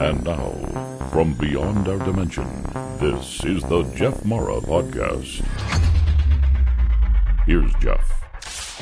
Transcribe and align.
And 0.00 0.24
now, 0.24 0.50
from 1.10 1.34
beyond 1.34 1.88
our 1.88 1.98
dimension, 1.98 2.46
this 2.98 3.44
is 3.44 3.62
the 3.64 3.82
Jeff 3.94 4.24
Mara 4.24 4.60
Podcast. 4.60 5.44
Here's 7.46 7.72
Jeff. 7.80 8.24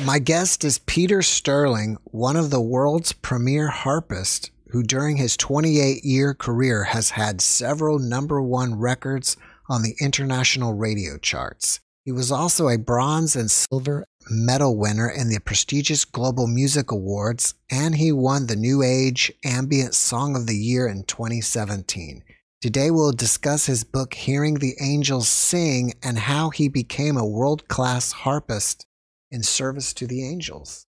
My 0.03 0.19
guest 0.19 0.63
is 0.63 0.79
Peter 0.79 1.21
Sterling, 1.21 1.97
one 2.05 2.35
of 2.35 2.49
the 2.49 2.61
world's 2.61 3.13
premier 3.13 3.67
harpists, 3.67 4.49
who 4.69 4.81
during 4.81 5.17
his 5.17 5.37
28 5.37 6.03
year 6.03 6.33
career 6.33 6.85
has 6.85 7.11
had 7.11 7.41
several 7.41 7.99
number 7.99 8.41
one 8.41 8.79
records 8.79 9.37
on 9.69 9.83
the 9.83 9.95
international 10.01 10.73
radio 10.73 11.17
charts. 11.17 11.79
He 12.05 12.11
was 12.11 12.31
also 12.31 12.67
a 12.67 12.77
bronze 12.77 13.35
and 13.35 13.51
silver 13.51 14.05
medal 14.29 14.77
winner 14.77 15.09
in 15.09 15.29
the 15.29 15.39
prestigious 15.39 16.05
Global 16.05 16.47
Music 16.47 16.91
Awards, 16.91 17.53
and 17.69 17.95
he 17.95 18.11
won 18.11 18.47
the 18.47 18.55
New 18.55 18.81
Age 18.81 19.31
Ambient 19.43 19.93
Song 19.93 20.35
of 20.35 20.47
the 20.47 20.55
Year 20.55 20.87
in 20.87 21.03
2017. 21.03 22.23
Today 22.61 22.91
we'll 22.91 23.11
discuss 23.11 23.65
his 23.65 23.83
book 23.83 24.13
Hearing 24.13 24.55
the 24.55 24.75
Angels 24.79 25.27
Sing 25.27 25.93
and 26.01 26.17
how 26.17 26.49
he 26.49 26.69
became 26.69 27.17
a 27.17 27.25
world 27.25 27.67
class 27.67 28.11
harpist 28.11 28.85
in 29.31 29.43
service 29.43 29.93
to 29.95 30.07
the 30.07 30.25
angels. 30.25 30.85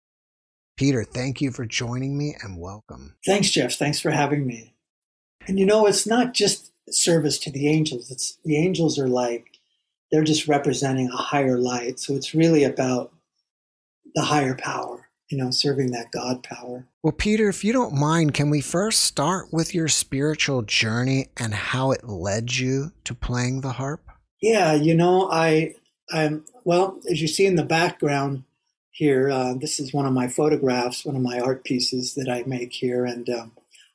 Peter, 0.78 1.04
thank 1.04 1.42
you 1.42 1.52
for 1.52 1.66
joining 1.66 2.18
me 2.18 2.36
and 2.42 2.60
welcome. 2.60 3.16
Thanks, 3.26 3.50
Jeff. 3.50 3.74
Thanks 3.74 4.00
for 4.00 4.12
having 4.12 4.46
me. 4.46 4.74
And 5.48 5.60
you 5.60 5.66
know, 5.66 5.86
it's 5.86 6.08
not 6.08 6.34
just 6.34 6.72
service 6.90 7.40
to 7.40 7.52
the 7.52 7.68
angels. 7.68 8.12
It's 8.12 8.38
the 8.46 8.58
angels 8.58 9.00
are 9.00 9.08
like 9.08 9.60
they're 10.12 10.24
just 10.24 10.48
representing 10.48 11.10
a 11.10 11.18
higher 11.18 11.58
light. 11.58 12.00
So 12.00 12.16
it's 12.16 12.34
really 12.34 12.64
about 12.64 13.12
the 14.16 14.24
higher 14.24 14.56
power, 14.56 15.08
you 15.30 15.38
know, 15.38 15.52
serving 15.52 15.92
that 15.92 16.12
God 16.12 16.42
power. 16.42 16.88
Well, 17.04 17.14
Peter, 17.14 17.50
if 17.50 17.64
you 17.64 17.74
don't 17.74 17.94
mind, 17.94 18.34
can 18.34 18.50
we 18.50 18.62
first 18.62 19.02
start 19.02 19.50
with 19.52 19.76
your 19.76 19.88
spiritual 19.88 20.64
journey 20.64 21.28
and 21.38 21.54
how 21.54 21.92
it 21.92 22.08
led 22.08 22.56
you 22.56 22.92
to 23.04 23.14
playing 23.14 23.62
the 23.62 23.74
harp? 23.74 24.02
Yeah, 24.42 24.74
you 24.74 24.96
know, 24.96 25.30
I, 25.32 25.76
I'm 26.12 26.46
well, 26.64 27.00
as 27.10 27.22
you 27.22 27.28
see 27.28 27.46
in 27.46 27.56
the 27.56 27.64
background 27.64 28.44
here, 28.92 29.30
uh, 29.30 29.54
this 29.54 29.80
is 29.80 29.94
one 29.94 30.06
of 30.06 30.14
my 30.14 30.28
photographs, 30.28 31.06
one 31.06 31.16
of 31.16 31.22
my 31.22 31.40
art 31.40 31.64
pieces 31.64 32.16
that 32.16 32.30
I 32.30 32.44
make 32.48 32.74
here, 32.74 33.06
and 33.06 33.30
um, 33.30 33.52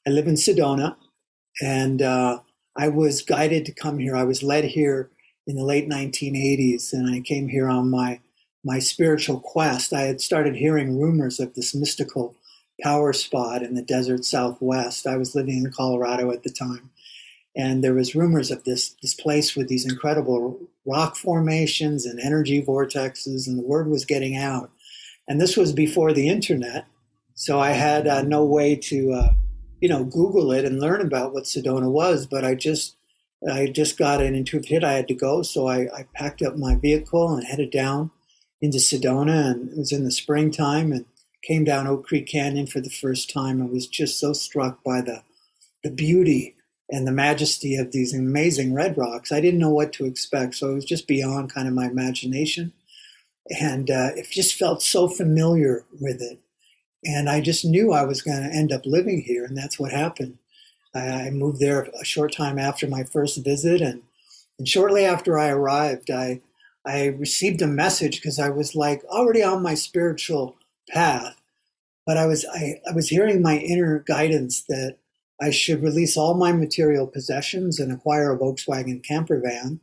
I 0.06 0.10
live 0.10 0.26
in 0.26 0.34
Sedona, 0.34 0.96
and 1.62 2.02
uh, 2.02 2.40
I 2.76 2.88
was 2.88 3.22
guided 3.22 3.64
to 3.66 3.72
come 3.72 3.98
here. 3.98 4.14
I 4.14 4.24
was 4.24 4.42
led 4.42 4.64
here 4.64 5.10
in 5.46 5.56
the 5.56 5.64
late 5.64 5.88
1980s, 5.88 6.92
and 6.92 7.14
I 7.14 7.20
came 7.20 7.48
here 7.48 7.68
on 7.68 7.90
my 7.90 8.20
my 8.64 8.78
spiritual 8.78 9.40
quest, 9.40 9.92
I 9.92 10.02
had 10.02 10.20
started 10.20 10.56
hearing 10.56 10.98
rumors 10.98 11.40
of 11.40 11.54
this 11.54 11.74
mystical 11.74 12.36
power 12.82 13.12
spot 13.12 13.62
in 13.62 13.74
the 13.74 13.82
desert 13.82 14.24
southwest. 14.24 15.06
I 15.06 15.16
was 15.16 15.34
living 15.34 15.64
in 15.64 15.72
Colorado 15.72 16.30
at 16.30 16.42
the 16.42 16.50
time, 16.50 16.90
and 17.56 17.82
there 17.82 17.94
was 17.94 18.14
rumors 18.14 18.50
of 18.50 18.64
this 18.64 18.90
this 19.02 19.14
place 19.14 19.56
with 19.56 19.68
these 19.68 19.86
incredible 19.86 20.60
rock 20.84 21.16
formations 21.16 22.06
and 22.06 22.20
energy 22.20 22.62
vortexes, 22.62 23.46
and 23.46 23.58
the 23.58 23.66
word 23.66 23.88
was 23.88 24.04
getting 24.04 24.36
out. 24.36 24.70
And 25.28 25.40
this 25.40 25.56
was 25.56 25.72
before 25.72 26.12
the 26.12 26.28
internet, 26.28 26.86
so 27.34 27.58
I 27.60 27.70
had 27.70 28.06
uh, 28.06 28.22
no 28.22 28.44
way 28.44 28.76
to, 28.76 29.12
uh, 29.12 29.32
you 29.80 29.88
know, 29.88 30.04
Google 30.04 30.52
it 30.52 30.64
and 30.64 30.80
learn 30.80 31.00
about 31.00 31.32
what 31.32 31.44
Sedona 31.44 31.90
was. 31.90 32.26
But 32.26 32.44
I 32.44 32.54
just 32.54 32.96
I 33.50 33.68
just 33.68 33.96
got 33.96 34.20
an 34.20 34.34
intuitive 34.34 34.68
hit. 34.68 34.84
I 34.84 34.92
had 34.92 35.08
to 35.08 35.14
go, 35.14 35.42
so 35.42 35.66
I, 35.66 35.88
I 35.96 36.06
packed 36.14 36.42
up 36.42 36.56
my 36.56 36.74
vehicle 36.74 37.32
and 37.34 37.46
headed 37.46 37.70
down 37.70 38.10
into 38.60 38.78
Sedona, 38.78 39.50
and 39.50 39.70
it 39.70 39.78
was 39.78 39.92
in 39.92 40.04
the 40.04 40.10
springtime, 40.10 40.92
and 40.92 41.06
came 41.42 41.64
down 41.64 41.86
Oak 41.86 42.06
Creek 42.06 42.26
Canyon 42.26 42.66
for 42.66 42.80
the 42.80 42.90
first 42.90 43.32
time, 43.32 43.60
and 43.60 43.70
was 43.70 43.86
just 43.86 44.18
so 44.18 44.32
struck 44.32 44.82
by 44.84 45.00
the 45.00 45.22
the 45.82 45.90
beauty 45.90 46.56
and 46.90 47.06
the 47.06 47.12
majesty 47.12 47.76
of 47.76 47.92
these 47.92 48.12
amazing 48.12 48.74
red 48.74 48.98
rocks. 48.98 49.32
I 49.32 49.40
didn't 49.40 49.60
know 49.60 49.70
what 49.70 49.92
to 49.94 50.04
expect, 50.04 50.56
so 50.56 50.70
it 50.70 50.74
was 50.74 50.84
just 50.84 51.08
beyond 51.08 51.52
kind 51.52 51.66
of 51.66 51.74
my 51.74 51.86
imagination, 51.86 52.72
and 53.58 53.90
uh, 53.90 54.10
it 54.16 54.26
just 54.30 54.56
felt 54.56 54.82
so 54.82 55.08
familiar 55.08 55.84
with 56.00 56.20
it, 56.20 56.38
and 57.04 57.30
I 57.30 57.40
just 57.40 57.64
knew 57.64 57.92
I 57.92 58.04
was 58.04 58.22
going 58.22 58.42
to 58.42 58.54
end 58.54 58.72
up 58.72 58.84
living 58.84 59.22
here, 59.22 59.44
and 59.44 59.56
that's 59.56 59.78
what 59.78 59.92
happened. 59.92 60.38
I 60.94 61.30
moved 61.30 61.60
there 61.60 61.88
a 62.00 62.04
short 62.04 62.32
time 62.32 62.58
after 62.58 62.88
my 62.88 63.04
first 63.04 63.42
visit, 63.44 63.80
and 63.80 64.02
and 64.58 64.68
shortly 64.68 65.06
after 65.06 65.38
I 65.38 65.48
arrived, 65.48 66.10
I 66.10 66.42
I 66.86 67.06
received 67.06 67.60
a 67.62 67.66
message 67.66 68.16
because 68.16 68.38
I 68.38 68.48
was 68.48 68.74
like 68.74 69.04
already 69.04 69.42
on 69.42 69.62
my 69.62 69.74
spiritual 69.74 70.56
path, 70.88 71.36
but 72.06 72.16
I 72.16 72.26
was 72.26 72.44
I, 72.52 72.80
I 72.88 72.92
was 72.94 73.08
hearing 73.08 73.42
my 73.42 73.58
inner 73.58 74.00
guidance 74.00 74.62
that 74.68 74.96
I 75.40 75.50
should 75.50 75.82
release 75.82 76.16
all 76.16 76.34
my 76.34 76.52
material 76.52 77.06
possessions 77.06 77.78
and 77.78 77.92
acquire 77.92 78.32
a 78.32 78.38
Volkswagen 78.38 79.02
camper 79.02 79.40
van, 79.40 79.80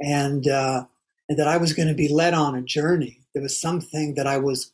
and 0.00 0.48
uh, 0.48 0.84
and 1.28 1.38
that 1.38 1.48
I 1.48 1.56
was 1.58 1.72
going 1.72 1.88
to 1.88 1.94
be 1.94 2.08
led 2.08 2.34
on 2.34 2.54
a 2.54 2.62
journey. 2.62 3.20
There 3.34 3.42
was 3.42 3.60
something 3.60 4.14
that 4.14 4.26
I 4.26 4.38
was 4.38 4.72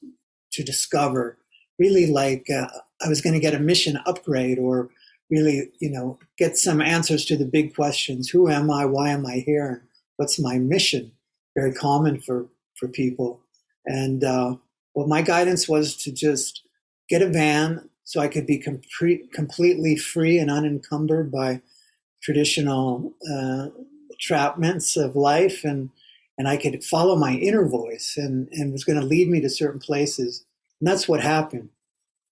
to 0.53 0.62
discover, 0.62 1.39
really 1.79 2.06
like 2.06 2.49
uh, 2.50 2.69
I 3.05 3.09
was 3.09 3.21
going 3.21 3.35
to 3.35 3.41
get 3.41 3.55
a 3.55 3.61
mission 3.61 3.99
upgrade 4.06 4.59
or 4.59 4.89
really, 5.31 5.71
you 5.81 5.91
know, 5.91 6.19
get 6.39 6.56
some 6.56 6.81
answers 6.81 7.27
to 7.27 7.37
the 7.37 7.45
big 7.45 7.75
questions: 7.75 8.31
Who 8.31 8.49
am 8.49 8.71
I? 8.71 8.87
Why 8.87 9.11
am 9.11 9.27
I 9.27 9.43
here? 9.47 9.85
What's 10.17 10.39
my 10.39 10.59
mission? 10.59 11.12
Very 11.59 11.73
common 11.73 12.21
for 12.21 12.47
for 12.79 12.89
people. 12.89 13.41
And 13.85 14.23
uh, 14.23 14.57
my 14.95 15.23
guidance 15.23 15.69
was 15.69 15.97
to 15.97 16.13
just 16.13 16.63
get 17.09 17.23
a 17.23 17.29
van 17.29 17.89
so 18.05 18.21
I 18.21 18.29
could 18.29 18.47
be 18.47 18.59
com- 18.59 18.81
completely 19.33 19.97
free 19.97 20.39
and 20.39 20.51
unencumbered 20.51 21.31
by 21.31 21.61
traditional 22.23 23.15
uh, 23.31 23.69
trapments 24.21 24.97
of 24.97 25.17
life, 25.17 25.65
and 25.65 25.91
and 26.37 26.49
I 26.49 26.57
could 26.57 26.85
follow 26.85 27.17
my 27.17 27.35
inner 27.35 27.67
voice, 27.69 28.15
and 28.17 28.49
and 28.53 28.73
was 28.73 28.85
going 28.85 29.01
to 29.01 29.07
lead 29.07 29.29
me 29.29 29.41
to 29.41 29.51
certain 29.51 29.81
places. 29.81 30.45
And 30.81 30.89
that's 30.89 31.09
what 31.09 31.21
happened. 31.21 31.71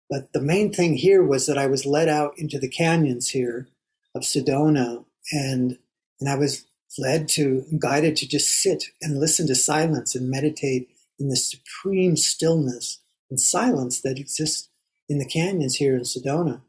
But 0.09 0.33
the 0.33 0.41
main 0.41 0.73
thing 0.73 0.95
here 0.95 1.23
was 1.23 1.47
that 1.47 1.57
I 1.57 1.67
was 1.67 1.85
led 1.85 2.09
out 2.09 2.33
into 2.37 2.59
the 2.59 2.69
canyons 2.69 3.29
here 3.29 3.67
of 4.13 4.23
Sedona, 4.23 5.05
and 5.31 5.77
and 6.19 6.29
I 6.29 6.35
was 6.35 6.65
led 6.97 7.27
to, 7.27 7.65
guided 7.79 8.15
to 8.17 8.27
just 8.27 8.49
sit 8.61 8.85
and 9.01 9.19
listen 9.19 9.47
to 9.47 9.55
silence 9.55 10.15
and 10.15 10.29
meditate 10.29 10.89
in 11.19 11.29
the 11.29 11.35
supreme 11.35 12.15
stillness 12.15 12.99
and 13.29 13.39
silence 13.39 14.01
that 14.01 14.19
exists 14.19 14.69
in 15.09 15.19
the 15.19 15.25
canyons 15.25 15.75
here 15.75 15.95
in 15.95 16.01
Sedona. 16.01 16.61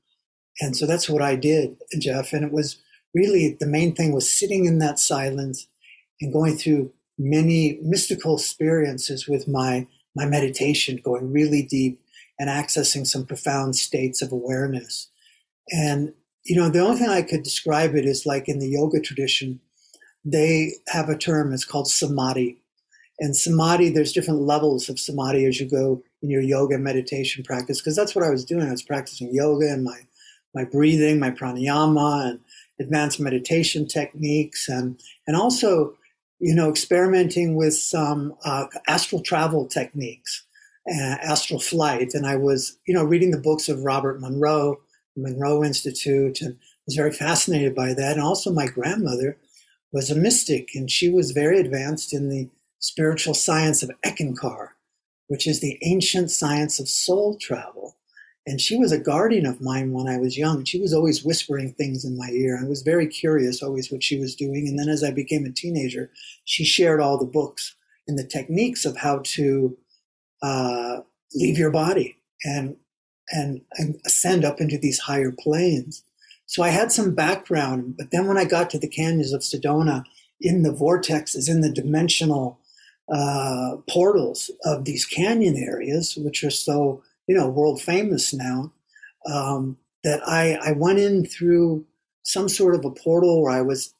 And 0.60 0.76
so 0.76 0.86
that's 0.86 1.08
what 1.08 1.22
I 1.22 1.36
did, 1.36 1.76
Jeff. 1.98 2.32
And 2.32 2.44
it 2.44 2.52
was 2.52 2.78
really 3.14 3.56
the 3.58 3.66
main 3.66 3.94
thing 3.94 4.12
was 4.12 4.28
sitting 4.28 4.66
in 4.66 4.78
that 4.78 4.98
silence 4.98 5.66
and 6.20 6.32
going 6.32 6.56
through 6.56 6.92
many 7.18 7.78
mystical 7.82 8.36
experiences 8.36 9.28
with 9.28 9.48
my 9.48 9.86
my 10.16 10.26
meditation, 10.26 11.00
going 11.02 11.32
really 11.32 11.62
deep 11.62 12.00
and 12.38 12.48
accessing 12.48 13.06
some 13.06 13.26
profound 13.26 13.74
states 13.74 14.22
of 14.22 14.30
awareness. 14.30 15.08
And 15.70 16.12
you 16.44 16.56
know, 16.56 16.68
the 16.68 16.80
only 16.80 16.98
thing 16.98 17.08
I 17.08 17.22
could 17.22 17.42
describe 17.42 17.94
it 17.94 18.04
is 18.04 18.26
like 18.26 18.48
in 18.48 18.58
the 18.58 18.68
yoga 18.68 19.00
tradition, 19.00 19.60
they 20.24 20.72
have 20.88 21.08
a 21.08 21.18
term, 21.18 21.52
it's 21.52 21.64
called 21.64 21.88
samadhi. 21.88 22.58
And 23.20 23.36
samadhi, 23.36 23.90
there's 23.90 24.12
different 24.12 24.40
levels 24.40 24.88
of 24.88 24.98
samadhi 24.98 25.44
as 25.44 25.60
you 25.60 25.68
go 25.68 26.02
in 26.22 26.30
your 26.30 26.42
yoga 26.42 26.78
meditation 26.78 27.44
practice, 27.44 27.80
because 27.80 27.94
that's 27.94 28.14
what 28.14 28.24
I 28.24 28.30
was 28.30 28.44
doing. 28.44 28.66
I 28.66 28.72
was 28.72 28.82
practicing 28.82 29.32
yoga 29.32 29.68
and 29.70 29.84
my, 29.84 30.00
my 30.54 30.64
breathing, 30.64 31.18
my 31.18 31.30
pranayama, 31.30 32.30
and 32.30 32.40
advanced 32.80 33.20
meditation 33.20 33.86
techniques, 33.86 34.68
and, 34.68 35.00
and 35.26 35.36
also, 35.36 35.94
you 36.40 36.54
know, 36.54 36.68
experimenting 36.68 37.54
with 37.54 37.74
some 37.74 38.34
uh, 38.44 38.66
astral 38.88 39.22
travel 39.22 39.66
techniques, 39.66 40.44
uh, 40.90 41.16
astral 41.22 41.60
flight. 41.60 42.14
And 42.14 42.26
I 42.26 42.36
was, 42.36 42.76
you 42.86 42.94
know, 42.94 43.04
reading 43.04 43.30
the 43.30 43.38
books 43.38 43.68
of 43.68 43.84
Robert 43.84 44.20
Monroe, 44.20 44.80
Monroe 45.16 45.62
Institute, 45.62 46.40
and 46.40 46.56
was 46.86 46.96
very 46.96 47.12
fascinated 47.12 47.74
by 47.74 47.94
that. 47.94 48.14
And 48.14 48.20
also 48.20 48.52
my 48.52 48.66
grandmother, 48.66 49.36
was 49.94 50.10
a 50.10 50.16
mystic, 50.16 50.74
and 50.74 50.90
she 50.90 51.08
was 51.08 51.30
very 51.30 51.60
advanced 51.60 52.12
in 52.12 52.28
the 52.28 52.50
spiritual 52.80 53.32
science 53.32 53.80
of 53.80 53.92
Eckankar, 54.04 54.70
which 55.28 55.46
is 55.46 55.60
the 55.60 55.78
ancient 55.82 56.32
science 56.32 56.80
of 56.80 56.88
soul 56.88 57.38
travel. 57.40 57.96
And 58.44 58.60
she 58.60 58.76
was 58.76 58.90
a 58.90 58.98
guardian 58.98 59.46
of 59.46 59.62
mine 59.62 59.92
when 59.92 60.08
I 60.08 60.18
was 60.18 60.36
young. 60.36 60.64
She 60.64 60.80
was 60.80 60.92
always 60.92 61.24
whispering 61.24 61.72
things 61.72 62.04
in 62.04 62.18
my 62.18 62.28
ear. 62.30 62.60
I 62.60 62.68
was 62.68 62.82
very 62.82 63.06
curious 63.06 63.62
always 63.62 63.90
what 63.90 64.02
she 64.02 64.18
was 64.18 64.34
doing. 64.34 64.66
And 64.68 64.78
then 64.78 64.88
as 64.88 65.02
I 65.04 65.12
became 65.12 65.46
a 65.46 65.52
teenager, 65.52 66.10
she 66.44 66.64
shared 66.64 67.00
all 67.00 67.16
the 67.16 67.24
books 67.24 67.76
and 68.06 68.18
the 68.18 68.26
techniques 68.26 68.84
of 68.84 68.96
how 68.96 69.20
to 69.22 69.78
uh, 70.42 70.98
leave 71.34 71.56
your 71.56 71.70
body 71.70 72.18
and, 72.44 72.76
and, 73.30 73.62
and 73.74 73.98
ascend 74.04 74.44
up 74.44 74.60
into 74.60 74.76
these 74.76 74.98
higher 74.98 75.32
planes. 75.32 76.02
So 76.46 76.62
I 76.62 76.68
had 76.68 76.92
some 76.92 77.14
background, 77.14 77.96
but 77.96 78.10
then 78.10 78.26
when 78.26 78.38
I 78.38 78.44
got 78.44 78.70
to 78.70 78.78
the 78.78 78.88
canyons 78.88 79.32
of 79.32 79.40
Sedona, 79.40 80.04
in 80.40 80.62
the 80.62 80.72
vortexes, 80.72 81.48
in 81.48 81.60
the 81.60 81.72
dimensional 81.72 82.58
uh, 83.12 83.76
portals 83.88 84.50
of 84.64 84.84
these 84.84 85.04
canyon 85.04 85.56
areas, 85.56 86.16
which 86.16 86.44
are 86.44 86.50
so 86.50 87.02
you 87.26 87.34
know 87.34 87.48
world 87.48 87.80
famous 87.80 88.34
now, 88.34 88.72
um, 89.26 89.78
that 90.02 90.20
I, 90.26 90.58
I 90.62 90.72
went 90.72 90.98
in 90.98 91.24
through 91.24 91.86
some 92.22 92.48
sort 92.48 92.74
of 92.74 92.84
a 92.84 92.90
portal 92.90 93.42
where 93.42 93.52
I 93.52 93.62
was 93.62 93.94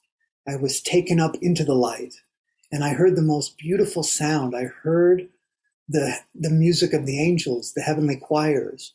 I 0.47 0.56
was 0.56 0.81
taken 0.81 1.20
up 1.20 1.37
into 1.40 1.64
the 1.64 1.75
light 1.75 2.14
and 2.70 2.85
I 2.85 2.93
heard 2.93 3.17
the 3.17 3.23
most 3.23 3.56
beautiful 3.56 4.02
sound. 4.02 4.55
I 4.56 4.64
heard 4.64 5.29
the 5.88 6.17
the 6.35 6.50
music 6.50 6.93
of 6.93 7.06
the 7.06 7.20
angels, 7.20 7.73
the 7.75 7.82
heavenly 7.82 8.17
choirs, 8.17 8.93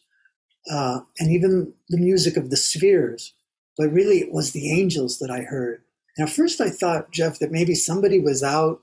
uh, 0.71 1.01
and 1.19 1.31
even 1.31 1.73
the 1.89 1.97
music 1.97 2.37
of 2.37 2.49
the 2.49 2.57
spheres. 2.57 3.33
But 3.79 3.93
really, 3.93 4.17
it 4.17 4.33
was 4.33 4.51
the 4.51 4.69
angels 4.69 5.19
that 5.19 5.31
I 5.31 5.39
heard. 5.39 5.81
At 6.19 6.29
first, 6.29 6.59
I 6.59 6.69
thought, 6.69 7.11
Jeff, 7.11 7.39
that 7.39 7.49
maybe 7.49 7.75
somebody 7.75 8.19
was 8.19 8.43
out 8.43 8.81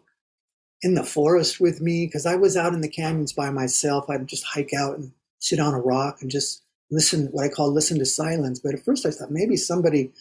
in 0.81 0.95
the 0.95 1.05
forest 1.05 1.61
with 1.61 1.83
me 1.83 2.07
because 2.07 2.25
I 2.25 2.37
was 2.37 2.57
out 2.57 2.73
in 2.73 2.81
the 2.81 2.89
canyons 2.89 3.35
by 3.35 3.51
myself. 3.51 4.09
I'd 4.09 4.27
just 4.27 4.45
hike 4.45 4.73
out 4.73 4.97
and 4.97 5.13
sit 5.39 5.61
on 5.61 5.75
a 5.75 5.81
rock 5.81 6.23
and 6.23 6.31
just 6.31 6.63
listen, 6.91 7.27
what 7.27 7.45
I 7.45 7.51
call 7.51 7.71
listen 7.71 7.99
to 7.99 8.07
silence. 8.07 8.59
But 8.59 8.73
at 8.73 8.87
first, 8.87 9.05
I 9.05 9.11
thought 9.11 9.31
maybe 9.31 9.59
somebody 9.59 10.13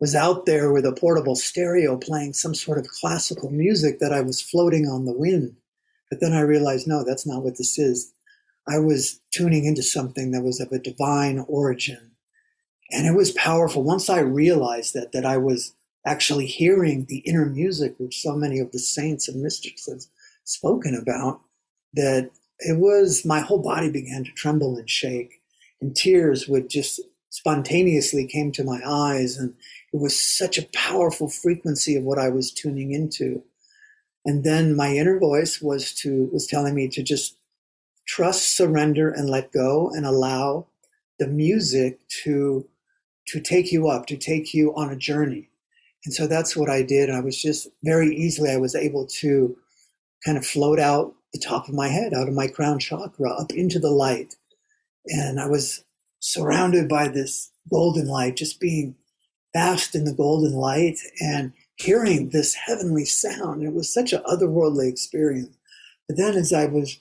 was 0.00 0.16
out 0.16 0.44
there 0.44 0.72
with 0.72 0.84
a 0.84 0.92
portable 0.92 1.36
stereo 1.36 1.96
playing 1.96 2.32
some 2.32 2.56
sort 2.56 2.78
of 2.78 2.88
classical 2.88 3.48
music 3.50 4.00
that 4.00 4.12
I 4.12 4.22
was 4.22 4.40
floating 4.40 4.88
on 4.88 5.04
the 5.04 5.12
wind. 5.12 5.54
But 6.10 6.18
then 6.20 6.32
I 6.32 6.40
realized, 6.40 6.88
no, 6.88 7.04
that's 7.04 7.28
not 7.28 7.44
what 7.44 7.58
this 7.58 7.78
is. 7.78 8.12
I 8.66 8.80
was 8.80 9.20
tuning 9.32 9.66
into 9.66 9.84
something 9.84 10.32
that 10.32 10.42
was 10.42 10.58
of 10.58 10.72
a 10.72 10.80
divine 10.80 11.44
origin. 11.46 12.09
And 12.92 13.06
it 13.06 13.14
was 13.14 13.30
powerful. 13.32 13.82
Once 13.82 14.10
I 14.10 14.20
realized 14.20 14.94
that, 14.94 15.12
that 15.12 15.24
I 15.24 15.36
was 15.36 15.74
actually 16.06 16.46
hearing 16.46 17.04
the 17.04 17.18
inner 17.18 17.46
music, 17.46 17.94
which 17.98 18.20
so 18.20 18.34
many 18.34 18.58
of 18.58 18.72
the 18.72 18.78
saints 18.78 19.28
and 19.28 19.42
mystics 19.42 19.86
have 19.88 20.02
spoken 20.44 20.94
about, 20.94 21.40
that 21.92 22.30
it 22.60 22.78
was 22.78 23.24
my 23.24 23.40
whole 23.40 23.62
body 23.62 23.90
began 23.90 24.24
to 24.24 24.30
tremble 24.32 24.76
and 24.76 24.88
shake, 24.88 25.40
and 25.80 25.94
tears 25.94 26.48
would 26.48 26.68
just 26.68 27.00
spontaneously 27.30 28.26
came 28.26 28.50
to 28.52 28.64
my 28.64 28.80
eyes, 28.84 29.36
and 29.36 29.54
it 29.92 30.00
was 30.00 30.18
such 30.18 30.58
a 30.58 30.68
powerful 30.74 31.28
frequency 31.28 31.96
of 31.96 32.02
what 32.02 32.18
I 32.18 32.28
was 32.28 32.50
tuning 32.50 32.92
into. 32.92 33.42
And 34.24 34.44
then 34.44 34.76
my 34.76 34.94
inner 34.94 35.18
voice 35.18 35.62
was 35.62 35.94
to 35.94 36.28
was 36.32 36.46
telling 36.46 36.74
me 36.74 36.88
to 36.88 37.02
just 37.02 37.36
trust, 38.06 38.56
surrender, 38.56 39.10
and 39.10 39.30
let 39.30 39.52
go, 39.52 39.90
and 39.94 40.04
allow 40.04 40.66
the 41.18 41.26
music 41.26 42.00
to 42.24 42.66
to 43.32 43.40
take 43.40 43.72
you 43.72 43.88
up, 43.88 44.06
to 44.06 44.16
take 44.16 44.52
you 44.54 44.74
on 44.74 44.90
a 44.90 44.96
journey. 44.96 45.48
And 46.04 46.14
so 46.14 46.26
that's 46.26 46.56
what 46.56 46.70
I 46.70 46.82
did. 46.82 47.10
I 47.10 47.20
was 47.20 47.40
just 47.40 47.68
very 47.84 48.14
easily 48.14 48.50
I 48.50 48.56
was 48.56 48.74
able 48.74 49.06
to 49.06 49.56
kind 50.24 50.38
of 50.38 50.46
float 50.46 50.78
out 50.78 51.14
the 51.32 51.38
top 51.38 51.68
of 51.68 51.74
my 51.74 51.88
head, 51.88 52.14
out 52.14 52.28
of 52.28 52.34
my 52.34 52.48
crown 52.48 52.78
chakra, 52.78 53.30
up 53.30 53.52
into 53.52 53.78
the 53.78 53.90
light. 53.90 54.34
And 55.06 55.40
I 55.40 55.46
was 55.46 55.84
surrounded 56.20 56.88
by 56.88 57.08
this 57.08 57.50
golden 57.70 58.06
light, 58.06 58.36
just 58.36 58.60
being 58.60 58.96
basked 59.52 59.94
in 59.94 60.04
the 60.04 60.14
golden 60.14 60.52
light 60.52 60.98
and 61.20 61.52
hearing 61.76 62.30
this 62.30 62.54
heavenly 62.54 63.04
sound. 63.04 63.62
It 63.62 63.72
was 63.72 63.92
such 63.92 64.12
an 64.12 64.22
otherworldly 64.26 64.88
experience. 64.88 65.56
But 66.08 66.16
then 66.16 66.34
as 66.34 66.52
I 66.52 66.66
was 66.66 67.00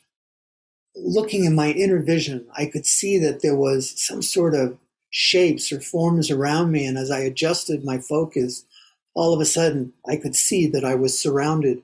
looking 0.96 1.46
in 1.46 1.56
my 1.56 1.72
inner 1.72 2.02
vision, 2.02 2.48
I 2.56 2.66
could 2.66 2.86
see 2.86 3.18
that 3.20 3.42
there 3.42 3.56
was 3.56 3.94
some 4.02 4.22
sort 4.22 4.54
of 4.54 4.78
shapes 5.10 5.72
or 5.72 5.82
forms 5.82 6.30
around 6.30 6.72
me. 6.72 6.86
And 6.86 6.98
as 6.98 7.12
I 7.12 7.20
adjusted 7.20 7.84
my 7.84 8.00
focus, 8.00 8.66
all 9.14 9.34
of 9.34 9.42
a 9.42 9.46
sudden 9.46 9.94
I 10.08 10.16
could 10.18 10.36
see 10.36 10.68
that 10.68 10.86
I 10.86 10.96
was 10.96 11.18
surrounded 11.18 11.82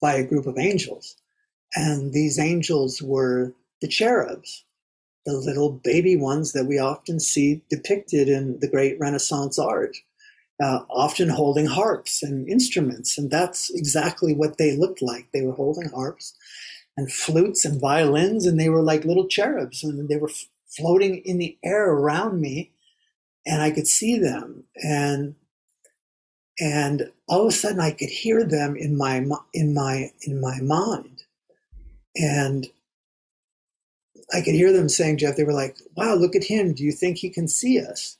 by 0.00 0.14
a 0.14 0.26
group 0.26 0.46
of 0.46 0.58
angels. 0.58 1.16
And 1.74 2.12
these 2.12 2.38
angels 2.38 3.02
were 3.02 3.52
the 3.80 3.88
cherubs, 3.88 4.64
the 5.26 5.32
little 5.32 5.70
baby 5.70 6.16
ones 6.16 6.52
that 6.52 6.64
we 6.64 6.78
often 6.78 7.20
see 7.20 7.62
depicted 7.68 8.28
in 8.28 8.58
the 8.60 8.68
great 8.68 8.98
Renaissance 8.98 9.58
art, 9.58 9.96
uh, 10.62 10.80
often 10.88 11.28
holding 11.28 11.66
harps 11.66 12.22
and 12.22 12.48
instruments. 12.48 13.18
And 13.18 13.30
that's 13.30 13.70
exactly 13.70 14.34
what 14.34 14.56
they 14.56 14.76
looked 14.76 15.02
like. 15.02 15.28
They 15.32 15.42
were 15.42 15.52
holding 15.52 15.90
harps 15.90 16.34
and 16.96 17.12
flutes 17.12 17.64
and 17.64 17.80
violins, 17.80 18.44
and 18.44 18.58
they 18.58 18.68
were 18.68 18.82
like 18.82 19.04
little 19.04 19.28
cherubs, 19.28 19.84
and 19.84 20.08
they 20.08 20.16
were 20.16 20.30
floating 20.78 21.18
in 21.18 21.38
the 21.38 21.58
air 21.64 21.90
around 21.90 22.40
me, 22.40 22.72
and 23.46 23.60
I 23.62 23.70
could 23.70 23.86
see 23.86 24.18
them. 24.18 24.64
And 24.76 25.34
and 26.60 27.10
all 27.28 27.42
of 27.42 27.48
a 27.48 27.52
sudden, 27.52 27.80
I 27.80 27.90
could 27.92 28.08
hear 28.08 28.44
them 28.44 28.76
in 28.76 28.96
my 28.96 29.24
in 29.52 29.74
my 29.74 30.10
in 30.22 30.40
my 30.40 30.60
mind, 30.60 31.24
and 32.16 32.66
I 34.32 34.40
could 34.42 34.54
hear 34.54 34.72
them 34.72 34.88
saying, 34.88 35.18
Jeff, 35.18 35.36
they 35.36 35.44
were 35.44 35.52
like, 35.52 35.76
wow, 35.96 36.14
look 36.14 36.36
at 36.36 36.44
him. 36.44 36.74
Do 36.74 36.84
you 36.84 36.92
think 36.92 37.18
he 37.18 37.30
can 37.30 37.48
see 37.48 37.80
us? 37.80 38.18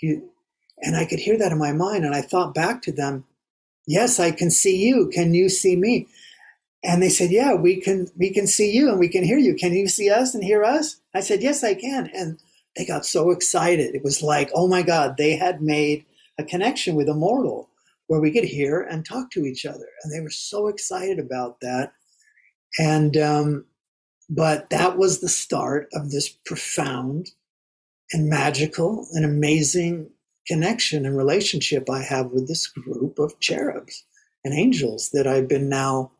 You, 0.00 0.30
and 0.78 0.96
I 0.96 1.04
could 1.04 1.18
hear 1.18 1.36
that 1.38 1.52
in 1.52 1.58
my 1.58 1.72
mind. 1.72 2.04
And 2.04 2.14
I 2.14 2.22
thought 2.22 2.54
back 2.54 2.80
to 2.82 2.92
them, 2.92 3.24
yes, 3.86 4.18
I 4.18 4.30
can 4.30 4.50
see 4.50 4.76
you. 4.76 5.10
Can 5.12 5.34
you 5.34 5.48
see 5.48 5.76
me? 5.76 6.06
And 6.82 7.02
they 7.02 7.10
said, 7.10 7.30
yeah, 7.30 7.54
we 7.54 7.80
can, 7.80 8.08
we 8.16 8.32
can 8.32 8.46
see 8.46 8.70
you 8.70 8.88
and 8.88 8.98
we 8.98 9.08
can 9.08 9.22
hear 9.22 9.38
you. 9.38 9.54
Can 9.54 9.72
you 9.74 9.86
see 9.86 10.10
us 10.10 10.34
and 10.34 10.42
hear 10.42 10.64
us? 10.64 10.96
I 11.14 11.20
said, 11.20 11.42
yes, 11.42 11.62
I 11.62 11.74
can. 11.74 12.10
And 12.14 12.38
they 12.76 12.86
got 12.86 13.04
so 13.04 13.30
excited. 13.30 13.94
It 13.94 14.02
was 14.02 14.22
like, 14.22 14.50
oh 14.54 14.66
my 14.66 14.82
God, 14.82 15.16
they 15.18 15.36
had 15.36 15.60
made 15.60 16.06
a 16.38 16.44
connection 16.44 16.94
with 16.94 17.08
a 17.08 17.14
mortal 17.14 17.68
where 18.06 18.20
we 18.20 18.32
could 18.32 18.44
hear 18.44 18.80
and 18.80 19.04
talk 19.04 19.30
to 19.30 19.44
each 19.44 19.66
other. 19.66 19.86
And 20.02 20.12
they 20.12 20.20
were 20.20 20.30
so 20.30 20.68
excited 20.68 21.18
about 21.18 21.60
that. 21.60 21.92
And 22.78 23.16
um, 23.16 23.66
but 24.30 24.70
that 24.70 24.96
was 24.96 25.20
the 25.20 25.28
start 25.28 25.88
of 25.92 26.12
this 26.12 26.28
profound 26.28 27.30
and 28.12 28.28
magical 28.28 29.06
and 29.12 29.24
amazing 29.24 30.08
connection 30.46 31.04
and 31.04 31.16
relationship 31.16 31.90
I 31.90 32.02
have 32.02 32.30
with 32.30 32.46
this 32.46 32.68
group 32.68 33.18
of 33.18 33.38
cherubs 33.40 34.04
and 34.44 34.54
angels 34.54 35.10
that 35.12 35.26
I've 35.26 35.48
been 35.48 35.68
now, 35.68 36.12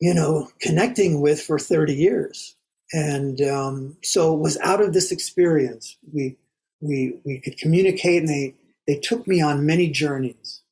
you 0.00 0.12
know, 0.14 0.48
connecting 0.60 1.20
with 1.20 1.40
for 1.40 1.58
30 1.58 1.94
years. 1.94 2.54
And 2.92 3.40
um, 3.42 3.96
so 4.02 4.34
it 4.34 4.40
was 4.40 4.58
out 4.58 4.80
of 4.80 4.92
this 4.92 5.10
experience 5.10 5.96
we 6.12 6.36
we 6.80 7.18
we 7.24 7.40
could 7.40 7.58
communicate, 7.58 8.20
and 8.20 8.28
they 8.28 8.54
they 8.86 8.96
took 8.96 9.26
me 9.26 9.40
on 9.40 9.66
many 9.66 9.88
journeys, 9.90 10.62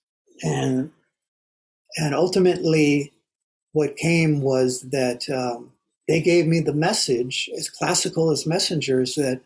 and 0.43 0.91
and 1.97 2.15
ultimately, 2.15 3.13
what 3.73 3.97
came 3.97 4.41
was 4.43 4.83
that 4.91 5.29
um, 5.31 5.73
they 6.09 6.21
gave 6.21 6.47
me 6.47 6.61
the 6.61 6.75
message, 6.75 7.49
as 7.57 7.71
classical 7.71 8.31
as 8.31 8.47
messengers, 8.47 9.15
that, 9.15 9.41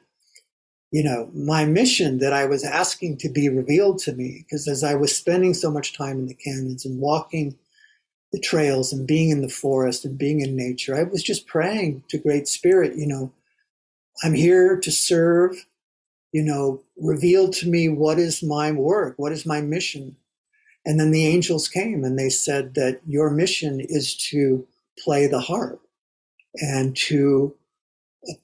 you 0.91 1.03
know, 1.03 1.31
my 1.35 1.67
mission 1.67 2.19
that 2.19 2.33
I 2.33 2.47
was 2.47 2.65
asking 2.65 3.19
to 3.19 3.29
be 3.29 3.49
revealed 3.49 3.99
to 4.01 4.15
me, 4.15 4.45
because 4.45 4.67
as 4.67 4.83
I 4.83 4.95
was 4.95 5.15
spending 5.15 5.55
so 5.55 5.71
much 5.71 5.97
time 5.97 6.19
in 6.19 6.27
the 6.27 6.35
canyons 6.35 6.85
and 6.85 7.01
walking 7.01 7.57
the 8.33 8.41
trails 8.41 8.93
and 8.93 9.07
being 9.07 9.31
in 9.31 9.41
the 9.41 9.49
forest 9.49 10.05
and 10.05 10.19
being 10.19 10.41
in 10.41 10.57
nature, 10.57 10.97
I 10.97 11.05
was 11.05 11.23
just 11.23 11.47
praying 11.47 12.05
to 12.09 12.19
Great 12.19 12.47
Spirit, 12.49 12.97
you 12.97 13.07
know, 13.07 13.33
I'm 14.23 14.35
here 14.35 14.77
to 14.79 14.91
serve, 14.91 15.67
you 16.33 16.43
know, 16.43 16.83
reveal 16.97 17.51
to 17.51 17.69
me 17.69 17.89
what 17.89 18.19
is 18.19 18.43
my 18.43 18.73
work, 18.73 19.15
what 19.17 19.33
is 19.33 19.47
my 19.47 19.61
mission. 19.61 20.17
And 20.85 20.99
then 20.99 21.11
the 21.11 21.27
angels 21.27 21.69
came 21.69 22.05
and 22.05 22.19
they 22.19 22.29
said 22.29 22.75
that 22.75 23.01
your 23.07 23.31
mission 23.31 23.81
is 23.81 24.17
to 24.31 24.67
play 24.99 25.27
the 25.27 25.41
harp 25.41 25.81
and 26.55 26.97
to 26.97 27.55
uh, 28.29 28.35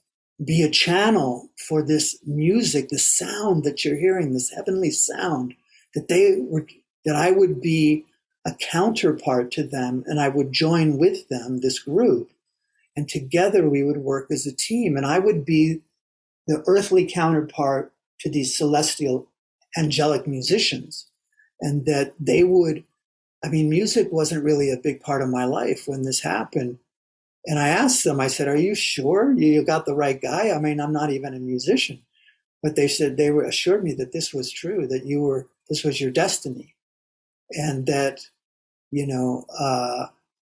be 0.44 0.62
a 0.62 0.70
channel 0.70 1.48
for 1.56 1.82
this 1.82 2.18
music, 2.26 2.88
the 2.88 2.98
sound 2.98 3.64
that 3.64 3.84
you're 3.84 3.96
hearing, 3.98 4.32
this 4.32 4.50
heavenly 4.50 4.90
sound, 4.90 5.54
that 5.94 6.08
they 6.08 6.36
were, 6.38 6.66
that 7.04 7.16
I 7.16 7.30
would 7.30 7.60
be 7.60 8.04
a 8.46 8.54
counterpart 8.54 9.50
to 9.52 9.62
them 9.62 10.04
and 10.06 10.20
I 10.20 10.28
would 10.28 10.52
join 10.52 10.98
with 10.98 11.28
them, 11.28 11.60
this 11.60 11.78
group. 11.78 12.30
And 12.96 13.08
together 13.08 13.68
we 13.68 13.82
would 13.82 13.98
work 13.98 14.30
as 14.30 14.46
a 14.46 14.54
team. 14.54 14.96
And 14.96 15.06
I 15.06 15.18
would 15.18 15.44
be 15.44 15.80
the 16.46 16.62
earthly 16.66 17.10
counterpart 17.10 17.92
to 18.20 18.30
these 18.30 18.56
celestial 18.56 19.28
angelic 19.76 20.26
musicians. 20.26 21.06
And 21.60 21.86
that 21.86 22.14
they 22.20 22.44
would, 22.44 22.84
I 23.42 23.48
mean, 23.48 23.70
music 23.70 24.08
wasn't 24.12 24.44
really 24.44 24.70
a 24.70 24.76
big 24.76 25.00
part 25.00 25.22
of 25.22 25.28
my 25.28 25.44
life 25.44 25.84
when 25.86 26.02
this 26.02 26.20
happened. 26.20 26.78
And 27.46 27.58
I 27.58 27.68
asked 27.68 28.04
them, 28.04 28.20
I 28.20 28.28
said, 28.28 28.48
Are 28.48 28.56
you 28.56 28.74
sure 28.74 29.32
you 29.32 29.64
got 29.64 29.86
the 29.86 29.94
right 29.94 30.20
guy? 30.20 30.50
I 30.50 30.58
mean, 30.58 30.80
I'm 30.80 30.92
not 30.92 31.10
even 31.10 31.34
a 31.34 31.38
musician. 31.38 32.02
But 32.62 32.76
they 32.76 32.88
said 32.88 33.16
they 33.16 33.30
were 33.30 33.44
assured 33.44 33.84
me 33.84 33.92
that 33.94 34.12
this 34.12 34.32
was 34.32 34.50
true, 34.50 34.86
that 34.88 35.04
you 35.04 35.20
were, 35.20 35.48
this 35.68 35.84
was 35.84 36.00
your 36.00 36.10
destiny. 36.10 36.74
And 37.50 37.86
that, 37.86 38.20
you 38.94 39.04
know, 39.04 39.44
uh, 39.58 40.06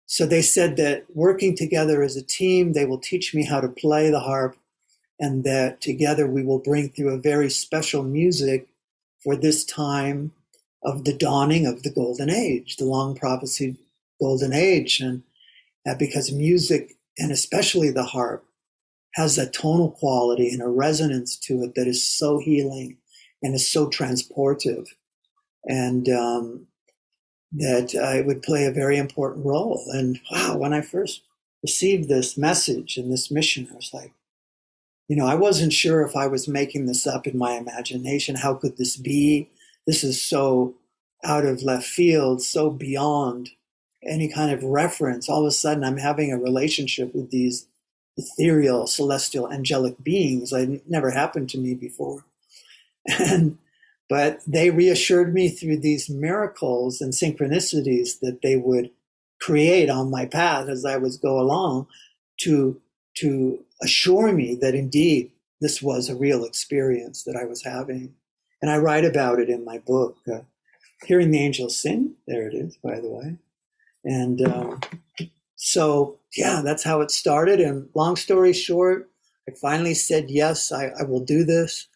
so 0.05 0.25
they 0.25 0.41
said 0.41 0.77
that 0.77 1.03
working 1.13 1.57
together 1.57 2.01
as 2.01 2.15
a 2.15 2.23
team, 2.23 2.71
they 2.71 2.85
will 2.85 2.97
teach 2.97 3.35
me 3.35 3.43
how 3.43 3.59
to 3.59 3.67
play 3.67 4.09
the 4.09 4.21
harp, 4.21 4.55
and 5.19 5.43
that 5.43 5.81
together 5.81 6.25
we 6.25 6.41
will 6.41 6.59
bring 6.59 6.87
through 6.87 7.13
a 7.13 7.17
very 7.17 7.49
special 7.49 8.01
music 8.01 8.69
for 9.21 9.35
this 9.35 9.65
time 9.65 10.31
of 10.83 11.03
the 11.03 11.13
dawning 11.13 11.67
of 11.67 11.83
the 11.83 11.91
golden 11.91 12.29
age, 12.29 12.77
the 12.77 12.85
long 12.85 13.13
prophesied 13.13 13.75
golden 14.21 14.53
age. 14.53 15.01
And 15.01 15.21
uh, 15.85 15.95
because 15.95 16.31
music, 16.31 16.95
and 17.17 17.33
especially 17.33 17.91
the 17.91 18.05
harp, 18.05 18.45
has 19.15 19.37
a 19.37 19.49
tonal 19.49 19.91
quality 19.91 20.49
and 20.49 20.61
a 20.61 20.69
resonance 20.69 21.35
to 21.39 21.63
it 21.63 21.75
that 21.75 21.87
is 21.87 22.01
so 22.01 22.39
healing 22.39 22.95
and 23.43 23.53
is 23.53 23.69
so 23.69 23.89
transportive. 23.89 24.87
And 25.65 26.07
um, 26.07 26.67
that 27.53 27.95
I 27.95 28.21
would 28.21 28.43
play 28.43 28.65
a 28.65 28.71
very 28.71 28.97
important 28.97 29.45
role. 29.45 29.83
And 29.91 30.19
wow, 30.31 30.57
when 30.57 30.73
I 30.73 30.81
first 30.81 31.21
received 31.63 32.07
this 32.07 32.37
message 32.37 32.97
and 32.97 33.11
this 33.11 33.31
mission, 33.31 33.67
I 33.71 33.75
was 33.75 33.91
like, 33.93 34.13
you 35.07 35.15
know, 35.15 35.25
I 35.25 35.35
wasn't 35.35 35.73
sure 35.73 36.03
if 36.03 36.15
I 36.15 36.27
was 36.27 36.47
making 36.47 36.85
this 36.85 37.07
up 37.07 37.25
in 37.25 37.37
my 37.37 37.53
imagination. 37.53 38.35
How 38.35 38.53
could 38.53 38.77
this 38.77 38.95
be? 38.95 39.49
This 39.87 40.03
is 40.03 40.21
so 40.21 40.75
out 41.23 41.45
of 41.45 41.63
left 41.63 41.87
field, 41.87 42.43
so 42.43 42.69
beyond 42.69 43.49
any 44.03 44.31
kind 44.31 44.51
of 44.51 44.63
reference. 44.63 45.27
All 45.27 45.41
of 45.41 45.47
a 45.47 45.51
sudden, 45.51 45.83
I'm 45.83 45.97
having 45.97 46.31
a 46.31 46.37
relationship 46.37 47.13
with 47.15 47.31
these 47.31 47.67
ethereal, 48.17 48.85
celestial, 48.85 49.51
angelic 49.51 50.01
beings. 50.03 50.53
It 50.53 50.87
never 50.87 51.11
happened 51.11 51.49
to 51.49 51.57
me 51.57 51.73
before. 51.73 52.25
And 53.19 53.57
but 54.09 54.41
they 54.47 54.71
reassured 54.71 55.33
me 55.33 55.49
through 55.49 55.77
these 55.77 56.09
miracles 56.09 56.99
and 56.99 57.13
synchronicities 57.13 58.19
that 58.19 58.39
they 58.41 58.57
would 58.57 58.89
create 59.39 59.89
on 59.89 60.09
my 60.09 60.25
path 60.25 60.67
as 60.67 60.83
I 60.83 60.97
was 60.97 61.15
go 61.15 61.39
along 61.39 61.87
to 62.41 62.81
to 63.15 63.63
assure 63.81 64.31
me 64.31 64.55
that 64.55 64.75
indeed 64.75 65.31
this 65.61 65.81
was 65.81 66.09
a 66.09 66.15
real 66.15 66.43
experience 66.43 67.23
that 67.23 67.35
I 67.35 67.45
was 67.45 67.63
having. 67.63 68.13
And 68.61 68.71
I 68.71 68.77
write 68.77 69.05
about 69.05 69.39
it 69.39 69.49
in 69.49 69.65
my 69.65 69.77
book, 69.79 70.17
uh, 70.31 70.39
Hearing 71.05 71.31
the 71.31 71.39
Angels 71.39 71.77
Sing. 71.77 72.15
There 72.27 72.47
it 72.47 72.53
is, 72.53 72.77
by 72.77 72.99
the 72.99 73.09
way. 73.09 73.37
And 74.03 74.41
um, 74.47 74.81
so, 75.55 76.17
yeah, 76.35 76.61
that's 76.63 76.83
how 76.83 77.01
it 77.01 77.11
started. 77.11 77.59
And 77.59 77.89
long 77.93 78.15
story 78.15 78.53
short, 78.53 79.09
I 79.47 79.53
finally 79.53 79.93
said, 79.93 80.29
yes, 80.29 80.71
I, 80.71 80.91
I 80.99 81.03
will 81.03 81.23
do 81.23 81.43
this. 81.43 81.87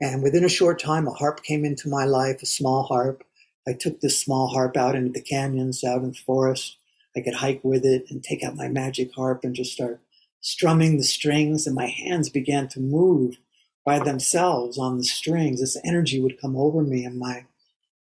And 0.00 0.22
within 0.22 0.44
a 0.44 0.48
short 0.48 0.80
time, 0.80 1.06
a 1.06 1.12
harp 1.12 1.42
came 1.42 1.64
into 1.64 1.88
my 1.88 2.04
life, 2.04 2.42
a 2.42 2.46
small 2.46 2.84
harp. 2.84 3.22
I 3.68 3.74
took 3.74 4.00
this 4.00 4.18
small 4.18 4.48
harp 4.48 4.76
out 4.76 4.94
into 4.94 5.12
the 5.12 5.20
canyons, 5.20 5.84
out 5.84 6.02
in 6.02 6.12
the 6.12 6.16
forest. 6.16 6.76
I 7.16 7.20
could 7.20 7.34
hike 7.34 7.62
with 7.62 7.84
it 7.84 8.06
and 8.10 8.22
take 8.22 8.42
out 8.42 8.56
my 8.56 8.68
magic 8.68 9.12
harp 9.14 9.44
and 9.44 9.54
just 9.54 9.72
start 9.72 10.00
strumming 10.40 10.96
the 10.96 11.04
strings, 11.04 11.66
and 11.66 11.76
my 11.76 11.86
hands 11.86 12.30
began 12.30 12.68
to 12.68 12.80
move 12.80 13.36
by 13.84 13.98
themselves 13.98 14.78
on 14.78 14.96
the 14.96 15.04
strings. 15.04 15.60
This 15.60 15.76
energy 15.84 16.20
would 16.20 16.40
come 16.40 16.56
over 16.56 16.82
me, 16.82 17.04
and 17.04 17.18
my 17.18 17.44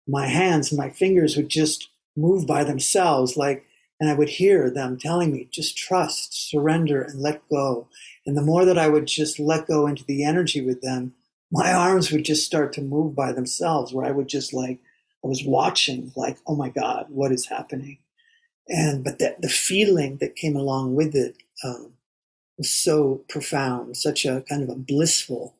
my 0.07 0.27
hands, 0.27 0.73
my 0.73 0.91
fingers 0.91 1.37
would 1.37 1.49
just 1.49 1.89
move 2.17 2.47
by 2.47 2.63
themselves, 2.63 3.37
like, 3.37 3.65
and 3.99 4.11
I 4.11 4.15
would 4.15 4.29
hear 4.29 4.71
them 4.71 4.99
telling 4.99 5.33
me, 5.33 5.49
just 5.51 5.77
trust, 5.77 6.49
surrender, 6.51 7.03
and 7.03 7.21
let 7.21 7.49
go. 7.49 7.89
And 8.27 8.37
the 8.37 8.43
more 8.43 8.65
that 8.65 8.79
I 8.79 8.89
would 8.89 9.07
just 9.07 9.39
let 9.39 9.67
go 9.67 9.87
into 9.87 10.05
the 10.05 10.25
energy 10.25 10.61
with 10.65 10.83
them, 10.83 11.15
my 11.55 11.73
arms 11.73 12.11
would 12.11 12.25
just 12.25 12.45
start 12.45 12.73
to 12.73 12.83
move 12.83 13.15
by 13.15 13.31
themselves, 13.31 13.95
where 13.95 14.05
I 14.05 14.11
would 14.11 14.27
just 14.27 14.53
like, 14.53 14.81
I 15.25 15.29
was 15.29 15.45
watching, 15.45 16.11
like, 16.17 16.37
oh 16.49 16.57
my 16.57 16.69
God, 16.69 17.07
what 17.11 17.31
is 17.31 17.47
happening? 17.47 17.99
And, 18.67 19.05
but 19.05 19.21
that 19.21 19.41
the 19.41 19.49
feeling 19.49 20.17
that 20.17 20.35
came 20.35 20.57
along 20.57 20.97
with 20.97 21.15
it 21.15 21.37
um, 21.63 21.93
was 22.59 22.75
so 22.75 23.23
profound, 23.29 23.97
such 23.97 24.27
a 24.27 24.45
kind 24.49 24.65
of 24.65 24.69
a 24.69 24.75
blissful 24.75 25.55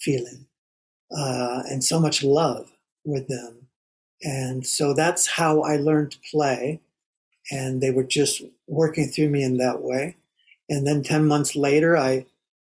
feeling, 0.00 0.46
uh, 1.16 1.62
and 1.70 1.84
so 1.84 2.00
much 2.00 2.24
love 2.24 2.72
with 3.04 3.28
them. 3.28 3.68
And 4.22 4.66
so 4.66 4.94
that's 4.94 5.28
how 5.28 5.62
I 5.62 5.76
learned 5.76 6.10
to 6.10 6.18
play. 6.28 6.80
And 7.52 7.80
they 7.80 7.92
were 7.92 8.02
just 8.02 8.42
working 8.66 9.06
through 9.10 9.28
me 9.28 9.44
in 9.44 9.58
that 9.58 9.80
way. 9.80 10.16
And 10.68 10.84
then 10.84 11.04
10 11.04 11.28
months 11.28 11.54
later, 11.54 11.96
I 11.96 12.26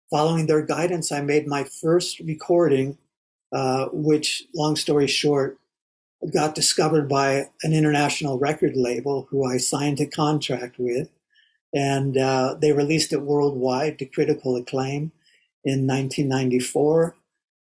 following 0.09 0.47
their 0.47 0.61
guidance, 0.61 1.11
I 1.11 1.21
made 1.21 1.47
my 1.47 1.63
first 1.63 2.19
recording, 2.19 2.97
uh, 3.51 3.87
which, 3.91 4.43
long 4.53 4.75
story 4.75 5.07
short, 5.07 5.57
got 6.33 6.55
discovered 6.55 7.07
by 7.07 7.49
an 7.63 7.73
international 7.73 8.39
record 8.39 8.75
label 8.75 9.27
who 9.29 9.45
I 9.45 9.57
signed 9.57 9.99
a 9.99 10.05
contract 10.05 10.77
with. 10.79 11.09
And 11.73 12.17
uh, 12.17 12.55
they 12.59 12.71
released 12.71 13.11
it 13.13 13.21
worldwide 13.21 13.99
to 13.99 14.05
critical 14.05 14.55
acclaim 14.55 15.11
in 15.63 15.85
1994. 15.87 17.15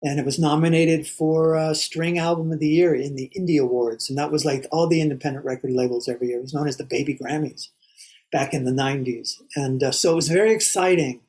And 0.03 0.19
it 0.19 0.25
was 0.25 0.39
nominated 0.39 1.07
for 1.07 1.55
uh, 1.55 1.73
String 1.73 2.17
Album 2.17 2.51
of 2.51 2.59
the 2.59 2.69
Year 2.69 2.95
in 2.95 3.15
the 3.15 3.31
Indie 3.37 3.61
Awards. 3.61 4.09
And 4.09 4.17
that 4.17 4.31
was 4.31 4.45
like 4.45 4.65
all 4.71 4.87
the 4.87 5.01
independent 5.01 5.43
record 5.43 5.71
labels 5.71 6.07
every 6.07 6.27
year. 6.27 6.37
It 6.37 6.43
was 6.43 6.53
known 6.53 6.67
as 6.67 6.77
the 6.77 6.85
Baby 6.85 7.17
Grammys 7.17 7.69
back 8.31 8.53
in 8.53 8.63
the 8.63 8.71
90s. 8.71 9.41
And 9.55 9.83
uh, 9.83 9.91
so 9.91 10.13
it 10.13 10.15
was 10.15 10.29
very 10.29 10.53
exciting 10.53 11.21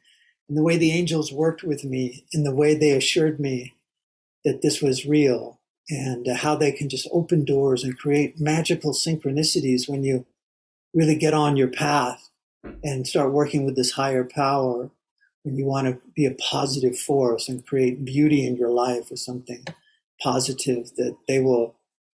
and 0.49 0.57
the 0.57 0.63
way 0.63 0.77
the 0.77 0.93
angels 0.93 1.33
worked 1.33 1.63
with 1.63 1.85
me, 1.85 2.25
in 2.33 2.45
the 2.45 2.55
way 2.55 2.75
they 2.75 2.93
assured 2.93 3.39
me 3.39 3.75
that 4.45 4.63
this 4.63 4.81
was 4.81 5.07
real, 5.07 5.61
and 5.91 6.27
how 6.27 6.55
they 6.55 6.73
can 6.73 6.89
just 6.89 7.09
open 7.13 7.45
doors 7.45 7.85
and 7.85 7.99
create 7.99 8.41
magical 8.41 8.93
synchronicities 8.93 9.89
when 9.89 10.05
you 10.05 10.27
really 10.95 11.17
get 11.17 11.35
on 11.35 11.57
your 11.57 11.69
path 11.69 12.31
and 12.83 13.07
start 13.07 13.33
working 13.33 13.65
with 13.65 13.77
this 13.77 13.93
higher 13.93 14.25
power. 14.25 14.91
When 15.45 15.57
you 15.57 15.67
want 15.67 15.87
to 15.87 16.01
be 16.15 16.27
a 16.27 16.35
positive 16.35 16.99
force 16.99 17.49
and 17.49 17.67
create 17.67 18.05
beauty 18.05 18.47
in 18.47 18.57
your 18.57 18.71
life 18.71 19.11
or 19.11 19.17
something 19.17 19.65
positive, 20.21 20.91
that 20.97 21.17
they 21.27 21.41
will, 21.41 21.75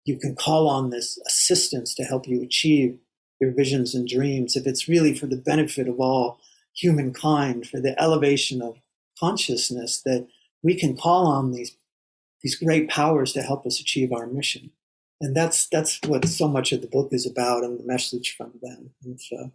you 0.06 0.18
can 0.18 0.36
call 0.36 0.68
on 0.68 0.90
this 0.90 1.20
assistance 1.28 1.94
to 1.96 2.04
help 2.04 2.28
you 2.28 2.42
achieve 2.42 2.98
your 3.40 3.52
visions 3.52 3.94
and 3.94 4.08
dreams 4.08 4.56
if 4.56 4.66
it's 4.66 4.88
really 4.88 5.14
for 5.14 5.28
the 5.28 5.38
benefit 5.38 5.88
of 5.88 6.00
all 6.00 6.40
humankind, 6.80 7.68
for 7.68 7.80
the 7.80 8.00
elevation 8.02 8.62
of 8.62 8.78
consciousness, 9.20 10.02
that 10.06 10.28
we 10.64 10.76
can 10.76 10.96
call 10.96 11.28
on 11.28 11.52
these 11.52 11.76
these 12.42 12.56
great 12.56 12.90
powers 12.90 13.34
to 13.34 13.42
help 13.42 13.66
us 13.66 13.82
achieve 13.82 14.14
our 14.14 14.26
mission. 14.26 14.72
And 15.20 15.36
that's 15.36 15.68
that's 15.68 16.00
what 16.08 16.26
so 16.28 16.48
much 16.48 16.72
of 16.72 16.82
the 16.82 16.88
book 16.88 17.10
is 17.12 17.26
about 17.26 17.64
and 17.64 17.78
the 17.78 17.84
message 17.84 18.36
from 18.38 18.54
them. 18.62 18.92
And 19.04 19.20
so 19.20 19.52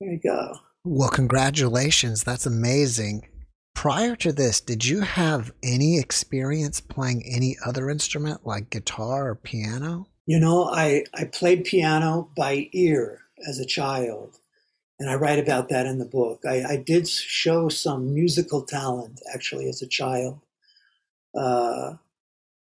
there 0.00 0.12
you 0.12 0.20
go. 0.22 0.58
Well, 0.84 1.08
congratulations. 1.08 2.22
That's 2.22 2.46
amazing. 2.46 3.28
Prior 3.74 4.16
to 4.16 4.32
this, 4.32 4.60
did 4.60 4.84
you 4.84 5.00
have 5.00 5.52
any 5.62 5.98
experience 5.98 6.80
playing 6.80 7.24
any 7.26 7.56
other 7.64 7.90
instrument 7.90 8.46
like 8.46 8.70
guitar 8.70 9.28
or 9.28 9.34
piano? 9.34 10.06
You 10.26 10.40
know, 10.40 10.64
I, 10.64 11.04
I 11.14 11.24
played 11.24 11.64
piano 11.64 12.30
by 12.36 12.68
ear 12.72 13.22
as 13.48 13.58
a 13.58 13.66
child. 13.66 14.38
And 14.98 15.10
I 15.10 15.14
write 15.14 15.38
about 15.38 15.68
that 15.68 15.86
in 15.86 15.98
the 15.98 16.06
book. 16.06 16.42
I, 16.46 16.64
I 16.64 16.76
did 16.76 17.06
show 17.06 17.68
some 17.68 18.14
musical 18.14 18.62
talent 18.62 19.20
actually 19.32 19.68
as 19.68 19.82
a 19.82 19.86
child. 19.86 20.40
Uh, 21.38 21.94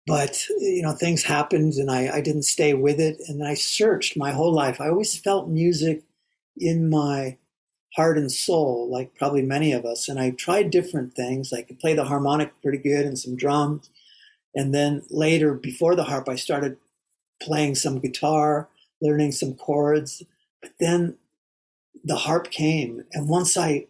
but, 0.08 0.48
you 0.60 0.82
know, 0.82 0.94
things 0.94 1.24
happened 1.24 1.74
and 1.74 1.90
I, 1.90 2.18
I 2.18 2.22
didn't 2.22 2.44
stay 2.44 2.74
with 2.74 3.00
it. 3.00 3.18
And 3.28 3.46
I 3.46 3.54
searched 3.54 4.18
my 4.18 4.32
whole 4.32 4.54
life. 4.54 4.82
I 4.82 4.90
always 4.90 5.16
felt 5.16 5.50
music 5.50 6.04
in 6.58 6.90
my 6.90 7.38
heart 7.96 8.18
and 8.18 8.32
soul, 8.32 8.90
like 8.92 9.16
probably 9.16 9.42
many 9.42 9.72
of 9.72 9.86
us. 9.86 10.10
And 10.10 10.20
I 10.20 10.32
tried 10.32 10.70
different 10.70 11.14
things. 11.14 11.54
I 11.54 11.62
could 11.62 11.80
play 11.80 11.94
the 11.94 12.06
harmonic 12.06 12.52
pretty 12.62 12.78
good 12.78 13.06
and 13.06 13.18
some 13.18 13.36
drums. 13.36 13.90
And 14.54 14.74
then 14.74 15.04
later, 15.10 15.54
before 15.54 15.96
the 15.96 16.04
harp, 16.04 16.30
I 16.30 16.36
started 16.36 16.78
playing 17.42 17.76
some 17.76 18.00
guitar, 18.00 18.70
learning 19.02 19.32
some 19.32 19.54
chords. 19.54 20.24
But 20.62 20.72
then 20.80 21.18
the 22.06 22.16
harp 22.16 22.52
came. 22.52 23.04
And 23.12 23.28
once 23.28 23.58
I 23.58 23.88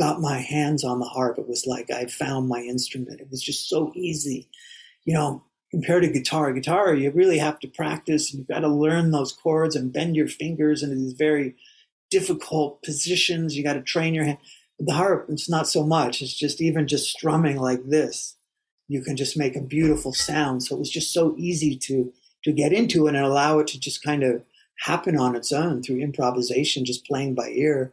got 0.00 0.20
my 0.20 0.38
hands 0.38 0.82
on 0.82 0.98
the 0.98 1.06
harp, 1.06 1.38
it 1.38 1.46
was 1.46 1.66
like 1.66 1.90
I 1.90 2.06
found 2.06 2.48
my 2.48 2.60
instrument. 2.60 3.20
It 3.20 3.30
was 3.30 3.42
just 3.42 3.68
so 3.68 3.92
easy. 3.94 4.48
You 5.04 5.14
know, 5.14 5.44
compared 5.70 6.02
to 6.02 6.08
guitar, 6.08 6.52
guitar, 6.52 6.94
you 6.94 7.10
really 7.10 7.38
have 7.38 7.60
to 7.60 7.68
practice 7.68 8.30
and 8.30 8.38
you've 8.38 8.48
got 8.48 8.60
to 8.60 8.68
learn 8.68 9.10
those 9.10 9.32
chords 9.32 9.76
and 9.76 9.92
bend 9.92 10.16
your 10.16 10.26
fingers 10.26 10.82
into 10.82 10.96
these 10.96 11.12
very 11.12 11.54
difficult 12.10 12.82
positions. 12.82 13.56
You 13.56 13.62
got 13.62 13.74
to 13.74 13.82
train 13.82 14.14
your 14.14 14.24
hand. 14.24 14.38
The 14.78 14.94
harp, 14.94 15.26
it's 15.28 15.50
not 15.50 15.68
so 15.68 15.84
much. 15.84 16.22
It's 16.22 16.34
just 16.34 16.62
even 16.62 16.88
just 16.88 17.10
strumming 17.10 17.58
like 17.58 17.84
this, 17.84 18.36
you 18.86 19.02
can 19.02 19.16
just 19.16 19.36
make 19.36 19.56
a 19.56 19.60
beautiful 19.60 20.14
sound. 20.14 20.62
So 20.62 20.76
it 20.76 20.78
was 20.78 20.90
just 20.90 21.12
so 21.12 21.34
easy 21.36 21.76
to 21.76 22.12
to 22.44 22.52
get 22.52 22.72
into 22.72 23.06
it 23.06 23.16
and 23.16 23.24
allow 23.24 23.58
it 23.58 23.66
to 23.66 23.80
just 23.80 24.02
kind 24.02 24.22
of 24.22 24.42
happen 24.80 25.18
on 25.18 25.34
its 25.36 25.52
own 25.52 25.82
through 25.82 26.00
improvisation, 26.00 26.84
just 26.84 27.06
playing 27.06 27.34
by 27.34 27.48
ear. 27.50 27.92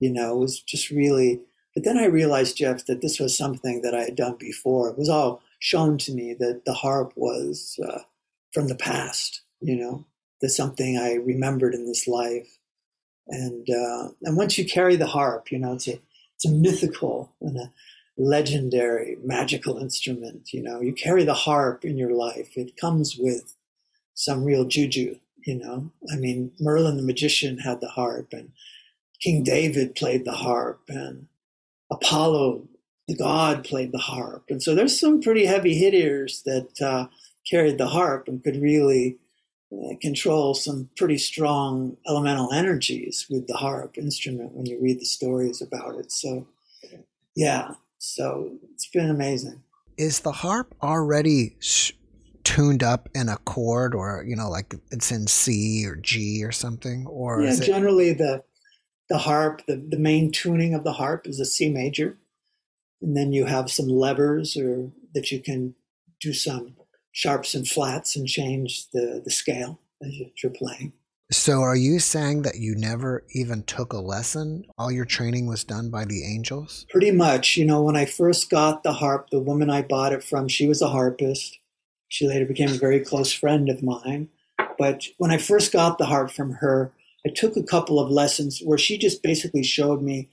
You 0.00 0.10
know, 0.10 0.36
was 0.36 0.60
just 0.60 0.90
really. 0.90 1.40
But 1.74 1.84
then 1.84 1.98
I 1.98 2.06
realized, 2.06 2.56
Jeff, 2.56 2.86
that 2.86 3.02
this 3.02 3.20
was 3.20 3.36
something 3.36 3.82
that 3.82 3.94
I 3.94 4.02
had 4.02 4.16
done 4.16 4.36
before. 4.38 4.88
It 4.88 4.98
was 4.98 5.08
all 5.08 5.42
shown 5.60 5.98
to 5.98 6.12
me 6.12 6.34
that 6.34 6.64
the 6.64 6.72
harp 6.72 7.12
was 7.16 7.78
uh, 7.86 8.00
from 8.52 8.68
the 8.68 8.74
past. 8.74 9.42
You 9.60 9.76
know, 9.76 10.04
that's 10.40 10.56
something 10.56 10.96
I 10.96 11.14
remembered 11.14 11.74
in 11.74 11.86
this 11.86 12.06
life. 12.06 12.58
And 13.28 13.68
uh, 13.68 14.10
and 14.22 14.36
once 14.36 14.56
you 14.56 14.64
carry 14.64 14.96
the 14.96 15.06
harp, 15.06 15.50
you 15.52 15.58
know, 15.58 15.74
it's 15.74 15.88
a 15.88 16.00
it's 16.34 16.46
a 16.46 16.50
mythical 16.50 17.32
and 17.40 17.56
a 17.56 17.72
legendary 18.16 19.16
magical 19.22 19.78
instrument. 19.78 20.52
You 20.52 20.62
know, 20.62 20.80
you 20.80 20.92
carry 20.92 21.24
the 21.24 21.34
harp 21.34 21.84
in 21.84 21.98
your 21.98 22.12
life. 22.12 22.56
It 22.56 22.76
comes 22.76 23.16
with 23.18 23.54
some 24.14 24.44
real 24.44 24.64
juju 24.64 25.18
you 25.48 25.54
know, 25.54 25.90
I 26.12 26.16
mean, 26.16 26.52
Merlin 26.60 26.98
the 26.98 27.02
magician 27.02 27.56
had 27.56 27.80
the 27.80 27.88
harp, 27.88 28.34
and 28.34 28.52
King 29.18 29.42
David 29.42 29.94
played 29.94 30.26
the 30.26 30.32
harp, 30.32 30.82
and 30.88 31.26
Apollo, 31.90 32.68
the 33.08 33.16
god, 33.16 33.64
played 33.64 33.90
the 33.90 33.96
harp. 33.98 34.44
And 34.50 34.62
so 34.62 34.74
there's 34.74 35.00
some 35.00 35.22
pretty 35.22 35.46
heavy 35.46 35.74
hitters 35.74 36.42
that 36.44 36.82
uh, 36.82 37.06
carried 37.50 37.78
the 37.78 37.86
harp 37.86 38.28
and 38.28 38.44
could 38.44 38.60
really 38.60 39.16
uh, 39.72 39.94
control 40.02 40.52
some 40.52 40.90
pretty 40.98 41.16
strong 41.16 41.96
elemental 42.06 42.52
energies 42.52 43.26
with 43.30 43.46
the 43.46 43.56
harp 43.56 43.96
instrument 43.96 44.52
when 44.52 44.66
you 44.66 44.78
read 44.82 45.00
the 45.00 45.06
stories 45.06 45.62
about 45.62 45.98
it. 45.98 46.12
So, 46.12 46.46
yeah, 47.34 47.70
so 47.96 48.52
it's 48.74 48.88
been 48.88 49.08
amazing. 49.08 49.62
Is 49.96 50.20
the 50.20 50.32
harp 50.32 50.74
already 50.82 51.56
tuned 52.48 52.82
up 52.82 53.10
in 53.14 53.28
a 53.28 53.36
chord 53.36 53.94
or, 53.94 54.24
you 54.26 54.34
know, 54.34 54.48
like 54.48 54.74
it's 54.90 55.12
in 55.12 55.26
C 55.26 55.84
or 55.86 55.96
G 55.96 56.42
or 56.42 56.50
something? 56.50 57.06
Or 57.06 57.42
yeah, 57.42 57.52
it... 57.52 57.62
generally 57.62 58.14
the 58.14 58.42
the 59.10 59.18
harp, 59.18 59.62
the, 59.66 59.76
the 59.76 59.98
main 59.98 60.32
tuning 60.32 60.74
of 60.74 60.82
the 60.82 60.94
harp 60.94 61.26
is 61.26 61.40
a 61.40 61.44
C 61.44 61.68
major. 61.68 62.16
And 63.02 63.14
then 63.14 63.32
you 63.34 63.44
have 63.44 63.70
some 63.70 63.86
levers 63.86 64.56
or 64.56 64.90
that 65.14 65.30
you 65.30 65.40
can 65.40 65.74
do 66.20 66.32
some 66.32 66.76
sharps 67.12 67.54
and 67.54 67.68
flats 67.68 68.16
and 68.16 68.26
change 68.26 68.88
the, 68.92 69.20
the 69.22 69.30
scale 69.30 69.80
as 70.02 70.12
you're 70.42 70.52
playing. 70.52 70.94
So, 71.30 71.60
are 71.60 71.76
you 71.76 71.98
saying 71.98 72.42
that 72.42 72.56
you 72.56 72.74
never 72.74 73.24
even 73.34 73.62
took 73.64 73.92
a 73.92 73.98
lesson? 73.98 74.64
All 74.78 74.90
your 74.90 75.04
training 75.04 75.46
was 75.46 75.64
done 75.64 75.90
by 75.90 76.06
the 76.06 76.24
angels? 76.24 76.86
Pretty 76.88 77.10
much. 77.10 77.58
You 77.58 77.66
know, 77.66 77.82
when 77.82 77.96
I 77.96 78.06
first 78.06 78.48
got 78.48 78.82
the 78.82 78.94
harp, 78.94 79.28
the 79.30 79.38
woman 79.38 79.68
I 79.68 79.82
bought 79.82 80.14
it 80.14 80.24
from, 80.24 80.48
she 80.48 80.66
was 80.66 80.80
a 80.80 80.88
harpist. 80.88 81.58
She 82.08 82.26
later 82.26 82.46
became 82.46 82.70
a 82.70 82.78
very 82.78 83.00
close 83.00 83.32
friend 83.32 83.68
of 83.68 83.82
mine. 83.82 84.28
But 84.78 85.04
when 85.18 85.30
I 85.30 85.38
first 85.38 85.72
got 85.72 85.98
the 85.98 86.06
harp 86.06 86.30
from 86.30 86.52
her, 86.52 86.92
I 87.26 87.30
took 87.30 87.56
a 87.56 87.62
couple 87.62 87.98
of 87.98 88.10
lessons 88.10 88.60
where 88.60 88.78
she 88.78 88.96
just 88.96 89.22
basically 89.22 89.62
showed 89.62 90.02
me 90.02 90.28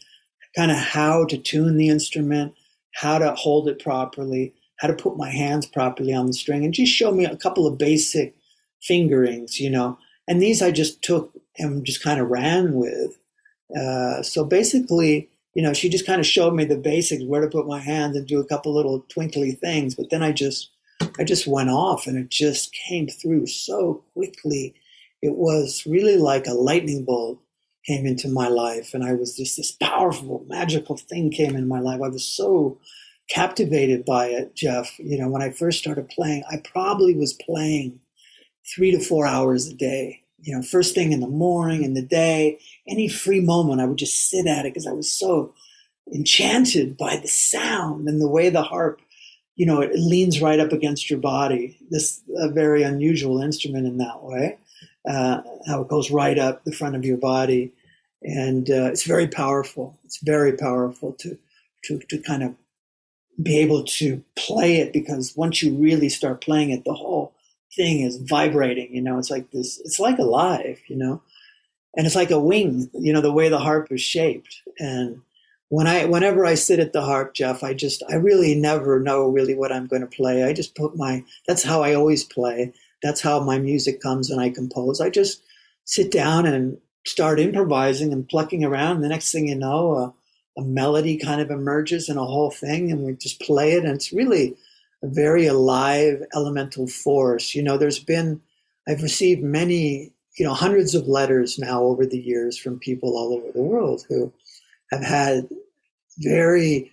kind 0.55 0.71
of 0.71 0.77
how 0.77 1.25
to 1.25 1.37
tune 1.37 1.77
the 1.77 1.89
instrument, 1.89 2.53
how 2.93 3.17
to 3.17 3.33
hold 3.35 3.67
it 3.67 3.83
properly, 3.83 4.53
how 4.77 4.87
to 4.87 4.93
put 4.93 5.17
my 5.17 5.29
hands 5.29 5.65
properly 5.65 6.13
on 6.13 6.27
the 6.27 6.33
string, 6.33 6.63
and 6.63 6.73
just 6.73 6.93
showed 6.93 7.15
me 7.15 7.25
a 7.25 7.35
couple 7.35 7.67
of 7.67 7.77
basic 7.77 8.35
fingerings, 8.81 9.59
you 9.59 9.69
know. 9.69 9.97
And 10.27 10.41
these 10.41 10.61
I 10.61 10.71
just 10.71 11.01
took 11.01 11.31
and 11.57 11.85
just 11.85 12.03
kind 12.03 12.19
of 12.19 12.29
ran 12.29 12.73
with. 12.73 13.17
Uh, 13.77 14.21
so 14.21 14.43
basically, 14.43 15.29
you 15.53 15.63
know, 15.63 15.73
she 15.73 15.89
just 15.89 16.05
kind 16.05 16.19
of 16.19 16.27
showed 16.27 16.53
me 16.53 16.65
the 16.65 16.77
basics, 16.77 17.23
where 17.23 17.41
to 17.41 17.47
put 17.47 17.67
my 17.67 17.79
hands 17.79 18.15
and 18.15 18.27
do 18.27 18.39
a 18.39 18.45
couple 18.45 18.73
little 18.73 19.05
twinkly 19.09 19.53
things. 19.53 19.95
But 19.95 20.09
then 20.09 20.21
I 20.21 20.31
just, 20.31 20.69
I 21.19 21.23
just 21.23 21.47
went 21.47 21.69
off, 21.69 22.07
and 22.07 22.17
it 22.17 22.29
just 22.29 22.73
came 22.73 23.07
through 23.07 23.47
so 23.47 24.03
quickly. 24.13 24.75
It 25.21 25.35
was 25.35 25.85
really 25.85 26.17
like 26.17 26.47
a 26.47 26.53
lightning 26.53 27.05
bolt 27.05 27.39
came 27.85 28.05
into 28.05 28.27
my 28.27 28.47
life, 28.47 28.93
and 28.93 29.03
I 29.03 29.13
was 29.13 29.37
just 29.37 29.57
this 29.57 29.71
powerful, 29.71 30.43
magical 30.47 30.97
thing 30.97 31.31
came 31.31 31.55
in 31.55 31.67
my 31.67 31.79
life. 31.79 32.01
I 32.03 32.09
was 32.09 32.25
so 32.25 32.79
captivated 33.29 34.05
by 34.05 34.27
it, 34.27 34.55
Jeff. 34.55 34.97
You 34.99 35.17
know, 35.17 35.29
when 35.29 35.41
I 35.41 35.51
first 35.51 35.79
started 35.79 36.09
playing, 36.09 36.43
I 36.49 36.57
probably 36.57 37.15
was 37.15 37.33
playing 37.33 37.99
three 38.73 38.91
to 38.91 38.99
four 38.99 39.25
hours 39.25 39.67
a 39.67 39.73
day. 39.73 40.21
You 40.41 40.55
know, 40.55 40.61
first 40.61 40.93
thing 40.93 41.11
in 41.11 41.21
the 41.21 41.27
morning, 41.27 41.83
in 41.83 41.93
the 41.93 42.01
day, 42.01 42.59
any 42.87 43.07
free 43.07 43.39
moment, 43.39 43.81
I 43.81 43.85
would 43.85 43.97
just 43.97 44.29
sit 44.29 44.45
at 44.47 44.65
it 44.65 44.73
because 44.73 44.87
I 44.87 44.91
was 44.91 45.09
so 45.09 45.53
enchanted 46.13 46.97
by 46.97 47.17
the 47.17 47.27
sound 47.27 48.07
and 48.07 48.21
the 48.21 48.29
way 48.29 48.49
the 48.49 48.61
harp, 48.61 49.01
you 49.55 49.65
know, 49.65 49.81
it 49.81 49.91
leans 49.95 50.41
right 50.41 50.59
up 50.59 50.71
against 50.71 51.09
your 51.09 51.19
body. 51.19 51.77
This 51.89 52.21
a 52.37 52.49
very 52.49 52.83
unusual 52.83 53.41
instrument 53.41 53.87
in 53.87 53.97
that 53.97 54.23
way. 54.23 54.57
Uh, 55.09 55.41
how 55.67 55.81
it 55.81 55.87
goes 55.87 56.11
right 56.11 56.37
up 56.37 56.63
the 56.63 56.71
front 56.71 56.95
of 56.95 57.05
your 57.05 57.17
body, 57.17 57.71
and 58.23 58.69
uh, 58.69 58.89
it's 58.91 59.03
very 59.03 59.27
powerful. 59.27 59.97
It's 60.03 60.19
very 60.21 60.53
powerful 60.53 61.13
to 61.19 61.37
to 61.85 61.99
to 62.09 62.17
kind 62.19 62.43
of 62.43 62.55
be 63.41 63.59
able 63.59 63.83
to 63.83 64.23
play 64.35 64.77
it 64.77 64.93
because 64.93 65.35
once 65.35 65.61
you 65.61 65.75
really 65.75 66.09
start 66.09 66.41
playing 66.41 66.71
it, 66.71 66.83
the 66.85 66.93
whole 66.93 67.33
thing 67.75 68.01
is 68.01 68.17
vibrating. 68.17 68.93
You 68.95 69.01
know, 69.01 69.17
it's 69.19 69.29
like 69.29 69.51
this. 69.51 69.79
It's 69.85 69.99
like 69.99 70.17
alive. 70.17 70.81
You 70.87 70.97
know, 70.97 71.21
and 71.95 72.05
it's 72.05 72.15
like 72.15 72.31
a 72.31 72.39
wing. 72.39 72.89
You 72.93 73.13
know, 73.13 73.21
the 73.21 73.31
way 73.31 73.47
the 73.47 73.59
harp 73.59 73.91
is 73.91 74.01
shaped. 74.01 74.61
And 74.79 75.21
when 75.69 75.87
I, 75.87 76.05
whenever 76.05 76.45
I 76.45 76.55
sit 76.55 76.79
at 76.79 76.93
the 76.93 77.01
harp, 77.01 77.33
Jeff, 77.33 77.63
I 77.63 77.73
just, 77.73 78.03
I 78.09 78.15
really 78.15 78.55
never 78.55 78.99
know 78.99 79.27
really 79.27 79.55
what 79.55 79.71
I'm 79.71 79.87
going 79.87 80.01
to 80.01 80.07
play. 80.07 80.43
I 80.43 80.53
just 80.53 80.75
put 80.75 80.95
my. 80.95 81.23
That's 81.47 81.63
how 81.63 81.81
I 81.81 81.93
always 81.93 82.23
play. 82.23 82.73
That's 83.01 83.21
how 83.21 83.39
my 83.39 83.59
music 83.59 84.01
comes 84.01 84.29
when 84.29 84.39
I 84.39 84.49
compose. 84.49 85.01
I 85.01 85.09
just 85.09 85.41
sit 85.85 86.11
down 86.11 86.45
and 86.45 86.77
start 87.05 87.39
improvising 87.39 88.13
and 88.13 88.27
plucking 88.27 88.63
around. 88.63 89.01
The 89.01 89.09
next 89.09 89.31
thing 89.31 89.47
you 89.47 89.55
know, 89.55 89.95
a, 89.95 90.61
a 90.61 90.63
melody 90.63 91.17
kind 91.17 91.41
of 91.41 91.51
emerges 91.51 92.09
and 92.09 92.19
a 92.19 92.25
whole 92.25 92.51
thing, 92.51 92.91
and 92.91 93.03
we 93.03 93.13
just 93.13 93.41
play 93.41 93.73
it. 93.73 93.83
And 93.83 93.93
it's 93.93 94.13
really 94.13 94.55
a 95.03 95.07
very 95.07 95.45
alive 95.45 96.23
elemental 96.33 96.87
force. 96.87 97.53
You 97.53 97.63
know, 97.63 97.77
there's 97.77 97.99
been, 97.99 98.41
I've 98.87 99.01
received 99.01 99.43
many, 99.43 100.11
you 100.37 100.45
know, 100.45 100.53
hundreds 100.53 100.95
of 100.95 101.07
letters 101.07 101.59
now 101.59 101.83
over 101.83 102.05
the 102.05 102.19
years 102.19 102.57
from 102.57 102.79
people 102.79 103.17
all 103.17 103.33
over 103.33 103.51
the 103.51 103.61
world 103.61 104.05
who 104.09 104.31
have 104.91 105.03
had 105.03 105.47
very 106.19 106.91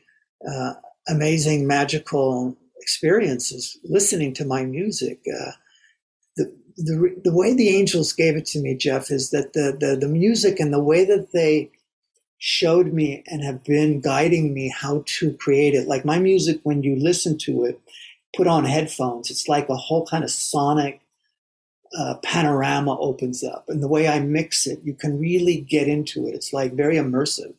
uh, 0.49 0.75
amazing, 1.09 1.67
magical 1.67 2.57
experiences 2.81 3.79
listening 3.85 4.35
to 4.35 4.45
my 4.45 4.65
music. 4.65 5.21
Uh, 5.29 5.53
the, 6.37 6.57
the, 6.77 7.21
the 7.25 7.35
way 7.35 7.55
the 7.55 7.69
angels 7.69 8.13
gave 8.13 8.37
it 8.37 8.47
to 8.47 8.61
me, 8.61 8.77
Jeff, 8.77 9.11
is 9.11 9.31
that 9.31 9.53
the, 9.53 9.77
the, 9.79 9.97
the 9.97 10.09
music 10.09 10.59
and 10.59 10.73
the 10.73 10.83
way 10.83 11.05
that 11.05 11.33
they 11.33 11.71
showed 12.39 12.93
me 12.93 13.23
and 13.29 13.45
have 13.45 13.63
been 13.63 14.01
guiding 14.01 14.53
me 14.53 14.69
how 14.69 15.05
to 15.07 15.33
create 15.35 15.75
it. 15.75 15.87
Like 15.87 16.05
my 16.05 16.19
music, 16.19 16.59
when 16.65 16.83
you 16.83 16.97
listen 16.97 17.39
to 17.39 17.65
it, 17.65 17.81
put 18.35 18.49
on 18.49 18.65
headphones, 18.65 19.31
it's 19.31 19.47
like 19.47 19.69
a 19.69 19.77
whole 19.77 20.05
kind 20.07 20.25
of 20.25 20.31
sonic 20.31 21.01
uh, 21.97 22.15
panorama 22.25 22.99
opens 22.99 23.45
up. 23.45 23.67
And 23.69 23.83
the 23.83 23.89
way 23.89 24.09
I 24.09 24.19
mix 24.21 24.67
it, 24.67 24.81
you 24.83 24.95
can 24.95 25.21
really 25.21 25.59
get 25.61 25.87
into 25.87 26.27
it. 26.27 26.35
It's 26.35 26.53
like 26.53 26.73
very 26.73 26.97
immersive. 26.97 27.55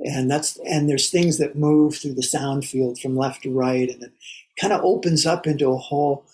And 0.00 0.30
that's 0.30 0.58
and 0.58 0.88
there's 0.88 1.10
things 1.10 1.38
that 1.38 1.56
move 1.56 1.96
through 1.96 2.14
the 2.14 2.22
sound 2.22 2.64
field 2.64 3.00
from 3.00 3.16
left 3.16 3.42
to 3.42 3.50
right, 3.50 3.90
and 3.90 4.02
it 4.04 4.12
kind 4.60 4.72
of 4.72 4.84
opens 4.84 5.26
up 5.26 5.46
into 5.46 5.70
a 5.70 5.76
whole 5.76 6.24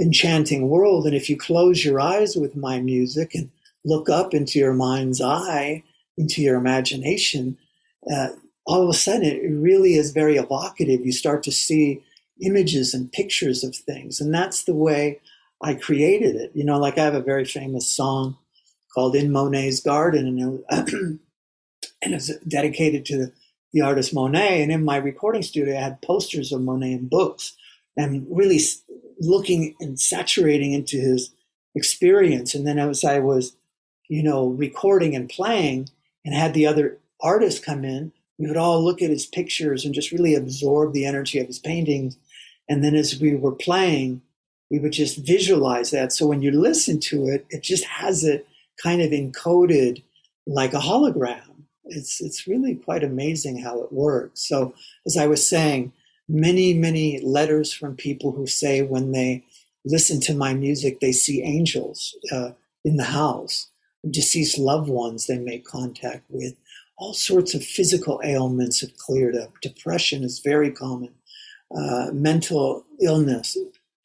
enchanting 0.00 0.68
world. 0.68 1.06
And 1.06 1.14
if 1.14 1.30
you 1.30 1.36
close 1.36 1.84
your 1.84 2.00
eyes 2.00 2.36
with 2.36 2.56
my 2.56 2.80
music 2.80 3.34
and 3.34 3.50
look 3.84 4.10
up 4.10 4.34
into 4.34 4.58
your 4.58 4.74
mind's 4.74 5.22
eye, 5.22 5.82
into 6.18 6.42
your 6.42 6.56
imagination, 6.56 7.56
uh, 8.12 8.28
all 8.66 8.82
of 8.82 8.88
a 8.90 8.94
sudden 8.94 9.24
it 9.24 9.48
really 9.48 9.94
is 9.94 10.12
very 10.12 10.36
evocative. 10.36 11.06
You 11.06 11.12
start 11.12 11.42
to 11.44 11.52
see 11.52 12.02
images 12.42 12.92
and 12.92 13.10
pictures 13.12 13.64
of 13.64 13.74
things. 13.74 14.20
And 14.20 14.34
that's 14.34 14.64
the 14.64 14.74
way 14.74 15.20
I 15.62 15.74
created 15.74 16.36
it. 16.36 16.50
You 16.54 16.64
know, 16.64 16.78
like 16.78 16.98
I 16.98 17.04
have 17.04 17.14
a 17.14 17.20
very 17.20 17.44
famous 17.44 17.88
song 17.88 18.36
called 18.94 19.16
In 19.16 19.30
Monet's 19.30 19.80
Garden, 19.80 20.26
and 20.70 21.20
and 22.06 22.14
it's 22.14 22.34
dedicated 22.46 23.04
to 23.06 23.32
the 23.72 23.82
artist 23.82 24.14
Monet. 24.14 24.62
And 24.62 24.72
in 24.72 24.84
my 24.84 24.96
recording 24.96 25.42
studio, 25.42 25.76
I 25.76 25.82
had 25.82 26.02
posters 26.02 26.52
of 26.52 26.62
Monet 26.62 26.92
and 26.92 27.10
books 27.10 27.54
and 27.96 28.26
really 28.30 28.60
looking 29.20 29.74
and 29.80 29.98
saturating 30.00 30.72
into 30.72 30.96
his 30.96 31.30
experience. 31.74 32.54
And 32.54 32.66
then 32.66 32.78
as 32.78 33.04
I 33.04 33.18
was, 33.18 33.56
you 34.08 34.22
know, 34.22 34.48
recording 34.48 35.14
and 35.14 35.28
playing 35.28 35.88
and 36.24 36.34
had 36.34 36.54
the 36.54 36.66
other 36.66 36.98
artists 37.20 37.64
come 37.64 37.84
in, 37.84 38.12
we 38.38 38.48
would 38.48 38.56
all 38.56 38.82
look 38.84 39.02
at 39.02 39.10
his 39.10 39.26
pictures 39.26 39.84
and 39.84 39.94
just 39.94 40.12
really 40.12 40.34
absorb 40.34 40.92
the 40.92 41.06
energy 41.06 41.38
of 41.38 41.46
his 41.46 41.58
paintings 41.58 42.16
and 42.68 42.82
then 42.82 42.94
as 42.94 43.20
we 43.20 43.34
were 43.34 43.52
playing, 43.52 44.22
we 44.70 44.78
would 44.78 44.92
just 44.92 45.24
visualize 45.24 45.90
that. 45.90 46.12
So 46.12 46.26
when 46.26 46.42
you 46.42 46.50
listen 46.50 46.98
to 47.00 47.28
it, 47.28 47.46
it 47.50 47.62
just 47.62 47.84
has 47.84 48.24
it 48.24 48.46
kind 48.82 49.00
of 49.00 49.10
encoded 49.10 50.02
like 50.46 50.74
a 50.74 50.78
hologram. 50.78 51.45
It's 51.88 52.20
it's 52.20 52.46
really 52.46 52.74
quite 52.74 53.04
amazing 53.04 53.58
how 53.58 53.82
it 53.82 53.92
works. 53.92 54.46
So 54.46 54.74
as 55.06 55.16
I 55.16 55.26
was 55.26 55.46
saying, 55.46 55.92
many 56.28 56.74
many 56.74 57.20
letters 57.20 57.72
from 57.72 57.96
people 57.96 58.32
who 58.32 58.46
say 58.46 58.82
when 58.82 59.12
they 59.12 59.44
listen 59.84 60.20
to 60.20 60.34
my 60.34 60.54
music, 60.54 61.00
they 61.00 61.12
see 61.12 61.42
angels 61.42 62.16
uh, 62.32 62.50
in 62.84 62.96
the 62.96 63.04
house, 63.04 63.68
deceased 64.08 64.58
loved 64.58 64.88
ones 64.88 65.26
they 65.26 65.38
make 65.38 65.64
contact 65.64 66.24
with. 66.28 66.54
All 66.98 67.12
sorts 67.12 67.54
of 67.54 67.62
physical 67.62 68.20
ailments 68.24 68.80
have 68.80 68.96
cleared 68.96 69.36
up. 69.36 69.60
Depression 69.60 70.24
is 70.24 70.40
very 70.40 70.70
common 70.70 71.12
uh, 71.74 72.10
mental 72.12 72.84
illness, 73.00 73.56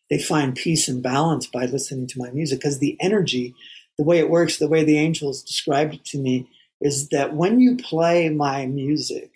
they 0.10 0.20
find 0.20 0.56
peace 0.56 0.88
and 0.88 1.02
balance 1.02 1.48
by 1.48 1.66
listening 1.66 2.08
to 2.08 2.20
my 2.20 2.30
music 2.32 2.60
because 2.60 2.80
the 2.80 2.98
energy, 3.00 3.54
the 3.98 4.04
way 4.04 4.20
it 4.20 4.30
works, 4.30 4.58
the 4.58 4.68
way 4.68 4.84
the 4.84 4.98
angels 4.98 5.44
described 5.44 5.94
it 5.94 6.06
to 6.06 6.18
me, 6.18 6.50
is 6.82 7.10
that 7.10 7.36
when 7.36 7.60
you 7.60 7.78
play 7.78 8.30
my 8.30 8.66
music 8.66 9.32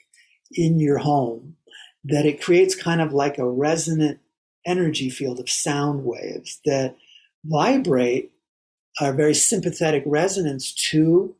in 0.51 0.79
your 0.79 0.97
home, 0.99 1.55
that 2.05 2.25
it 2.25 2.41
creates 2.41 2.75
kind 2.75 3.01
of 3.01 3.13
like 3.13 3.37
a 3.37 3.49
resonant 3.49 4.19
energy 4.65 5.09
field 5.09 5.39
of 5.39 5.49
sound 5.49 6.03
waves 6.05 6.59
that 6.65 6.95
vibrate 7.45 8.31
a 9.01 9.13
very 9.13 9.33
sympathetic 9.35 10.03
resonance 10.05 10.73
to 10.73 11.35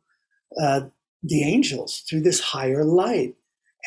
uh, 0.60 0.82
the 1.22 1.42
angels 1.44 2.02
through 2.08 2.20
this 2.22 2.40
higher 2.40 2.84
light. 2.84 3.34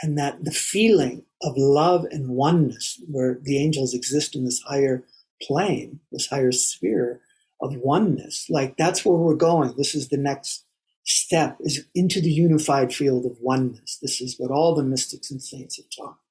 and 0.03 0.17
that 0.17 0.43
the 0.43 0.51
feeling 0.51 1.23
of 1.43 1.53
love 1.57 2.05
and 2.11 2.29
oneness, 2.29 3.01
where 3.09 3.39
the 3.43 3.57
angels 3.63 3.93
exist 3.93 4.35
in 4.35 4.45
this 4.45 4.61
higher 4.61 5.03
plane, 5.41 5.99
this 6.11 6.27
higher 6.27 6.51
sphere 6.51 7.21
of 7.61 7.75
oneness, 7.77 8.47
like 8.49 8.77
that's 8.77 9.05
where 9.05 9.17
we're 9.17 9.35
going. 9.35 9.73
This 9.77 9.95
is 9.95 10.09
the 10.09 10.17
next 10.17 10.65
step 11.09 11.57
is 11.61 11.85
into 11.95 12.21
the 12.21 12.31
unified 12.31 12.93
field 12.93 13.25
of 13.25 13.37
oneness. 13.41 13.97
This 14.01 14.21
is 14.21 14.35
what 14.37 14.51
all 14.51 14.75
the 14.75 14.83
mystics 14.83 15.31
and 15.31 15.41
saints 15.41 15.77
have 15.77 15.87
talked 15.89 16.21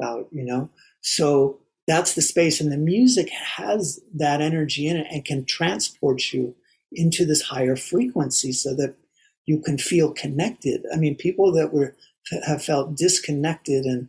about, 0.00 0.26
you 0.32 0.44
know? 0.44 0.68
So 1.00 1.60
that's 1.86 2.14
the 2.14 2.22
space. 2.22 2.60
And 2.60 2.72
the 2.72 2.76
music 2.76 3.30
has 3.30 4.00
that 4.14 4.40
energy 4.40 4.88
in 4.88 4.96
it 4.96 5.06
and 5.12 5.24
can 5.24 5.44
transport 5.44 6.32
you 6.32 6.56
into 6.92 7.24
this 7.24 7.42
higher 7.42 7.76
frequency 7.76 8.50
so 8.50 8.74
that 8.74 8.96
you 9.46 9.60
can 9.60 9.78
feel 9.78 10.12
connected. 10.12 10.84
I 10.92 10.96
mean, 10.96 11.14
people 11.14 11.52
that 11.52 11.72
were 11.72 11.94
have 12.44 12.64
felt 12.64 12.96
disconnected 12.96 13.84
and 13.84 14.08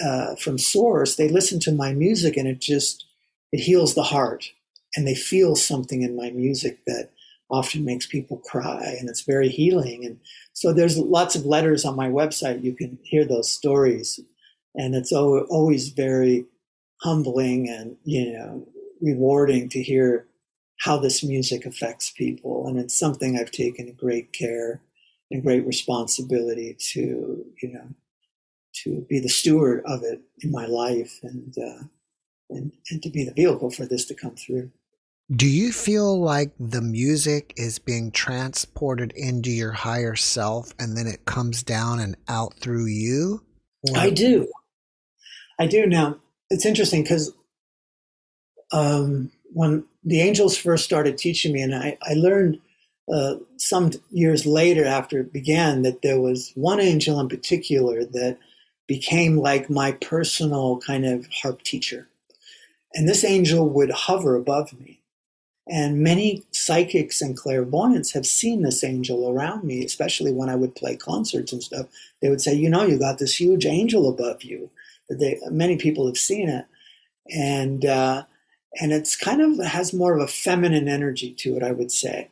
uh, 0.00 0.36
from 0.36 0.56
source, 0.56 1.16
they 1.16 1.28
listen 1.28 1.58
to 1.60 1.72
my 1.72 1.92
music 1.92 2.36
and 2.36 2.46
it 2.46 2.60
just 2.60 3.04
it 3.50 3.58
heals 3.58 3.94
the 3.94 4.04
heart, 4.04 4.52
and 4.94 5.06
they 5.06 5.16
feel 5.16 5.56
something 5.56 6.02
in 6.02 6.16
my 6.16 6.30
music 6.30 6.78
that 6.86 7.10
often 7.52 7.84
makes 7.84 8.06
people 8.06 8.38
cry, 8.38 8.96
and 8.98 9.08
it's 9.08 9.20
very 9.20 9.48
healing. 9.48 10.04
And 10.04 10.18
so 10.54 10.72
there's 10.72 10.98
lots 10.98 11.36
of 11.36 11.46
letters 11.46 11.84
on 11.84 11.94
my 11.94 12.08
website. 12.08 12.64
You 12.64 12.74
can 12.74 12.98
hear 13.04 13.24
those 13.24 13.50
stories, 13.50 14.18
and 14.74 14.94
it's 14.94 15.12
always 15.12 15.90
very 15.90 16.46
humbling 17.02 17.68
and 17.68 17.96
you 18.04 18.32
know 18.32 18.66
rewarding 19.00 19.68
to 19.68 19.82
hear 19.82 20.26
how 20.82 20.98
this 20.98 21.22
music 21.22 21.64
affects 21.64 22.10
people. 22.10 22.66
And 22.66 22.78
it's 22.78 22.98
something 22.98 23.38
I've 23.38 23.52
taken 23.52 23.92
great 23.92 24.32
care 24.32 24.80
and 25.30 25.42
great 25.42 25.66
responsibility 25.66 26.76
to, 26.92 27.44
you 27.62 27.72
know, 27.72 27.88
to 28.82 29.06
be 29.08 29.20
the 29.20 29.28
steward 29.28 29.82
of 29.86 30.02
it 30.02 30.20
in 30.40 30.50
my 30.50 30.66
life 30.66 31.20
and, 31.22 31.54
uh, 31.56 31.84
and, 32.50 32.72
and 32.90 33.02
to 33.02 33.10
be 33.10 33.24
the 33.24 33.32
vehicle 33.32 33.70
for 33.70 33.86
this 33.86 34.04
to 34.06 34.14
come 34.14 34.34
through. 34.34 34.70
Do 35.34 35.46
you 35.46 35.72
feel 35.72 36.20
like 36.20 36.52
the 36.58 36.82
music 36.82 37.54
is 37.56 37.78
being 37.78 38.10
transported 38.10 39.12
into 39.12 39.50
your 39.50 39.72
higher 39.72 40.16
self 40.16 40.74
and 40.78 40.96
then 40.96 41.06
it 41.06 41.24
comes 41.24 41.62
down 41.62 42.00
and 42.00 42.16
out 42.28 42.54
through 42.58 42.86
you? 42.86 43.42
Or? 43.88 43.96
I 43.96 44.10
do. 44.10 44.48
I 45.58 45.66
do. 45.66 45.86
Now, 45.86 46.16
it's 46.50 46.66
interesting 46.66 47.02
because 47.02 47.32
um, 48.72 49.30
when 49.52 49.84
the 50.04 50.20
angels 50.20 50.56
first 50.56 50.84
started 50.84 51.16
teaching 51.16 51.52
me, 51.52 51.62
and 51.62 51.74
I, 51.74 51.96
I 52.02 52.14
learned 52.14 52.60
uh, 53.12 53.34
some 53.56 53.92
years 54.10 54.46
later 54.46 54.84
after 54.84 55.20
it 55.20 55.32
began 55.32 55.82
that 55.82 56.02
there 56.02 56.20
was 56.20 56.52
one 56.54 56.80
angel 56.80 57.20
in 57.20 57.28
particular 57.28 58.04
that 58.04 58.38
became 58.86 59.36
like 59.36 59.70
my 59.70 59.92
personal 59.92 60.78
kind 60.80 61.04
of 61.04 61.26
harp 61.42 61.62
teacher. 61.62 62.08
And 62.94 63.08
this 63.08 63.24
angel 63.24 63.68
would 63.70 63.90
hover 63.90 64.36
above 64.36 64.78
me. 64.78 65.01
And 65.72 66.02
many 66.02 66.44
psychics 66.50 67.22
and 67.22 67.34
clairvoyants 67.34 68.12
have 68.12 68.26
seen 68.26 68.60
this 68.60 68.84
angel 68.84 69.30
around 69.30 69.64
me, 69.64 69.82
especially 69.82 70.30
when 70.30 70.50
I 70.50 70.54
would 70.54 70.74
play 70.74 70.96
concerts 70.96 71.50
and 71.50 71.62
stuff. 71.62 71.86
They 72.20 72.28
would 72.28 72.42
say, 72.42 72.52
You 72.52 72.68
know, 72.68 72.84
you 72.84 72.98
got 72.98 73.18
this 73.18 73.40
huge 73.40 73.64
angel 73.64 74.06
above 74.06 74.42
you. 74.42 74.70
They, 75.08 75.40
many 75.50 75.78
people 75.78 76.06
have 76.06 76.18
seen 76.18 76.50
it. 76.50 76.66
And, 77.34 77.86
uh, 77.86 78.24
and 78.80 78.92
it's 78.92 79.16
kind 79.16 79.40
of 79.40 79.64
has 79.64 79.94
more 79.94 80.14
of 80.14 80.22
a 80.22 80.26
feminine 80.26 80.88
energy 80.88 81.32
to 81.38 81.56
it, 81.56 81.62
I 81.62 81.72
would 81.72 81.90
say. 81.90 82.30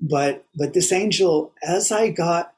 But 0.00 0.44
but 0.54 0.74
this 0.74 0.92
angel, 0.92 1.52
as 1.62 1.90
I 1.90 2.10
got 2.10 2.52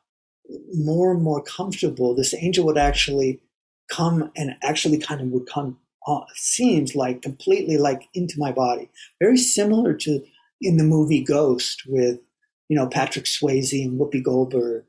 more 0.75 1.13
and 1.13 1.23
more 1.23 1.43
comfortable, 1.43 2.15
this 2.15 2.35
angel 2.35 2.67
would 2.67 2.79
actually 2.79 3.41
come 3.89 4.33
and 4.37 4.57
actually 4.63 4.99
kind 4.99 5.21
of 5.21 5.29
would 5.29 5.47
come. 5.47 5.79
Uh, 6.07 6.21
seems 6.35 6.95
like 6.95 7.21
completely 7.21 7.79
like 7.79 8.09
into 8.15 8.35
my 8.39 8.53
body, 8.53 8.89
very 9.21 9.37
similar 9.37 9.93
to 9.95 10.25
in 10.61 10.77
the 10.77 10.85
movie 10.85 11.23
Ghost 11.23 11.83
with 11.87 12.21
you 12.69 12.77
know 12.77 12.87
Patrick 12.87 13.25
Swayze 13.25 13.85
and 13.85 13.99
Whoopi 13.99 14.23
Goldberg 14.23 14.85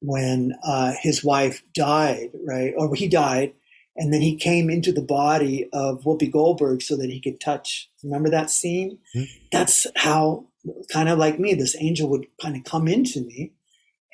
when 0.00 0.54
uh, 0.62 0.92
his 1.00 1.24
wife 1.24 1.62
died, 1.74 2.30
right? 2.46 2.72
Or 2.76 2.94
he 2.94 3.08
died, 3.08 3.54
and 3.96 4.12
then 4.12 4.20
he 4.20 4.36
came 4.36 4.68
into 4.70 4.92
the 4.92 5.02
body 5.02 5.68
of 5.72 6.02
Whoopi 6.02 6.30
Goldberg 6.30 6.82
so 6.82 6.96
that 6.96 7.10
he 7.10 7.20
could 7.20 7.40
touch. 7.40 7.90
Remember 8.04 8.30
that 8.30 8.50
scene? 8.50 8.98
Mm-hmm. 9.14 9.24
That's 9.52 9.86
how, 9.96 10.46
kind 10.92 11.08
of 11.08 11.18
like 11.18 11.40
me, 11.40 11.54
this 11.54 11.76
angel 11.80 12.08
would 12.10 12.26
kind 12.40 12.56
of 12.56 12.64
come 12.64 12.88
into 12.88 13.20
me 13.20 13.52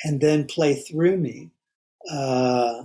and 0.04 0.20
then 0.20 0.46
play 0.46 0.74
through 0.74 1.16
me. 1.16 1.50
Uh, 2.10 2.84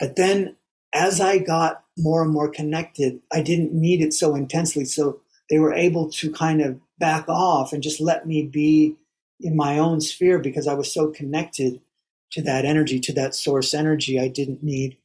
but 0.00 0.16
then 0.16 0.56
as 0.92 1.20
I 1.20 1.38
got 1.38 1.84
more 1.98 2.22
and 2.22 2.32
more 2.32 2.48
connected, 2.48 3.20
I 3.32 3.42
didn't 3.42 3.72
need 3.72 4.00
it 4.00 4.12
so 4.12 4.34
intensely. 4.34 4.84
So 4.84 5.20
they 5.50 5.58
were 5.58 5.74
able 5.74 6.10
to 6.10 6.32
kind 6.32 6.60
of 6.60 6.80
back 6.98 7.28
off 7.28 7.72
and 7.72 7.82
just 7.82 8.00
let 8.00 8.26
me 8.26 8.42
be 8.42 8.96
in 9.40 9.56
my 9.56 9.78
own 9.78 10.00
sphere 10.00 10.38
because 10.38 10.66
I 10.66 10.74
was 10.74 10.92
so 10.92 11.08
connected 11.08 11.80
to 12.32 12.42
that 12.42 12.64
energy, 12.64 13.00
to 13.00 13.12
that 13.14 13.34
source 13.34 13.74
energy. 13.74 14.18
I 14.18 14.28
didn't 14.28 14.62
need 14.62 14.96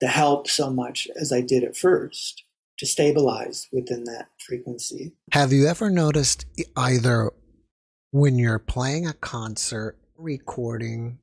the 0.00 0.08
help 0.08 0.48
so 0.48 0.70
much 0.70 1.08
as 1.20 1.32
I 1.32 1.40
did 1.40 1.62
at 1.62 1.76
first 1.76 2.44
to 2.78 2.86
stabilize 2.86 3.68
within 3.70 4.04
that 4.04 4.28
frequency. 4.38 5.12
Have 5.32 5.52
you 5.52 5.66
ever 5.66 5.90
noticed 5.90 6.46
either 6.76 7.30
when 8.10 8.38
you're 8.38 8.58
playing 8.58 9.06
a 9.06 9.12
concert, 9.12 9.98
recording, 10.16 11.18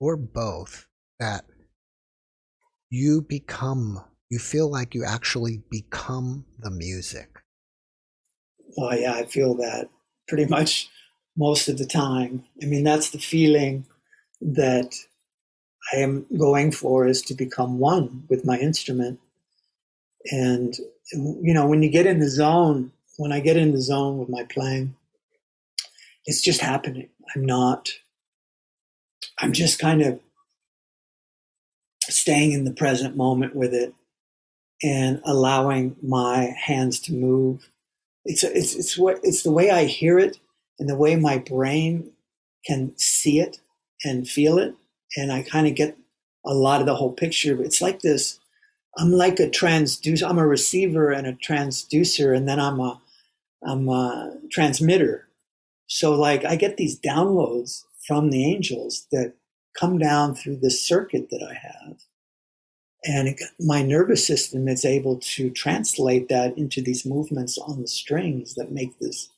or 0.00 0.16
both 0.16 0.86
that 1.18 1.44
you 2.90 3.22
become, 3.22 4.02
you 4.30 4.38
feel 4.38 4.70
like 4.70 4.94
you 4.94 5.04
actually 5.04 5.62
become 5.70 6.44
the 6.58 6.70
music? 6.70 7.28
Well, 8.76 8.98
yeah, 8.98 9.14
I 9.14 9.24
feel 9.24 9.54
that 9.56 9.88
pretty 10.28 10.46
much 10.48 10.88
most 11.36 11.68
of 11.68 11.78
the 11.78 11.86
time. 11.86 12.44
I 12.62 12.66
mean, 12.66 12.84
that's 12.84 13.10
the 13.10 13.18
feeling 13.18 13.86
that 14.40 14.94
I 15.92 15.98
am 15.98 16.26
going 16.38 16.72
for 16.72 17.06
is 17.06 17.22
to 17.22 17.34
become 17.34 17.78
one 17.78 18.24
with 18.28 18.44
my 18.44 18.58
instrument. 18.58 19.20
And, 20.30 20.74
you 21.12 21.52
know, 21.52 21.66
when 21.66 21.82
you 21.82 21.90
get 21.90 22.06
in 22.06 22.20
the 22.20 22.30
zone, 22.30 22.92
when 23.18 23.32
I 23.32 23.40
get 23.40 23.56
in 23.56 23.72
the 23.72 23.80
zone 23.80 24.18
with 24.18 24.28
my 24.28 24.44
playing, 24.44 24.96
it's 26.24 26.40
just 26.40 26.60
happening. 26.60 27.10
I'm 27.34 27.44
not, 27.44 27.90
I'm 29.38 29.52
just 29.52 29.78
kind 29.78 30.02
of 30.02 30.20
staying 32.14 32.52
in 32.52 32.64
the 32.64 32.72
present 32.72 33.16
moment 33.16 33.54
with 33.54 33.74
it 33.74 33.94
and 34.82 35.20
allowing 35.24 35.96
my 36.02 36.54
hands 36.58 37.00
to 37.00 37.12
move. 37.12 37.70
It's, 38.24 38.42
it's, 38.44 38.74
it's 38.74 38.98
what, 38.98 39.20
it's 39.22 39.42
the 39.42 39.52
way 39.52 39.70
I 39.70 39.84
hear 39.84 40.18
it 40.18 40.38
and 40.78 40.88
the 40.88 40.96
way 40.96 41.16
my 41.16 41.38
brain 41.38 42.10
can 42.66 42.92
see 42.96 43.40
it 43.40 43.58
and 44.04 44.28
feel 44.28 44.58
it 44.58 44.74
and 45.16 45.32
I 45.32 45.42
kind 45.42 45.66
of 45.66 45.74
get 45.74 45.96
a 46.44 46.54
lot 46.54 46.80
of 46.80 46.86
the 46.86 46.94
whole 46.94 47.12
picture. 47.12 47.62
It's 47.62 47.80
like 47.80 48.00
this. 48.00 48.38
I'm 48.96 49.12
like 49.12 49.40
a 49.40 49.48
transducer. 49.48 50.28
I'm 50.28 50.38
a 50.38 50.46
receiver 50.46 51.10
and 51.10 51.26
a 51.26 51.32
transducer, 51.32 52.36
and 52.36 52.48
then 52.48 52.60
I'm 52.60 52.80
a 52.80 53.00
I'm 53.66 53.88
a 53.88 54.36
transmitter. 54.50 55.28
So 55.86 56.12
like 56.14 56.44
I 56.44 56.56
get 56.56 56.76
these 56.76 56.98
downloads 56.98 57.84
from 58.06 58.30
the 58.30 58.44
angels 58.44 59.06
that 59.10 59.34
come 59.78 59.98
down 59.98 60.34
through 60.34 60.56
this 60.56 60.86
circuit 60.86 61.30
that 61.30 61.42
I 61.42 61.54
have, 61.54 61.96
and 63.04 63.28
it, 63.28 63.40
my 63.60 63.82
nervous 63.82 64.26
system 64.26 64.66
is 64.68 64.84
able 64.84 65.18
to 65.18 65.50
translate 65.50 66.28
that 66.28 66.56
into 66.56 66.80
these 66.80 67.04
movements 67.04 67.58
on 67.58 67.82
the 67.82 67.88
strings 67.88 68.54
that 68.54 68.72
make 68.72 68.98
this 68.98 69.28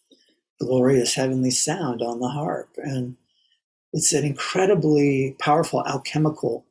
glorious 0.60 1.14
heavenly 1.14 1.50
sound 1.50 2.00
on 2.02 2.20
the 2.20 2.28
harp. 2.28 2.70
And 2.76 3.16
it's 3.92 4.12
an 4.12 4.24
incredibly 4.24 5.36
powerful 5.38 5.84
alchemical 5.86 6.64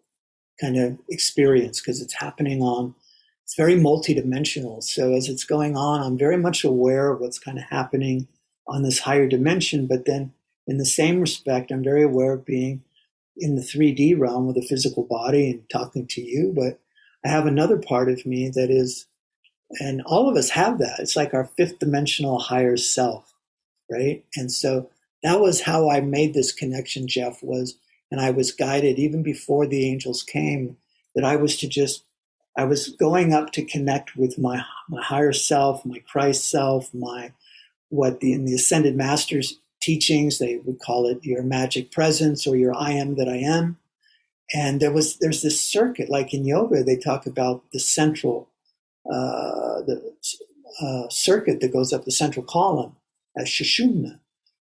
kind 0.59 0.77
of 0.77 0.97
experience 1.09 1.81
because 1.81 2.01
it's 2.01 2.13
happening 2.13 2.61
on 2.61 2.95
it's 3.43 3.55
very 3.55 3.75
multidimensional. 3.75 4.81
So 4.81 5.13
as 5.13 5.27
it's 5.27 5.43
going 5.43 5.75
on 5.75 6.01
i'm 6.01 6.17
very 6.17 6.37
much 6.37 6.63
aware 6.63 7.11
of 7.11 7.19
what's 7.19 7.39
kind 7.39 7.57
of 7.57 7.65
happening 7.65 8.27
on 8.67 8.83
this 8.83 8.99
higher 8.99 9.27
dimension 9.27 9.85
but 9.85 10.05
then 10.05 10.33
in 10.67 10.77
the 10.77 10.85
same 10.85 11.19
respect 11.19 11.71
i'm 11.71 11.83
very 11.83 12.03
aware 12.03 12.33
of 12.33 12.45
being 12.45 12.81
in 13.37 13.55
the 13.55 13.61
3d 13.61 14.17
realm 14.17 14.47
with 14.47 14.57
a 14.57 14.67
physical 14.67 15.03
body 15.03 15.51
and 15.51 15.69
talking 15.69 16.07
to 16.07 16.21
you 16.21 16.53
but 16.55 16.79
i 17.25 17.29
have 17.29 17.45
another 17.45 17.77
part 17.77 18.09
of 18.09 18.25
me 18.25 18.49
that 18.49 18.69
is 18.69 19.07
and 19.79 20.03
all 20.03 20.29
of 20.29 20.37
us 20.37 20.51
have 20.51 20.77
that. 20.77 20.99
It's 20.99 21.15
like 21.15 21.33
our 21.33 21.45
fifth 21.57 21.79
dimensional 21.79 22.37
higher 22.37 22.77
self 22.77 23.35
right? 23.89 24.23
And 24.35 24.51
so 24.51 24.89
that 25.23 25.39
was 25.39 25.61
how 25.61 25.89
I 25.89 26.01
made 26.01 26.33
this 26.33 26.51
connection, 26.51 27.07
Jeff, 27.07 27.41
was, 27.43 27.77
and 28.11 28.21
I 28.21 28.31
was 28.31 28.51
guided 28.51 28.99
even 28.99 29.23
before 29.23 29.65
the 29.65 29.87
angels 29.89 30.23
came, 30.23 30.77
that 31.15 31.23
I 31.23 31.35
was 31.35 31.57
to 31.57 31.67
just, 31.67 32.03
I 32.57 32.65
was 32.65 32.89
going 32.89 33.33
up 33.33 33.51
to 33.53 33.65
connect 33.65 34.15
with 34.15 34.37
my, 34.37 34.63
my 34.89 35.01
higher 35.01 35.33
self, 35.33 35.85
my 35.85 35.99
Christ 35.99 36.49
self, 36.49 36.93
my, 36.93 37.33
what 37.89 38.19
the, 38.19 38.33
in 38.33 38.45
the 38.45 38.55
Ascended 38.55 38.95
Masters 38.95 39.59
teachings, 39.85 40.33
they 40.37 40.53
would 40.65 40.79
call 40.87 41.01
it 41.11 41.23
your 41.31 41.43
magic 41.43 41.85
presence 41.91 42.47
or 42.47 42.55
your 42.57 42.75
I 42.89 42.91
am 43.03 43.15
that 43.17 43.29
I 43.29 43.39
am. 43.57 43.65
and 44.53 44.79
there 44.79 44.91
was 44.91 45.17
there's 45.19 45.41
this 45.41 45.59
circuit 45.59 46.09
like 46.09 46.33
in 46.33 46.45
yoga 46.45 46.83
they 46.83 46.97
talk 46.97 47.25
about 47.25 47.63
the 47.73 47.79
central 47.79 48.37
uh, 49.11 49.81
the 49.89 49.97
uh, 50.81 51.07
circuit 51.09 51.59
that 51.61 51.73
goes 51.73 51.93
up 51.93 52.05
the 52.05 52.11
central 52.11 52.45
column 52.45 52.95
as 53.37 53.47
Sushumna, 53.47 54.19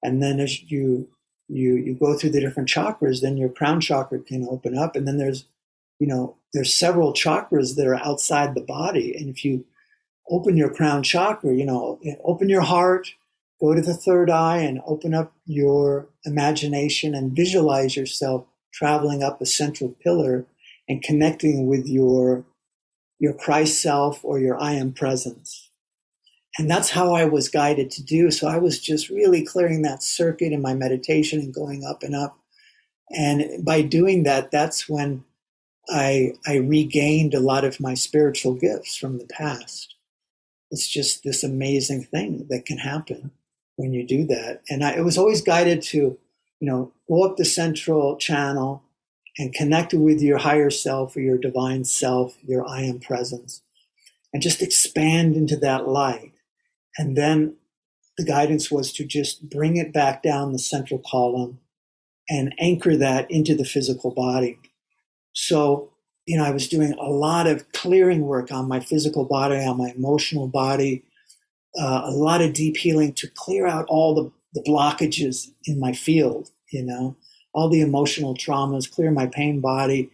and 0.02 0.22
then 0.22 0.40
as 0.40 0.52
you 0.70 1.08
you 1.48 1.76
you 1.76 1.94
go 1.94 2.16
through 2.16 2.30
the 2.30 2.40
different 2.40 2.68
chakras, 2.68 3.20
then 3.20 3.36
your 3.36 3.48
crown 3.48 3.80
chakra 3.80 4.18
can 4.20 4.46
open 4.48 4.76
up, 4.76 4.96
and 4.96 5.06
then 5.06 5.18
there's 5.18 5.46
you 5.98 6.06
know 6.06 6.36
there's 6.52 6.74
several 6.74 7.12
chakras 7.12 7.76
that 7.76 7.86
are 7.86 7.96
outside 8.04 8.54
the 8.54 8.60
body, 8.62 9.14
and 9.16 9.28
if 9.28 9.44
you 9.44 9.64
open 10.30 10.56
your 10.56 10.72
crown 10.74 11.02
chakra, 11.02 11.54
you 11.54 11.64
know, 11.64 12.00
open 12.24 12.48
your 12.48 12.62
heart, 12.62 13.14
go 13.60 13.74
to 13.74 13.80
the 13.80 13.94
third 13.94 14.30
eye, 14.30 14.58
and 14.58 14.80
open 14.86 15.14
up 15.14 15.32
your 15.46 16.08
imagination 16.24 17.14
and 17.14 17.36
visualize 17.36 17.96
yourself 17.96 18.46
traveling 18.72 19.22
up 19.22 19.40
a 19.40 19.46
central 19.46 19.96
pillar 20.02 20.46
and 20.88 21.02
connecting 21.02 21.66
with 21.66 21.86
your 21.86 22.44
your 23.18 23.32
Christ 23.32 23.80
self 23.80 24.22
or 24.24 24.38
your 24.38 24.60
I 24.60 24.72
am 24.72 24.92
presence. 24.92 25.70
And 26.58 26.70
that's 26.70 26.90
how 26.90 27.14
I 27.14 27.24
was 27.24 27.48
guided 27.48 27.90
to 27.92 28.02
do. 28.02 28.30
So 28.30 28.46
I 28.46 28.58
was 28.58 28.78
just 28.78 29.08
really 29.08 29.44
clearing 29.44 29.82
that 29.82 30.02
circuit 30.02 30.52
in 30.52 30.62
my 30.62 30.74
meditation 30.74 31.40
and 31.40 31.52
going 31.52 31.84
up 31.84 32.02
and 32.02 32.14
up. 32.14 32.38
And 33.10 33.64
by 33.64 33.82
doing 33.82 34.24
that, 34.24 34.50
that's 34.50 34.88
when 34.88 35.24
I, 35.88 36.32
I 36.46 36.56
regained 36.56 37.34
a 37.34 37.40
lot 37.40 37.64
of 37.64 37.80
my 37.80 37.94
spiritual 37.94 38.54
gifts 38.54 38.96
from 38.96 39.18
the 39.18 39.26
past. 39.26 39.94
It's 40.70 40.88
just 40.88 41.22
this 41.22 41.44
amazing 41.44 42.04
thing 42.04 42.46
that 42.50 42.66
can 42.66 42.78
happen 42.78 43.30
when 43.76 43.92
you 43.92 44.06
do 44.06 44.26
that. 44.26 44.62
And 44.68 44.82
I, 44.84 45.00
was 45.00 45.18
always 45.18 45.42
guided 45.42 45.82
to, 45.82 45.98
you 45.98 46.18
know, 46.60 46.92
go 47.08 47.24
up 47.24 47.36
the 47.36 47.44
central 47.44 48.16
channel 48.16 48.82
and 49.38 49.52
connect 49.54 49.92
with 49.92 50.20
your 50.20 50.38
higher 50.38 50.70
self 50.70 51.14
or 51.14 51.20
your 51.20 51.38
divine 51.38 51.84
self, 51.84 52.36
your 52.42 52.66
I 52.66 52.82
am 52.82 53.00
presence, 53.00 53.62
and 54.32 54.42
just 54.42 54.62
expand 54.62 55.36
into 55.36 55.56
that 55.58 55.86
light. 55.86 56.32
And 56.96 57.16
then 57.16 57.56
the 58.16 58.24
guidance 58.24 58.70
was 58.70 58.92
to 58.94 59.04
just 59.04 59.48
bring 59.50 59.76
it 59.76 59.92
back 59.92 60.22
down 60.22 60.52
the 60.52 60.58
central 60.58 61.02
column 61.06 61.60
and 62.28 62.54
anchor 62.58 62.96
that 62.96 63.30
into 63.30 63.54
the 63.54 63.64
physical 63.64 64.10
body. 64.10 64.58
So, 65.32 65.92
you 66.24 66.38
know, 66.38 66.44
I 66.44 66.50
was 66.50 66.66
doing 66.66 66.94
a 66.94 67.10
lot 67.10 67.46
of 67.46 67.70
clearing 67.72 68.22
work 68.22 68.50
on 68.50 68.66
my 68.66 68.80
physical 68.80 69.26
body, 69.26 69.56
on 69.56 69.76
my 69.76 69.92
emotional 69.94 70.48
body, 70.48 71.04
uh, 71.78 72.02
a 72.04 72.10
lot 72.10 72.40
of 72.42 72.52
deep 72.52 72.76
healing 72.76 73.12
to 73.14 73.28
clear 73.28 73.66
out 73.66 73.86
all 73.88 74.14
the, 74.14 74.32
the 74.54 74.62
blockages 74.68 75.48
in 75.64 75.78
my 75.78 75.92
field, 75.92 76.50
you 76.70 76.82
know, 76.82 77.16
all 77.52 77.68
the 77.68 77.80
emotional 77.80 78.34
traumas, 78.34 78.90
clear 78.90 79.10
my 79.10 79.26
pain 79.26 79.60
body. 79.60 80.10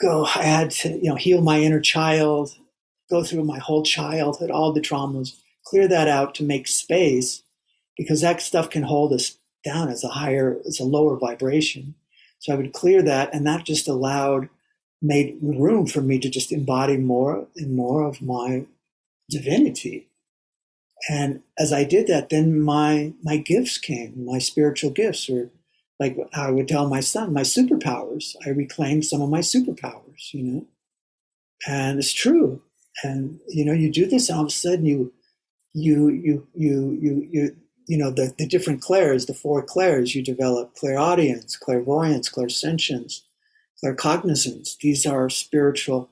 Go, 0.00 0.24
I 0.24 0.42
had 0.42 0.70
to, 0.72 0.90
you 0.90 1.04
know, 1.04 1.14
heal 1.14 1.40
my 1.40 1.60
inner 1.60 1.80
child, 1.80 2.50
go 3.10 3.22
through 3.22 3.44
my 3.44 3.58
whole 3.58 3.82
childhood, 3.82 4.50
all 4.50 4.72
the 4.72 4.80
traumas, 4.80 5.36
clear 5.64 5.86
that 5.88 6.08
out 6.08 6.34
to 6.36 6.44
make 6.44 6.66
space 6.66 7.42
because 7.96 8.20
that 8.20 8.42
stuff 8.42 8.70
can 8.70 8.82
hold 8.82 9.12
us 9.12 9.38
down 9.64 9.88
as 9.88 10.02
a 10.04 10.08
higher, 10.08 10.58
as 10.66 10.80
a 10.80 10.84
lower 10.84 11.16
vibration. 11.16 11.94
So 12.40 12.52
I 12.52 12.56
would 12.56 12.72
clear 12.72 13.02
that, 13.02 13.32
and 13.32 13.46
that 13.46 13.64
just 13.64 13.88
allowed, 13.88 14.48
made 15.00 15.38
room 15.40 15.86
for 15.86 16.00
me 16.00 16.18
to 16.18 16.28
just 16.28 16.52
embody 16.52 16.96
more 16.96 17.46
and 17.56 17.74
more 17.74 18.04
of 18.06 18.20
my 18.20 18.66
divinity. 19.30 20.08
And 21.08 21.42
as 21.58 21.72
I 21.72 21.84
did 21.84 22.06
that, 22.06 22.30
then 22.30 22.60
my 22.60 23.12
my 23.22 23.36
gifts 23.36 23.78
came, 23.78 24.24
my 24.24 24.38
spiritual 24.38 24.90
gifts, 24.90 25.28
or 25.28 25.50
like 26.00 26.16
I 26.32 26.50
would 26.50 26.68
tell 26.68 26.88
my 26.88 27.00
son, 27.00 27.32
my 27.32 27.42
superpowers. 27.42 28.34
I 28.46 28.50
reclaimed 28.50 29.04
some 29.04 29.20
of 29.22 29.30
my 29.30 29.40
superpowers, 29.40 30.32
you 30.32 30.42
know. 30.42 30.66
And 31.66 31.98
it's 31.98 32.12
true. 32.12 32.62
And 33.02 33.40
you 33.48 33.64
know, 33.64 33.72
you 33.72 33.90
do 33.90 34.06
this, 34.06 34.30
all 34.30 34.42
of 34.42 34.46
a 34.46 34.50
sudden 34.50 34.86
you 34.86 35.12
you 35.74 36.08
you 36.08 36.46
you 36.54 36.98
you 37.00 37.28
you 37.30 37.56
you 37.86 37.98
know 37.98 38.10
the, 38.10 38.32
the 38.38 38.46
different 38.46 38.80
clairs, 38.80 39.26
the 39.26 39.34
four 39.34 39.62
clairs, 39.62 40.14
you 40.14 40.22
develop 40.22 40.74
clairaudience, 40.74 41.56
clairvoyance, 41.56 42.30
clairsentience, 42.30 43.20
claircognizance. 43.84 44.78
These 44.78 45.04
are 45.04 45.28
spiritual 45.28 46.10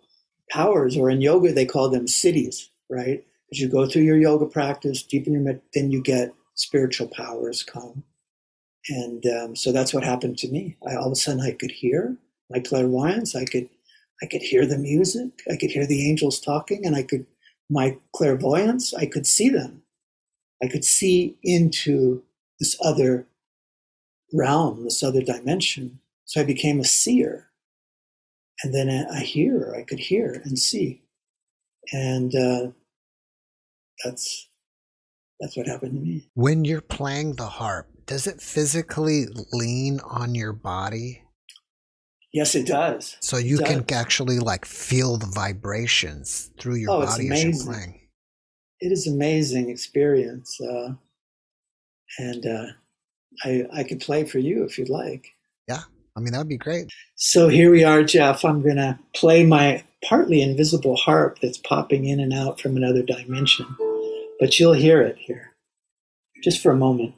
powers, 0.51 0.97
or 0.97 1.09
in 1.09 1.23
yoga 1.23 1.53
they 1.53 1.65
call 1.65 1.89
them 1.89 2.07
siddhis, 2.07 2.69
right? 2.91 3.25
As 3.53 3.61
you 3.61 3.69
go 3.69 3.87
through 3.87 4.03
your 4.03 4.19
yoga 4.19 4.47
practice, 4.47 5.03
deepen 5.03 5.35
your 5.35 5.61
then 5.75 5.93
you 5.93 6.03
get 6.03 6.35
spiritual 6.55 7.09
powers 7.09 7.63
come, 7.63 8.03
and 8.89 9.25
um, 9.27 9.57
so 9.57 9.71
that's 9.71 9.95
what 9.95 10.05
happened 10.05 10.39
to 10.39 10.49
me. 10.49 10.77
I, 10.89 10.97
all 10.97 11.07
of 11.07 11.13
a 11.13 11.17
sudden, 11.17 11.41
I 11.41 11.53
could 11.53 11.71
hear 11.71 12.17
my 12.51 12.61
clairvoyance. 12.61 13.37
I 13.37 13.45
could 13.45 13.69
I 14.23 14.27
could 14.27 14.43
hear 14.43 14.67
the 14.67 14.79
music. 14.79 15.43
I 15.51 15.57
could 15.57 15.71
hear 15.71 15.87
the 15.87 16.09
angels 16.09 16.41
talking, 16.41 16.87
and 16.87 16.97
I 16.97 17.03
could 17.03 17.27
my 17.73 17.97
clairvoyance, 18.15 18.93
I 18.93 19.07
could 19.07 19.27
see 19.27 19.49
them. 19.49 19.83
I 20.63 20.69
could 20.69 20.85
see 20.85 21.39
into 21.43 22.23
this 22.61 22.77
other 22.83 23.27
realm, 24.33 24.85
this 24.85 25.03
other 25.03 25.23
dimension. 25.23 25.99
So 26.27 26.41
I 26.41 26.45
became 26.45 26.81
a 26.81 26.85
seer. 26.85 27.49
And 28.63 28.75
then 28.75 28.89
a, 28.89 29.21
hearer, 29.21 29.75
I 29.75 29.83
could 29.83 29.99
hear 29.99 30.41
and 30.45 30.59
see. 30.59 31.03
And 31.93 32.35
uh, 32.35 32.69
that's 34.05 34.49
that's 35.41 35.57
what 35.57 35.67
happened 35.67 35.93
to 35.93 36.01
me. 36.01 36.29
When 36.35 36.65
you're 36.65 36.81
playing 36.81 37.35
the 37.35 37.47
harp, 37.47 37.89
does 38.07 38.27
it 38.27 38.41
physically 38.41 39.27
lean 39.53 40.01
on 40.01 40.35
your 40.35 40.53
body? 40.53 41.23
Yes, 42.33 42.55
it 42.55 42.67
does. 42.67 43.17
So 43.21 43.37
you 43.37 43.59
does. 43.59 43.69
can 43.69 43.85
actually 43.93 44.39
like 44.39 44.65
feel 44.65 45.19
the 45.19 45.27
vibrations 45.27 46.51
through 46.59 46.77
your 46.77 46.93
oh, 46.93 47.07
body 47.07 47.31
as 47.31 47.45
you're 47.45 47.65
playing. 47.65 48.01
It 48.81 48.91
is 48.91 49.07
amazing 49.07 49.69
experience, 49.69 50.61
uh, 50.61 50.95
and 52.19 52.47
uh, 52.47 52.67
I 53.45 53.65
I 53.73 53.85
could 53.85 54.01
play 54.01 54.25
for 54.25 54.39
you 54.39 54.65
if 54.65 54.79
you'd 54.79 54.89
like. 54.89 55.27
Yeah, 55.69 55.83
I 56.17 56.21
mean 56.21 56.33
that 56.33 56.39
would 56.39 56.49
be 56.49 56.57
great. 56.57 56.89
So 57.17 57.49
here 57.49 57.71
we 57.71 57.85
are, 57.85 58.03
Jeff. 58.03 58.45
I'm 58.45 58.63
gonna 58.63 58.99
play 59.15 59.45
my 59.45 59.85
partly 60.05 60.43
invisible 60.43 60.97
harp 60.97 61.39
that's 61.41 61.59
popping 61.59 62.07
in 62.07 62.19
and 62.19 62.33
out 62.33 62.61
from 62.61 62.77
another 62.77 63.03
dimension, 63.03 63.67
but 64.43 64.59
you'll 64.59 64.73
hear 64.73 65.01
it 65.01 65.17
here, 65.19 65.53
just 66.43 66.61
for 66.61 66.73
a 66.73 66.77
moment. 66.77 67.15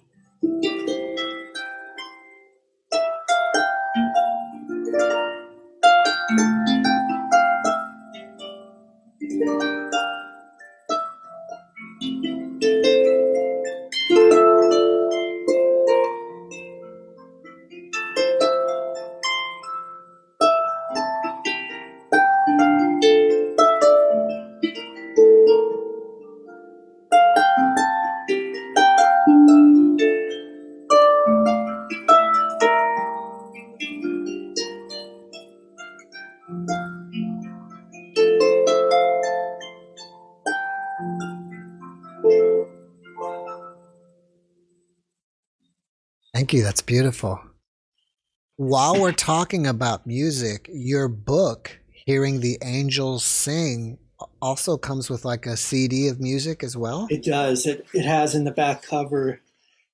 Thank 46.45 46.53
you. 46.53 46.63
That's 46.63 46.83
beautiful. 46.83 47.41
While 48.57 49.01
we're 49.01 49.13
talking 49.13 49.67
about 49.67 50.07
music, 50.07 50.69
your 50.71 51.09
book, 51.09 51.79
Hearing 51.91 52.41
the 52.41 52.59
Angels 52.63 53.25
Sing, 53.25 53.97
also 54.43 54.77
comes 54.77 55.09
with 55.09 55.25
like 55.25 55.47
a 55.47 55.57
CD 55.57 56.07
of 56.09 56.21
music 56.21 56.63
as 56.63 56.77
well? 56.77 57.07
It 57.09 57.25
does. 57.25 57.65
It, 57.65 57.87
it 57.95 58.05
has 58.05 58.35
in 58.35 58.45
the 58.45 58.51
back 58.51 58.83
cover, 58.83 59.41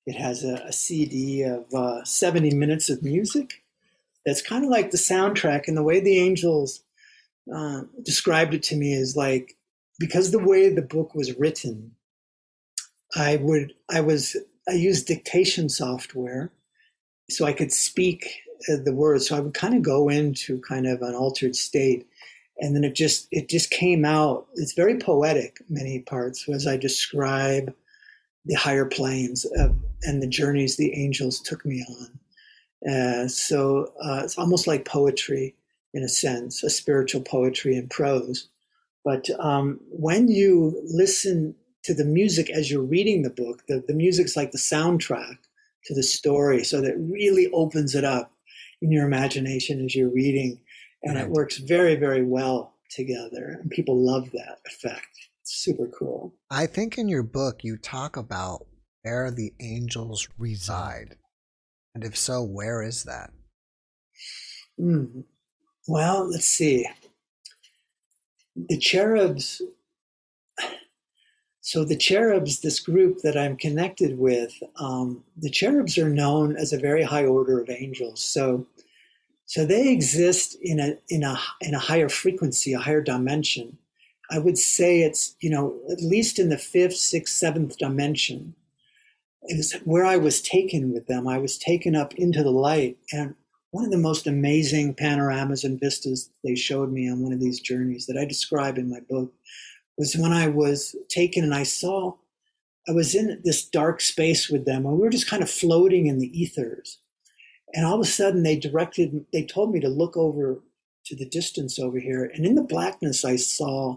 it 0.06 0.16
has 0.16 0.42
a, 0.42 0.54
a 0.66 0.72
CD 0.72 1.44
of 1.44 1.72
uh, 1.72 2.02
70 2.02 2.52
minutes 2.56 2.90
of 2.90 3.00
music. 3.00 3.62
That's 4.26 4.42
kind 4.42 4.64
of 4.64 4.70
like 4.70 4.90
the 4.90 4.98
soundtrack. 4.98 5.68
And 5.68 5.76
the 5.76 5.84
way 5.84 6.00
the 6.00 6.18
Angels 6.18 6.82
uh, 7.54 7.82
described 8.02 8.54
it 8.54 8.64
to 8.64 8.76
me 8.76 8.92
is 8.92 9.14
like, 9.14 9.56
because 10.00 10.32
the 10.32 10.44
way 10.44 10.68
the 10.68 10.82
book 10.82 11.14
was 11.14 11.38
written, 11.38 11.92
I 13.14 13.36
would, 13.36 13.74
I 13.88 14.00
was 14.00 14.36
I 14.68 14.72
used 14.72 15.06
dictation 15.06 15.68
software 15.68 16.52
so 17.30 17.44
I 17.44 17.52
could 17.52 17.72
speak 17.72 18.26
uh, 18.68 18.76
the 18.84 18.94
words. 18.94 19.28
So 19.28 19.36
I 19.36 19.40
would 19.40 19.54
kind 19.54 19.74
of 19.74 19.82
go 19.82 20.08
into 20.08 20.60
kind 20.60 20.86
of 20.86 21.02
an 21.02 21.14
altered 21.14 21.56
state, 21.56 22.06
and 22.58 22.74
then 22.74 22.84
it 22.84 22.94
just 22.94 23.28
it 23.30 23.48
just 23.48 23.70
came 23.70 24.04
out. 24.04 24.46
It's 24.54 24.74
very 24.74 24.98
poetic, 24.98 25.58
many 25.68 26.00
parts, 26.00 26.48
as 26.48 26.66
I 26.66 26.76
describe 26.76 27.74
the 28.44 28.54
higher 28.54 28.86
planes 28.86 29.44
of, 29.56 29.76
and 30.02 30.22
the 30.22 30.26
journeys 30.26 30.76
the 30.76 30.94
angels 30.94 31.40
took 31.40 31.64
me 31.64 31.84
on. 31.88 32.90
Uh, 32.90 33.28
so 33.28 33.92
uh, 34.02 34.22
it's 34.24 34.38
almost 34.38 34.66
like 34.66 34.84
poetry 34.86 35.54
in 35.92 36.02
a 36.02 36.08
sense, 36.08 36.62
a 36.62 36.70
spiritual 36.70 37.20
poetry 37.20 37.76
in 37.76 37.88
prose. 37.88 38.48
But 39.04 39.28
um, 39.38 39.80
when 39.90 40.28
you 40.28 40.80
listen 40.84 41.54
to 41.84 41.94
the 41.94 42.04
music 42.04 42.50
as 42.50 42.70
you're 42.70 42.82
reading 42.82 43.22
the 43.22 43.30
book, 43.30 43.62
the, 43.68 43.82
the 43.86 43.94
music's 43.94 44.36
like 44.36 44.52
the 44.52 44.58
soundtrack 44.58 45.38
to 45.84 45.94
the 45.94 46.02
story. 46.02 46.64
So 46.64 46.80
that 46.80 46.96
really 46.98 47.48
opens 47.52 47.94
it 47.94 48.04
up 48.04 48.32
in 48.82 48.90
your 48.92 49.06
imagination 49.06 49.84
as 49.84 49.94
you're 49.94 50.12
reading. 50.12 50.60
And 51.02 51.16
right. 51.16 51.24
it 51.24 51.30
works 51.30 51.58
very, 51.58 51.96
very 51.96 52.22
well 52.22 52.74
together. 52.90 53.58
And 53.60 53.70
people 53.70 53.96
love 53.96 54.30
that 54.32 54.58
effect. 54.66 55.06
It's 55.42 55.54
super 55.64 55.88
cool. 55.88 56.34
I 56.50 56.66
think 56.66 56.98
in 56.98 57.08
your 57.08 57.22
book, 57.22 57.64
you 57.64 57.76
talk 57.78 58.16
about 58.16 58.66
where 59.02 59.30
the 59.30 59.54
angels 59.60 60.28
reside. 60.38 61.16
And 61.94 62.04
if 62.04 62.16
so, 62.16 62.42
where 62.42 62.82
is 62.82 63.04
that? 63.04 63.30
Mm. 64.78 65.24
Well, 65.88 66.30
let's 66.30 66.44
see. 66.44 66.86
The 68.54 68.78
cherubs. 68.78 69.62
So, 71.70 71.84
the 71.84 71.96
cherubs, 71.96 72.58
this 72.58 72.80
group 72.80 73.20
that 73.20 73.36
I'm 73.36 73.56
connected 73.56 74.18
with, 74.18 74.60
um, 74.74 75.22
the 75.36 75.48
cherubs 75.48 75.96
are 75.98 76.10
known 76.10 76.56
as 76.56 76.72
a 76.72 76.80
very 76.80 77.04
high 77.04 77.24
order 77.24 77.60
of 77.60 77.70
angels. 77.70 78.24
So, 78.24 78.66
so 79.46 79.64
they 79.64 79.88
exist 79.88 80.56
in 80.60 80.80
a 80.80 80.96
in 81.10 81.22
a 81.22 81.38
in 81.60 81.74
a 81.74 81.78
higher 81.78 82.08
frequency, 82.08 82.72
a 82.72 82.80
higher 82.80 83.00
dimension. 83.00 83.78
I 84.32 84.40
would 84.40 84.58
say 84.58 85.02
it's 85.02 85.36
you 85.38 85.48
know 85.48 85.78
at 85.92 86.00
least 86.00 86.40
in 86.40 86.48
the 86.48 86.58
fifth, 86.58 86.96
sixth, 86.96 87.36
seventh 87.36 87.78
dimension 87.78 88.56
is 89.44 89.74
where 89.84 90.04
I 90.04 90.16
was 90.16 90.42
taken 90.42 90.92
with 90.92 91.06
them. 91.06 91.28
I 91.28 91.38
was 91.38 91.56
taken 91.56 91.94
up 91.94 92.14
into 92.14 92.42
the 92.42 92.50
light, 92.50 92.98
and 93.12 93.36
one 93.70 93.84
of 93.84 93.92
the 93.92 93.96
most 94.08 94.26
amazing 94.26 94.94
panoramas 94.94 95.62
and 95.62 95.78
vistas 95.78 96.30
they 96.42 96.56
showed 96.56 96.90
me 96.90 97.08
on 97.08 97.22
one 97.22 97.32
of 97.32 97.38
these 97.38 97.60
journeys 97.60 98.06
that 98.06 98.18
I 98.18 98.24
describe 98.24 98.76
in 98.76 98.90
my 98.90 98.98
book 99.08 99.32
was 99.96 100.16
when 100.16 100.32
I 100.32 100.48
was 100.48 100.96
taken 101.08 101.44
and 101.44 101.54
I 101.54 101.64
saw 101.64 102.14
I 102.88 102.92
was 102.92 103.14
in 103.14 103.40
this 103.44 103.64
dark 103.64 104.00
space 104.00 104.48
with 104.48 104.64
them 104.64 104.86
and 104.86 104.94
we 104.94 105.00
were 105.00 105.10
just 105.10 105.28
kind 105.28 105.42
of 105.42 105.50
floating 105.50 106.06
in 106.06 106.18
the 106.18 106.40
ethers. 106.40 106.98
And 107.74 107.84
all 107.84 107.94
of 107.94 108.00
a 108.00 108.04
sudden 108.04 108.42
they 108.42 108.56
directed 108.56 109.24
they 109.32 109.44
told 109.44 109.72
me 109.72 109.80
to 109.80 109.88
look 109.88 110.16
over 110.16 110.60
to 111.06 111.16
the 111.16 111.26
distance 111.26 111.78
over 111.78 111.98
here 111.98 112.30
and 112.34 112.44
in 112.44 112.54
the 112.54 112.62
blackness 112.62 113.24
I 113.24 113.36
saw 113.36 113.96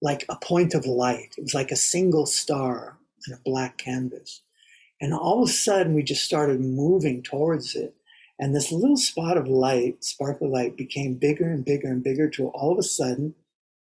like 0.00 0.24
a 0.28 0.36
point 0.36 0.74
of 0.74 0.86
light. 0.86 1.34
It 1.38 1.42
was 1.42 1.54
like 1.54 1.70
a 1.70 1.76
single 1.76 2.26
star 2.26 2.98
on 3.28 3.34
a 3.34 3.42
black 3.44 3.78
canvas. 3.78 4.42
And 5.00 5.14
all 5.14 5.42
of 5.42 5.48
a 5.48 5.52
sudden 5.52 5.94
we 5.94 6.02
just 6.02 6.24
started 6.24 6.60
moving 6.60 7.22
towards 7.22 7.74
it 7.74 7.94
and 8.38 8.56
this 8.56 8.72
little 8.72 8.96
spot 8.96 9.36
of 9.36 9.46
light, 9.46 10.02
sparkle 10.02 10.50
light, 10.50 10.76
became 10.76 11.14
bigger 11.14 11.48
and 11.48 11.64
bigger 11.64 11.86
and 11.86 12.02
bigger 12.02 12.28
till 12.28 12.48
all 12.48 12.72
of 12.72 12.78
a 12.78 12.82
sudden 12.82 13.34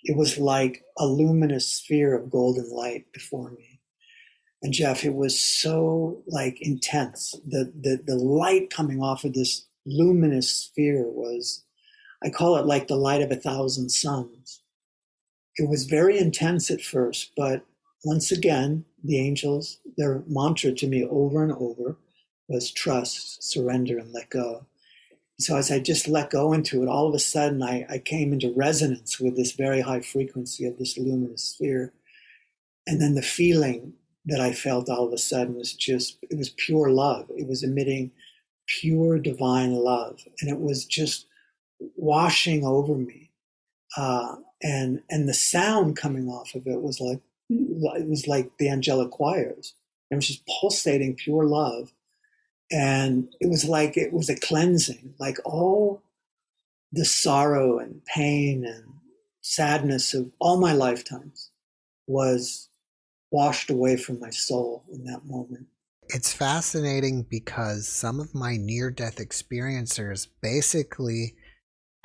it 0.08 0.16
was 0.16 0.38
like 0.38 0.86
a 0.98 1.06
luminous 1.06 1.68
sphere 1.68 2.16
of 2.16 2.32
golden 2.32 2.72
light 2.72 3.12
before 3.12 3.52
me. 3.52 3.82
And 4.64 4.74
Jeff, 4.74 5.04
it 5.04 5.14
was 5.14 5.38
so 5.38 6.24
like 6.28 6.62
intense. 6.62 7.36
The 7.46 7.72
the 7.80 8.02
the 8.04 8.16
light 8.16 8.70
coming 8.70 9.02
off 9.04 9.26
of 9.26 9.34
this 9.34 9.68
luminous 9.86 10.50
sphere 10.50 11.04
was 11.04 11.64
I 12.24 12.30
call 12.30 12.56
it 12.56 12.66
like 12.66 12.88
the 12.88 12.96
light 12.96 13.22
of 13.22 13.32
a 13.32 13.36
thousand 13.36 13.90
suns. 13.90 14.62
It 15.58 15.70
was 15.70 15.84
very 15.84 16.18
intense 16.18 16.72
at 16.72 16.82
first, 16.82 17.34
but 17.36 17.66
once 18.06 18.32
again, 18.32 18.86
the 19.04 19.20
angels, 19.20 19.80
their 19.98 20.24
mantra 20.28 20.72
to 20.72 20.88
me 20.88 21.04
over 21.04 21.44
and 21.44 21.52
over 21.52 21.98
was 22.48 22.72
trust, 22.72 23.44
surrender, 23.44 23.98
and 23.98 24.14
let 24.14 24.30
go. 24.30 24.66
So 25.40 25.56
as 25.56 25.70
I 25.72 25.80
just 25.80 26.08
let 26.08 26.32
go 26.32 26.52
into 26.52 26.82
it, 26.82 26.90
all 26.90 27.08
of 27.08 27.14
a 27.14 27.20
sudden 27.20 27.62
I, 27.62 27.86
I 27.90 28.00
came 28.00 28.34
into 28.34 28.54
resonance 28.56 29.20
with 29.20 29.36
this 29.36 29.52
very 29.52 29.82
high 29.82 30.02
frequency 30.02 30.66
of 30.66 30.78
this 30.78 30.98
luminous 30.98 31.44
sphere. 31.44 31.94
And 32.88 33.00
then 33.00 33.14
the 33.14 33.22
feeling 33.22 33.94
that 34.26 34.40
I 34.40 34.52
felt 34.52 34.90
all 34.90 35.06
of 35.06 35.14
a 35.14 35.18
sudden 35.18 35.56
was 35.56 35.74
just, 35.74 36.18
it 36.30 36.38
was 36.38 36.50
pure 36.50 36.90
love. 36.90 37.30
It 37.38 37.48
was 37.48 37.64
emitting 37.64 38.12
pure 38.66 39.20
divine 39.20 39.74
love. 39.74 40.20
And 40.42 40.50
it 40.50 40.60
was 40.60 40.86
just 40.86 41.28
washing 41.96 42.66
over 42.66 42.96
me. 42.96 43.32
Uh, 43.96 44.38
and, 44.64 45.04
and 45.10 45.30
the 45.30 45.34
sound 45.34 45.98
coming 45.98 46.30
off 46.30 46.56
of 46.56 46.66
it 46.66 46.82
was 46.82 47.00
like, 47.00 47.22
it 47.50 48.08
was 48.08 48.28
like 48.28 48.58
the 48.58 48.70
angelic 48.70 49.12
choirs. 49.12 49.76
It 50.10 50.16
was 50.16 50.28
just 50.28 50.48
pulsating 50.60 51.16
pure 51.16 51.44
love 51.44 51.94
and 52.72 53.30
it 53.40 53.50
was 53.50 53.66
like 53.66 53.98
it 53.98 54.14
was 54.14 54.30
a 54.30 54.36
cleansing, 54.36 55.14
like 55.20 55.38
all 55.46 56.02
the 56.92 57.06
sorrow 57.06 57.80
and 57.80 58.04
pain 58.06 58.66
and 58.66 58.84
sadness 59.42 60.14
of 60.14 60.32
all 60.40 60.60
my 60.60 60.74
lifetimes 60.74 61.52
was 62.08 62.70
washed 63.32 63.70
away 63.70 63.98
from 63.98 64.20
my 64.20 64.30
soul 64.30 64.84
in 64.92 65.04
that 65.06 65.26
moment. 65.26 65.68
It's 66.10 66.32
fascinating 66.32 67.26
because 67.30 67.88
some 67.88 68.20
of 68.20 68.34
my 68.34 68.56
near 68.56 68.90
death 68.90 69.18
experiencers 69.18 70.28
basically 70.42 71.36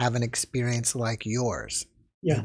have 0.00 0.16
an 0.16 0.22
experience 0.22 0.96
like 0.96 1.24
yours. 1.24 1.86
Yeah. 2.22 2.44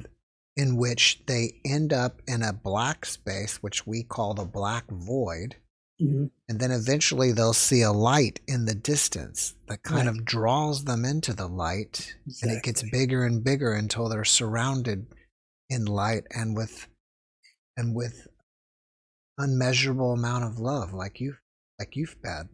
In 0.56 0.76
which 0.76 1.24
they 1.28 1.60
end 1.66 1.94
up 1.94 2.22
in 2.28 2.44
a 2.44 2.54
black 2.54 3.06
space, 3.06 3.58
which 3.58 3.86
we 3.86 4.04
call 4.04 4.34
the 4.34 4.46
black 4.46 4.86
void 4.90 5.56
Mm-hmm. 6.02 6.26
And 6.48 6.60
then 6.60 6.72
eventually 6.72 7.32
they'll 7.32 7.54
see 7.54 7.82
a 7.82 7.92
light 7.92 8.40
in 8.48 8.66
the 8.66 8.76
distance 8.76 9.56
that 9.68 9.84
kind 9.84 10.08
right. 10.08 10.16
of 10.16 10.26
draws 10.26 10.84
them 10.84 11.06
into 11.06 11.34
the 11.34 11.48
light. 11.48 12.16
Exactly. 12.28 12.50
And 12.50 12.58
it 12.58 12.64
gets 12.64 12.84
bigger 12.92 13.26
and 13.26 13.44
bigger 13.44 13.74
until 13.74 14.08
they're 14.08 14.24
surrounded 14.24 15.08
in 15.70 15.86
light 15.86 16.24
and 16.32 16.56
with 16.56 16.88
and 17.76 17.96
with 17.96 18.28
unmeasurable 19.38 20.14
amount 20.14 20.44
of 20.44 20.60
love 20.60 20.94
like 20.94 21.20
you 21.20 21.36
like 21.80 21.96
you've 21.96 22.16
had. 22.24 22.50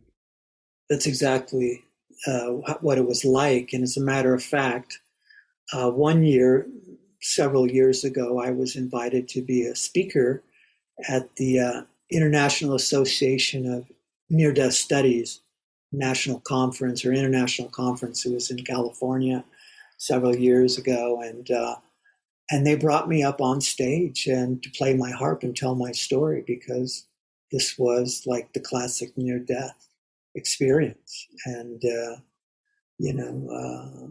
That's 0.89 1.05
exactly 1.05 1.83
uh, 2.27 2.75
what 2.81 2.97
it 2.97 3.07
was 3.07 3.23
like. 3.25 3.71
And 3.73 3.83
as 3.83 3.97
a 3.97 4.01
matter 4.01 4.33
of 4.33 4.43
fact, 4.43 4.99
uh, 5.71 5.89
one 5.89 6.23
year, 6.23 6.67
several 7.21 7.69
years 7.69 8.03
ago, 8.03 8.39
I 8.39 8.51
was 8.51 8.75
invited 8.75 9.27
to 9.29 9.41
be 9.41 9.65
a 9.65 9.75
speaker 9.75 10.43
at 11.07 11.35
the 11.37 11.59
uh, 11.59 11.81
International 12.11 12.75
Association 12.75 13.71
of 13.71 13.91
Near 14.29 14.53
Death 14.53 14.73
Studies 14.73 15.41
national 15.93 16.39
conference 16.41 17.05
or 17.05 17.13
international 17.13 17.69
conference. 17.69 18.25
It 18.25 18.33
was 18.33 18.49
in 18.51 18.63
California 18.65 19.45
several 19.97 20.35
years 20.35 20.77
ago, 20.77 21.21
and 21.21 21.49
uh, 21.51 21.75
and 22.51 22.65
they 22.65 22.75
brought 22.75 23.07
me 23.07 23.23
up 23.23 23.39
on 23.39 23.61
stage 23.61 24.27
and 24.27 24.61
to 24.63 24.69
play 24.71 24.95
my 24.95 25.11
harp 25.11 25.43
and 25.43 25.55
tell 25.55 25.75
my 25.75 25.91
story 25.91 26.43
because 26.45 27.05
this 27.51 27.77
was 27.77 28.23
like 28.25 28.51
the 28.53 28.59
classic 28.59 29.15
near 29.15 29.39
death 29.39 29.87
experience, 30.35 31.27
and 31.45 31.83
uh, 31.85 32.17
you 32.97 33.13
know, 33.13 33.49
uh, 33.49 34.07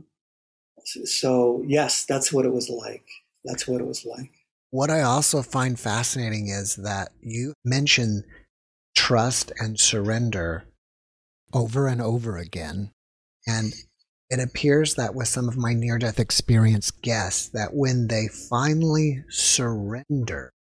so 0.85 1.63
yes, 1.67 2.05
that's 2.07 2.33
what 2.33 2.47
it 2.47 2.53
was 2.53 2.71
like. 2.71 3.05
That's 3.45 3.67
what 3.67 3.81
it 3.81 3.87
was 3.87 4.07
like. 4.07 4.31
What 4.73 4.89
I 4.89 5.03
also 5.03 5.43
find 5.43 5.79
fascinating 5.79 6.49
is 6.49 6.77
that 6.77 7.11
you 7.21 7.53
mention 7.63 8.25
trust 8.97 9.53
and 9.59 9.79
surrender 9.79 10.65
over 11.53 11.87
and 11.87 12.01
over 12.01 12.39
again. 12.39 12.91
And 13.47 13.75
it 14.31 14.41
appears 14.41 14.95
that 14.95 15.15
with 15.15 15.29
some 15.29 15.47
of 15.47 15.59
my 15.59 15.75
near 15.75 15.99
death 15.99 16.19
experience 16.19 16.91
guests, 16.91 17.51
that 17.51 17.75
when 17.75 18.09
they 18.09 18.29
finally 18.29 19.23
surrender 19.29 20.55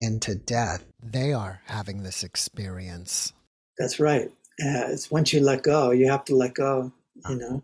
into 0.00 0.34
death, 0.34 0.84
they 1.00 1.32
are 1.32 1.60
having 1.66 2.02
this 2.02 2.24
experience. 2.24 3.32
That's 3.78 4.00
right. 4.00 4.26
Uh, 4.60 4.90
it's 4.90 5.08
once 5.08 5.32
you 5.32 5.38
let 5.38 5.62
go, 5.62 5.92
you 5.92 6.10
have 6.10 6.24
to 6.24 6.34
let 6.34 6.54
go. 6.54 6.92
You 7.28 7.36
know, 7.36 7.62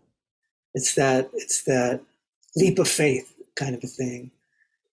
it's 0.73 0.95
that 0.95 1.29
it's 1.33 1.63
that 1.63 1.99
leap 2.55 2.79
of 2.79 2.87
faith 2.87 3.33
kind 3.57 3.75
of 3.75 3.83
a 3.83 3.87
thing 3.87 4.31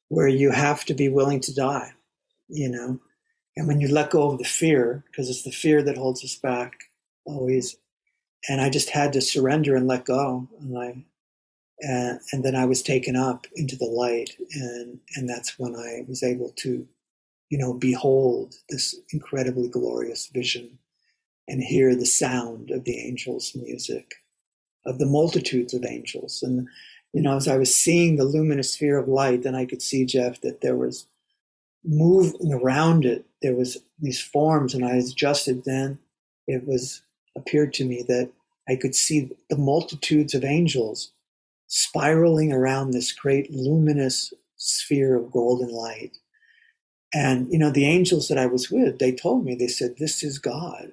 where 0.09 0.29
you 0.29 0.51
have 0.51 0.85
to 0.87 0.95
be 0.95 1.09
willing 1.09 1.41
to 1.41 1.55
die, 1.55 1.93
you 2.49 2.69
know. 2.69 2.99
And 3.57 3.67
when 3.67 3.81
you 3.81 3.89
let 3.89 4.11
go 4.11 4.31
of 4.31 4.39
the 4.39 4.45
fear, 4.45 5.05
because 5.11 5.29
it's 5.29 5.43
the 5.43 5.51
fear 5.51 5.83
that 5.83 5.97
holds 5.97 6.25
us 6.25 6.37
back 6.37 6.75
always. 7.25 7.77
And 8.49 8.61
I 8.61 8.71
just 8.71 8.91
had 8.91 9.13
to 9.15 9.21
surrender 9.21 9.75
and 9.75 9.87
let 9.87 10.05
go. 10.05 10.49
And 10.61 10.79
I 10.79 11.05
and, 11.81 12.21
and 12.33 12.45
then 12.45 12.57
I 12.57 12.65
was 12.65 12.83
taken 12.83 13.17
up 13.17 13.47
into 13.55 13.77
the 13.77 13.85
light 13.85 14.31
and 14.53 14.99
and 15.17 15.29
that's 15.29 15.59
when 15.59 15.77
I 15.77 16.05
was 16.09 16.23
able 16.23 16.53
to, 16.57 16.87
you 17.51 17.59
know, 17.59 17.75
behold 17.75 18.55
this 18.69 18.97
incredibly 19.13 19.69
glorious 19.69 20.29
vision 20.29 20.79
and 21.47 21.63
hear 21.63 21.95
the 21.95 22.07
sound 22.07 22.71
of 22.71 22.85
the 22.85 22.99
angels' 22.99 23.55
music, 23.55 24.17
of 24.85 24.99
the 24.99 25.07
multitudes 25.07 25.73
of 25.73 25.85
angels. 25.85 26.43
And 26.43 26.69
you 27.13 27.23
know, 27.23 27.37
as 27.37 27.49
I 27.49 27.57
was 27.57 27.75
seeing 27.75 28.17
the 28.17 28.25
luminous 28.25 28.73
sphere 28.73 28.99
of 28.99 29.09
light, 29.09 29.43
then 29.43 29.55
I 29.55 29.65
could 29.65 29.83
see, 29.83 30.05
Jeff, 30.05 30.41
that 30.43 30.61
there 30.61 30.77
was 30.77 31.07
moving 31.85 32.53
around 32.53 33.05
it. 33.05 33.25
There 33.41 33.55
was 33.55 33.79
these 33.99 34.21
forms, 34.21 34.75
and 34.75 34.85
I 34.85 34.97
adjusted 34.97 35.65
then. 35.65 35.99
It 36.47 36.67
was 36.67 37.03
appeared 37.37 37.73
to 37.75 37.85
me 37.85 38.05
that 38.09 38.31
I 38.69 38.77
could 38.77 38.95
see 38.95 39.31
the 39.49 39.57
multitudes 39.57 40.35
of 40.35 40.45
angels 40.45 41.13
spiraling 41.67 42.53
around 42.53 42.91
this 42.91 43.13
great 43.13 43.51
luminous 43.51 44.33
sphere 44.57 45.17
of 45.17 45.31
golden 45.31 45.71
light. 45.71 46.19
And, 47.15 47.51
you 47.51 47.59
know, 47.59 47.71
the 47.71 47.87
angels 47.87 48.29
that 48.29 48.39
I 48.39 48.47
was 48.47 48.71
with, 48.71 48.99
they 48.99 49.13
told 49.13 49.45
me, 49.45 49.55
they 49.55 49.69
said, 49.69 49.97
This 49.97 50.23
is 50.23 50.39
God. 50.39 50.93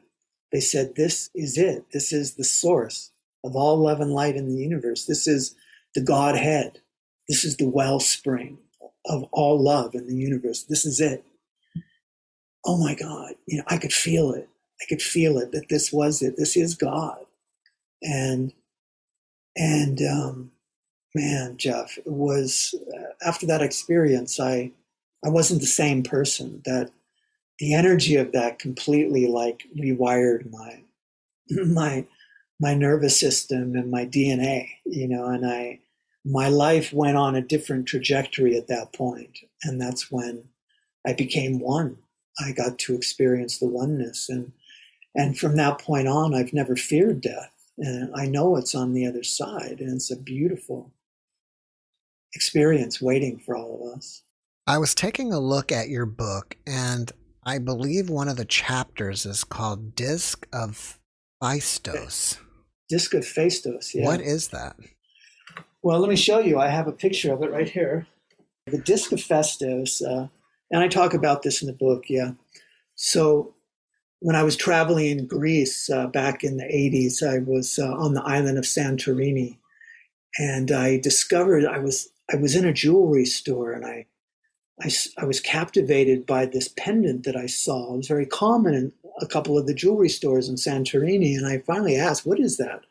They 0.52 0.62
said, 0.62 0.96
This 0.96 1.30
is 1.36 1.58
it. 1.58 1.86
This 1.92 2.14
is 2.14 2.36
the 2.36 2.44
source 2.46 3.12
of 3.44 3.56
all 3.56 3.78
love 3.78 4.00
and 4.00 4.14
light 4.14 4.36
in 4.38 4.48
the 4.48 4.62
universe. 4.62 5.06
This 5.06 5.28
is 5.28 5.56
the 5.96 6.02
Godhead. 6.02 6.80
This 7.28 7.44
is 7.44 7.58
the 7.58 7.68
wellspring 7.68 8.60
of 9.06 9.24
all 9.32 9.62
love 9.62 9.96
in 9.96 10.08
the 10.08 10.16
universe. 10.16 10.64
This 10.64 10.86
is 10.86 11.00
it. 11.00 11.24
Oh 12.66 12.78
my 12.78 12.94
God. 12.96 13.34
You 13.48 13.60
know, 13.60 13.64
I 13.68 13.78
could 13.78 13.94
feel 13.94 14.32
it. 14.32 14.50
I 14.82 14.86
could 14.90 15.02
feel 15.02 15.38
it 15.38 15.52
that 15.52 15.70
this 15.70 15.92
was 15.92 16.22
it. 16.22 16.36
This 16.38 16.58
is 16.58 16.76
God. 16.76 17.20
And, 18.04 18.54
and, 19.56 20.02
um, 20.02 20.52
man, 21.14 21.58
Jeff, 21.58 21.98
it 21.98 22.08
was 22.08 22.76
uh, 22.94 23.28
after 23.28 23.46
that 23.48 23.62
experience, 23.62 24.40
I, 24.40 24.72
I 25.24 25.30
wasn't 25.30 25.62
the 25.62 25.68
same 25.68 26.04
person. 26.04 26.62
That 26.66 26.92
the 27.60 27.74
energy 27.74 28.18
of 28.18 28.34
that 28.34 28.60
completely 28.60 29.28
like 29.28 29.64
rewired 29.80 30.52
my, 30.52 30.82
my, 31.66 32.06
my 32.60 32.74
nervous 32.74 33.20
system 33.20 33.76
and 33.76 33.90
my 33.90 34.06
DNA, 34.06 34.70
you 34.86 35.08
know, 35.08 35.28
and 35.28 35.46
I, 35.46 35.80
my 36.26 36.50
life 36.50 36.92
went 36.92 37.18
on 37.18 37.36
a 37.36 37.42
different 37.42 37.88
trajectory 37.88 38.58
at 38.58 38.68
that 38.68 38.94
point, 38.94 39.38
and 39.64 39.80
that's 39.80 40.12
when 40.12 40.46
I 41.06 41.14
became 41.14 41.60
one. 41.60 41.98
I 42.40 42.52
got 42.52 42.80
to 42.80 42.96
experience 42.96 43.60
the 43.60 43.68
oneness, 43.68 44.28
and 44.28 44.52
and 45.14 45.38
from 45.38 45.56
that 45.56 45.80
point 45.80 46.08
on, 46.08 46.34
I've 46.34 46.52
never 46.52 46.76
feared 46.76 47.22
death, 47.22 47.54
and 47.78 48.12
I 48.16 48.26
know 48.26 48.58
it's 48.58 48.76
on 48.76 48.94
the 48.94 49.06
other 49.06 49.24
side, 49.24 49.78
and 49.80 49.94
it's 49.94 50.12
a 50.12 50.18
beautiful 50.18 50.92
experience 52.34 53.02
waiting 53.02 53.40
for 53.40 53.56
all 53.56 53.76
of 53.76 53.98
us. 53.98 54.24
I 54.68 54.80
was 54.80 54.96
taking 54.96 55.32
a 55.32 55.40
look 55.40 55.72
at 55.72 55.90
your 55.90 56.08
book, 56.08 56.58
and 56.66 57.12
I 57.44 57.60
believe 57.60 58.10
one 58.10 58.28
of 58.28 58.36
the 58.36 58.46
chapters 58.46 59.26
is 59.26 59.44
called 59.44 59.96
Disc 59.96 60.48
of 60.52 61.00
Phaistos. 61.42 62.40
Disc 62.90 63.14
of 63.14 63.24
Phaistos, 63.24 63.94
yeah. 63.94 64.06
What 64.06 64.22
is 64.22 64.48
that? 64.50 64.76
Well, 65.86 66.00
let 66.00 66.10
me 66.10 66.16
show 66.16 66.40
you. 66.40 66.58
I 66.58 66.70
have 66.70 66.88
a 66.88 66.92
picture 66.92 67.32
of 67.32 67.44
it 67.44 67.52
right 67.52 67.70
here. 67.70 68.08
The 68.66 68.80
Disc 68.80 69.12
of 69.12 69.20
Phaistos, 69.20 70.02
uh, 70.02 70.30
and 70.72 70.82
I 70.82 70.88
talk 70.88 71.14
about 71.14 71.44
this 71.44 71.62
in 71.62 71.68
the 71.68 71.74
book, 71.74 72.06
yeah. 72.10 72.32
So 72.96 73.54
when 74.20 74.36
I 74.36 74.42
was 74.42 74.56
traveling 74.56 75.06
in 75.06 75.28
Greece 75.28 75.88
uh, 75.92 76.08
back 76.08 76.44
in 76.44 76.58
the 76.58 76.64
80s, 76.64 77.22
I 77.22 77.38
was 77.38 77.78
uh, 77.78 77.94
on 77.94 78.16
the 78.16 78.24
island 78.24 78.58
of 78.58 78.64
Santorini, 78.64 79.58
and 80.40 80.72
I 80.72 80.98
discovered 80.98 81.68
I 81.68 81.78
was 81.78 82.10
I 82.34 82.38
was 82.38 82.56
in 82.56 82.66
a 82.66 82.74
jewelry 82.74 83.26
store, 83.26 83.72
and 83.72 83.86
I, 83.86 84.08
I, 84.82 84.90
I 85.20 85.26
was 85.26 85.40
captivated 85.40 86.26
by 86.26 86.48
this 86.48 86.68
pendant 86.68 87.26
that 87.26 87.36
I 87.36 87.46
saw. 87.46 87.94
It 87.94 87.98
was 87.98 88.08
very 88.08 88.26
common 88.26 88.74
in 88.74 88.92
a 89.22 89.28
couple 89.28 89.56
of 89.56 89.68
the 89.68 89.76
jewelry 89.76 90.10
stores 90.10 90.50
in 90.50 90.56
Santorini, 90.56 91.38
and 91.38 91.46
I 91.46 91.60
finally 91.60 91.96
asked, 91.96 92.26
"What 92.26 92.40
is 92.40 92.58
that?" 92.58 92.82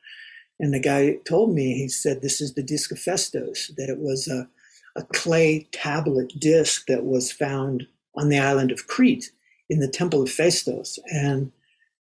And 0.64 0.72
the 0.72 0.80
guy 0.80 1.18
told 1.24 1.54
me, 1.54 1.74
he 1.74 1.88
said, 1.88 2.22
"This 2.22 2.40
is 2.40 2.54
the 2.54 2.62
disc 2.62 2.90
of 2.90 2.98
Phaistos. 2.98 3.70
That 3.76 3.90
it 3.90 3.98
was 3.98 4.26
a, 4.26 4.48
a 4.96 5.04
clay 5.04 5.68
tablet 5.72 6.32
disc 6.38 6.86
that 6.86 7.04
was 7.04 7.30
found 7.30 7.86
on 8.16 8.30
the 8.30 8.38
island 8.38 8.72
of 8.72 8.86
Crete." 8.86 9.30
in 9.68 9.80
the 9.80 9.88
Temple 9.88 10.22
of 10.22 10.28
Phaistos. 10.28 10.98
And 11.06 11.52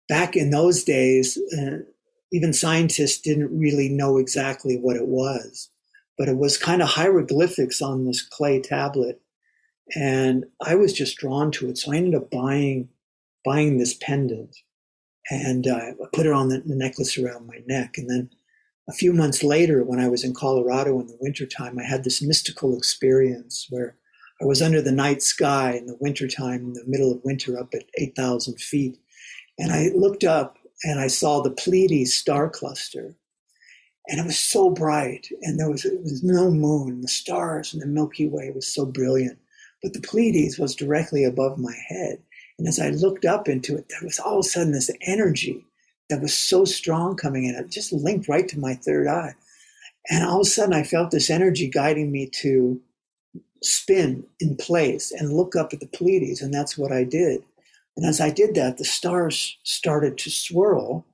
back 0.08 0.36
in 0.36 0.49
those 0.49 0.84
days, 0.84 1.38
uh, 1.58 1.80
even 2.32 2.53
scientists 2.53 3.20
didn't 3.20 3.58
really 3.58 3.89
know 3.89 4.18
exactly 4.18 4.78
what 4.78 4.95
it 4.95 5.08
was, 5.08 5.70
but 6.18 6.28
it 6.28 6.38
was 6.38 6.58
kind 6.58 6.82
of 6.82 6.89
hieroglyphics 6.89 7.82
on 7.82 8.06
this 8.06 8.22
clay 8.22 8.62
tablet. 8.62 9.22
And 9.95 10.45
I 10.62 10.76
was 10.76 10.93
just 10.93 11.18
drawn 11.18 11.51
to 11.51 11.70
it. 11.70 11.78
So 11.78 11.93
I 11.93 11.97
ended 11.97 12.16
up 12.16 12.32
buying, 12.32 12.89
buying 13.43 13.78
this 13.78 13.93
pendant 13.93 14.56
and 15.30 15.68
uh, 15.68 15.76
I 15.76 15.93
put 16.14 16.26
it 16.26 16.34
on 16.34 16.49
the, 16.49 16.62
the 16.66 16.76
necklace 16.76 17.18
around 17.18 17.47
my 17.47 17.62
neck. 17.68 17.97
And 17.97 18.10
then 18.10 18.30
a 18.88 18.94
few 18.94 19.14
months 19.14 19.44
later, 19.44 19.84
when 19.84 20.00
I 20.00 20.08
was 20.08 20.24
in 20.24 20.34
Colorado 20.34 21.00
in 21.00 21.08
the 21.08 21.18
wintertime, 21.20 21.80
I 21.80 21.84
had 21.84 22.04
this 22.04 22.22
mystical 22.22 22.78
experience 22.78 23.68
where 23.70 23.98
I 24.42 24.46
was 24.46 24.62
under 24.62 24.82
the 24.82 24.92
night 24.92 25.24
sky 25.24 25.74
in 25.74 25.88
the 25.88 25.98
wintertime, 26.00 26.66
in 26.66 26.74
the 26.74 26.84
middle 26.86 27.12
of 27.12 27.24
winter, 27.24 27.58
up 27.58 27.74
at 27.74 27.86
8,000 27.98 28.60
feet. 28.60 28.98
And 29.58 29.72
I 29.72 29.90
looked 29.96 30.24
up 30.24 30.58
and 30.84 31.00
I 31.00 31.08
saw 31.08 31.42
the 31.42 31.52
Pleiades 31.52 32.14
star 32.14 32.50
cluster. 32.50 33.16
And 34.08 34.20
it 34.20 34.26
was 34.26 34.38
so 34.38 34.70
bright, 34.70 35.28
and 35.42 35.60
there 35.60 35.72
was, 35.72 35.84
it 35.84 36.00
was 36.04 36.24
no 36.24 36.52
moon. 36.52 37.02
The 37.02 37.08
stars 37.08 37.74
and 37.74 37.82
the 37.82 37.88
Milky 37.88 38.28
Way 38.28 38.52
was 38.54 38.68
so 38.68 38.86
brilliant. 38.86 39.40
But 39.82 39.94
the 39.94 40.02
Pleiades 40.02 40.60
was 40.60 40.76
directly 40.76 41.24
above 41.24 41.58
my 41.58 41.74
head. 41.88 42.22
And 42.60 42.68
as 42.68 42.80
I 42.80 42.90
looked 42.90 43.26
up 43.26 43.48
into 43.48 43.76
it, 43.76 43.86
there 43.90 44.04
was 44.04 44.20
all 44.20 44.40
of 44.40 44.46
a 44.46 44.48
sudden 44.48 44.74
this 44.74 44.92
energy 45.02 45.66
that 46.10 46.22
was 46.22 46.34
so 46.34 46.66
strong 46.66 47.16
coming 47.16 47.45
in. 47.45 47.56
It 47.56 47.70
just 47.70 47.91
linked 47.91 48.28
right 48.28 48.47
to 48.49 48.60
my 48.60 48.76
third 48.76 49.08
eye. 49.08 49.34
And 50.10 50.24
all 50.24 50.41
of 50.41 50.47
a 50.47 50.49
sudden, 50.49 50.74
I 50.74 50.84
felt 50.84 51.12
this 51.12 51.30
energy 51.30 51.68
guiding 51.68 52.12
me 52.12 52.28
to 52.41 52.80
spin 53.64 54.26
in 54.39 54.56
place 54.58 55.12
and 55.12 55.34
look 55.34 55.56
up 55.56 55.74
at 55.74 55.80
the 55.80 55.88
Pleiades. 55.88 56.41
And 56.41 56.53
that's 56.53 56.78
what 56.78 56.91
I 56.91 57.03
did. 57.03 57.43
And 57.97 58.06
as 58.06 58.22
I 58.22 58.30
did 58.30 58.56
that, 58.56 58.78
the 58.78 58.86
stars 58.86 59.58
started 59.64 60.18
to 60.20 60.30
swirl. 60.30 61.06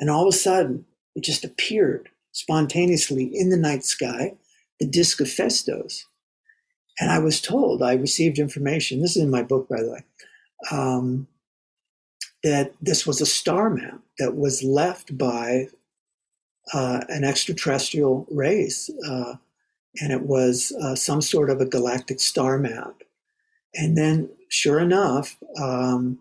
And 0.00 0.10
all 0.10 0.26
of 0.26 0.34
a 0.34 0.36
sudden, 0.36 0.84
it 1.14 1.22
just 1.22 1.44
appeared 1.44 2.08
spontaneously 2.32 3.30
in 3.32 3.50
the 3.50 3.56
night 3.56 3.84
sky, 3.84 4.34
the 4.78 4.86
disk 4.86 5.20
of 5.20 5.26
Phaistos. 5.28 6.04
And 6.98 7.10
I 7.10 7.18
was 7.18 7.40
told, 7.40 7.82
I 7.82 7.94
received 7.94 8.38
information, 8.38 9.00
this 9.00 9.16
is 9.16 9.22
in 9.22 9.30
my 9.30 9.42
book, 9.42 9.68
by 9.68 9.82
the 9.82 9.90
way, 9.90 10.04
um, 10.70 11.28
that 12.42 12.72
this 12.80 13.06
was 13.06 13.20
a 13.20 13.26
star 13.26 13.70
map 13.70 14.00
that 14.18 14.36
was 14.36 14.62
left 14.62 15.16
by 15.16 15.68
uh, 16.72 17.00
an 17.08 17.24
extraterrestrial 17.24 18.26
race. 18.30 18.90
Uh, 19.06 19.34
and 20.00 20.12
it 20.12 20.22
was 20.22 20.72
uh, 20.82 20.94
some 20.94 21.20
sort 21.20 21.50
of 21.50 21.60
a 21.60 21.66
galactic 21.66 22.20
star 22.20 22.58
map. 22.58 23.02
And 23.74 23.96
then, 23.96 24.30
sure 24.48 24.80
enough, 24.80 25.36
um, 25.60 26.20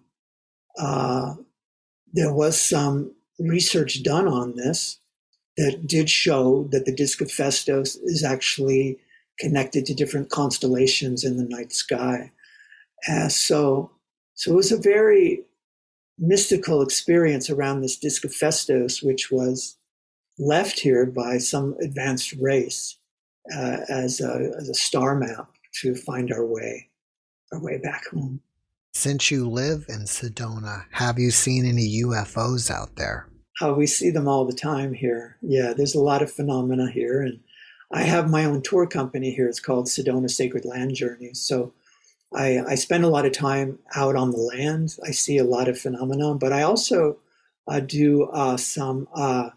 uh, 0.78 1.36
there 2.14 2.34
was 2.34 2.60
some 2.60 3.14
research 3.40 4.04
done 4.04 4.28
on 4.28 4.56
this 4.56 5.00
that 5.58 5.88
did 5.88 6.10
show 6.10 6.68
that 6.72 6.86
the 6.86 6.96
disk 6.96 7.22
of 7.22 7.28
Phaistos 7.28 7.98
is 8.04 8.24
actually 8.24 8.98
connected 9.40 9.86
to 9.86 9.94
different 9.94 10.30
constellations 10.30 11.24
in 11.24 11.38
the 11.38 11.44
night 11.44 11.72
sky. 11.72 12.32
Uh, 13.08 13.30
so, 13.30 13.92
so 14.34 14.52
it 14.52 14.56
was 14.56 14.72
a 14.72 14.78
very 14.78 15.44
mystical 16.20 16.82
experience 16.82 17.50
around 17.50 17.82
this 17.82 17.98
disk 17.98 18.26
of 18.26 18.32
Phaistos, 18.32 19.04
which 19.04 19.32
was 19.32 19.78
left 20.38 20.80
here 20.80 21.06
by 21.06 21.38
some 21.38 21.76
advanced 21.82 22.34
race 22.40 22.98
uh, 23.54 23.78
as, 23.90 24.22
a, 24.22 24.52
as 24.58 24.70
a 24.70 24.74
star 24.74 25.16
map 25.16 25.50
to 25.82 25.96
find 25.96 26.32
our 26.32 26.46
way, 26.46 26.90
our 27.52 27.62
way 27.62 27.78
back 27.78 28.08
home. 28.08 28.42
Since 28.94 29.32
you 29.32 29.48
live 29.48 29.86
in 29.88 30.02
Sedona, 30.02 30.86
have 30.92 31.20
you 31.20 31.32
seen 31.32 31.66
any 31.66 32.02
UFOs 32.04 32.72
out 32.72 32.96
there? 32.96 33.30
Oh, 33.62 33.74
we 33.74 33.88
see 33.88 34.10
them 34.10 34.28
all 34.28 34.46
the 34.46 34.54
time 34.54 34.94
here. 34.94 35.38
Yeah, 35.42 35.74
there's 35.74 35.96
a 35.96 36.02
lot 36.02 36.22
of 36.22 36.32
phenomena 36.32 36.90
here, 36.90 37.22
and 37.22 37.40
I 37.92 38.04
have 38.04 38.30
my 38.30 38.46
own 38.46 38.62
tour 38.62 38.88
company 38.88 39.32
here. 39.32 39.48
It's 39.48 39.60
called 39.60 39.88
Sedona 39.88 40.30
Sacred 40.30 40.66
Land 40.66 40.96
Journeys. 40.96 41.42
So 41.42 41.74
I, 42.34 42.60
I 42.60 42.76
spend 42.76 43.04
a 43.04 43.10
lot 43.10 43.26
of 43.26 43.32
time 43.32 43.80
out 43.96 44.16
on 44.16 44.32
the 44.32 44.38
land. 44.38 44.98
I 45.06 45.12
see 45.12 45.38
a 45.38 45.44
lot 45.44 45.68
of 45.68 45.80
phenomena, 45.80 46.36
but 46.36 46.54
I 46.54 46.62
also 46.62 47.18
uh, 47.68 47.80
do 47.80 48.24
uh, 48.26 48.58
some 48.58 49.08
uh, 49.16 49.50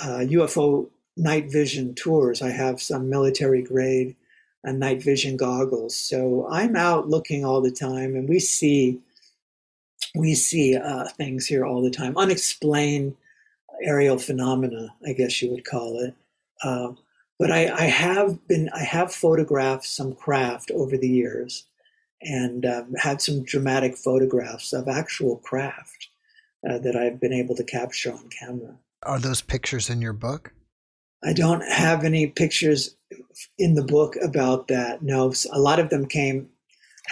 UFO 0.00 0.86
uh, 0.86 0.88
night 1.16 1.50
vision 1.50 1.94
tours. 1.94 2.42
I 2.42 2.50
have 2.50 2.82
some 2.82 3.08
military 3.08 3.62
grade 3.62 4.16
night 4.64 5.02
vision 5.02 5.36
goggles. 5.36 5.96
So 5.96 6.46
I'm 6.50 6.76
out 6.76 7.08
looking 7.08 7.44
all 7.44 7.60
the 7.60 7.72
time, 7.72 8.14
and 8.14 8.28
we 8.28 8.38
see 8.38 9.00
we 10.14 10.34
see 10.34 10.76
uh, 10.76 11.08
things 11.16 11.46
here 11.46 11.64
all 11.64 11.82
the 11.82 11.90
time, 11.90 12.16
unexplained 12.16 13.16
aerial 13.82 14.18
phenomena, 14.18 14.94
I 15.06 15.12
guess 15.12 15.40
you 15.42 15.50
would 15.50 15.64
call 15.64 16.00
it. 16.00 16.14
Uh, 16.62 16.92
but 17.38 17.50
I, 17.50 17.72
I, 17.72 17.84
have 17.86 18.46
been 18.46 18.68
I 18.74 18.84
have 18.84 19.12
photographed 19.12 19.86
some 19.86 20.14
craft 20.14 20.70
over 20.70 20.96
the 20.96 21.08
years, 21.08 21.64
and 22.22 22.64
um, 22.66 22.94
had 22.94 23.20
some 23.20 23.44
dramatic 23.44 23.96
photographs 23.96 24.72
of 24.72 24.88
actual 24.88 25.36
craft 25.38 26.08
uh, 26.68 26.78
that 26.78 26.96
I've 26.96 27.20
been 27.20 27.32
able 27.32 27.56
to 27.56 27.64
capture 27.64 28.12
on 28.12 28.28
camera. 28.28 28.76
Are 29.02 29.18
those 29.18 29.42
pictures 29.42 29.90
in 29.90 30.00
your 30.00 30.12
book? 30.12 30.52
I 31.24 31.32
don't 31.32 31.62
have 31.62 32.04
any 32.04 32.26
pictures 32.26 32.96
in 33.58 33.74
the 33.74 33.84
book 33.84 34.16
about 34.22 34.68
that. 34.68 35.02
No, 35.02 35.32
a 35.52 35.58
lot 35.58 35.78
of 35.78 35.90
them 35.90 36.06
came 36.06 36.48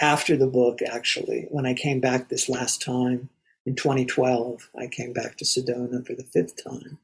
after 0.01 0.35
the 0.35 0.47
book, 0.47 0.79
actually. 0.81 1.47
When 1.49 1.65
I 1.65 1.73
came 1.73 1.99
back 1.99 2.29
this 2.29 2.49
last 2.49 2.81
time 2.81 3.29
in 3.65 3.75
2012, 3.75 4.69
I 4.77 4.87
came 4.87 5.13
back 5.13 5.37
to 5.37 5.45
Sedona 5.45 6.05
for 6.05 6.13
the 6.13 6.23
fifth 6.23 6.63
time. 6.63 6.97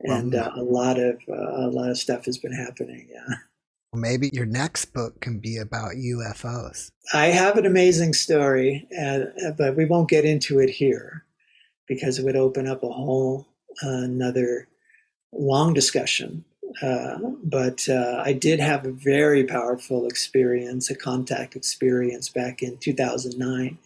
and 0.00 0.34
uh, 0.34 0.50
a 0.54 0.62
lot 0.62 0.98
of 0.98 1.16
uh, 1.28 1.66
a 1.66 1.70
lot 1.70 1.90
of 1.90 1.98
stuff 1.98 2.26
has 2.26 2.36
been 2.38 2.52
happening. 2.52 3.08
Yeah. 3.10 3.36
Maybe 3.96 4.30
your 4.32 4.46
next 4.46 4.86
book 4.92 5.20
can 5.20 5.38
be 5.38 5.56
about 5.56 5.92
UFOs. 5.92 6.90
I 7.12 7.26
have 7.26 7.56
an 7.56 7.66
amazing 7.66 8.12
story, 8.12 8.86
uh, 9.00 9.50
but 9.56 9.76
we 9.76 9.84
won't 9.84 10.10
get 10.10 10.24
into 10.24 10.58
it 10.58 10.70
here 10.70 11.24
because 11.86 12.18
it 12.18 12.24
would 12.24 12.36
open 12.36 12.66
up 12.66 12.82
a 12.82 12.88
whole 12.88 13.46
uh, 13.84 13.88
another 13.88 14.68
long 15.32 15.74
discussion. 15.74 16.44
Uh, 16.82 17.18
but 17.42 17.88
uh, 17.88 18.22
I 18.24 18.32
did 18.32 18.60
have 18.60 18.84
a 18.84 18.92
very 18.92 19.44
powerful 19.44 20.06
experience, 20.06 20.90
a 20.90 20.94
contact 20.96 21.56
experience 21.56 22.28
back 22.28 22.62
in 22.62 22.76
2009, 22.78 23.78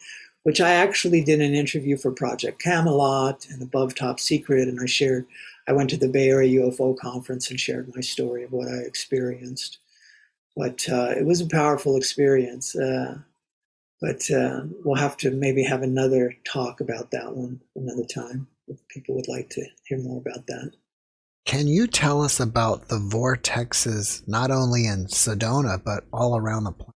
which 0.42 0.60
I 0.60 0.72
actually 0.72 1.22
did 1.22 1.40
an 1.40 1.54
interview 1.54 1.96
for 1.96 2.10
Project 2.10 2.60
Camelot 2.60 3.46
and 3.50 3.62
Above 3.62 3.94
Top 3.94 4.18
Secret, 4.18 4.68
and 4.68 4.80
I 4.80 4.86
shared. 4.86 5.26
I 5.68 5.72
went 5.72 5.90
to 5.90 5.96
the 5.96 6.08
Bay 6.08 6.30
Area 6.30 6.62
UFO 6.62 6.96
conference 6.96 7.50
and 7.50 7.60
shared 7.60 7.94
my 7.94 8.00
story 8.00 8.42
of 8.42 8.50
what 8.50 8.66
I 8.66 8.78
experienced. 8.78 9.78
But 10.60 10.86
uh, 10.92 11.14
it 11.16 11.24
was 11.24 11.40
a 11.40 11.46
powerful 11.46 11.96
experience. 11.96 12.76
Uh, 12.76 13.16
but 13.98 14.30
uh, 14.30 14.62
we'll 14.84 14.96
have 14.96 15.16
to 15.18 15.30
maybe 15.30 15.62
have 15.62 15.82
another 15.82 16.34
talk 16.44 16.82
about 16.82 17.10
that 17.12 17.34
one 17.34 17.60
another 17.74 18.04
time 18.04 18.46
if 18.68 18.76
people 18.88 19.14
would 19.14 19.28
like 19.28 19.48
to 19.50 19.64
hear 19.84 19.98
more 19.98 20.18
about 20.18 20.46
that. 20.48 20.72
Can 21.46 21.66
you 21.66 21.86
tell 21.86 22.20
us 22.22 22.38
about 22.40 22.88
the 22.88 22.98
vortexes, 22.98 24.26
not 24.28 24.50
only 24.50 24.86
in 24.86 25.06
Sedona, 25.06 25.82
but 25.82 26.04
all 26.12 26.36
around 26.36 26.64
the 26.64 26.72
planet? 26.72 26.94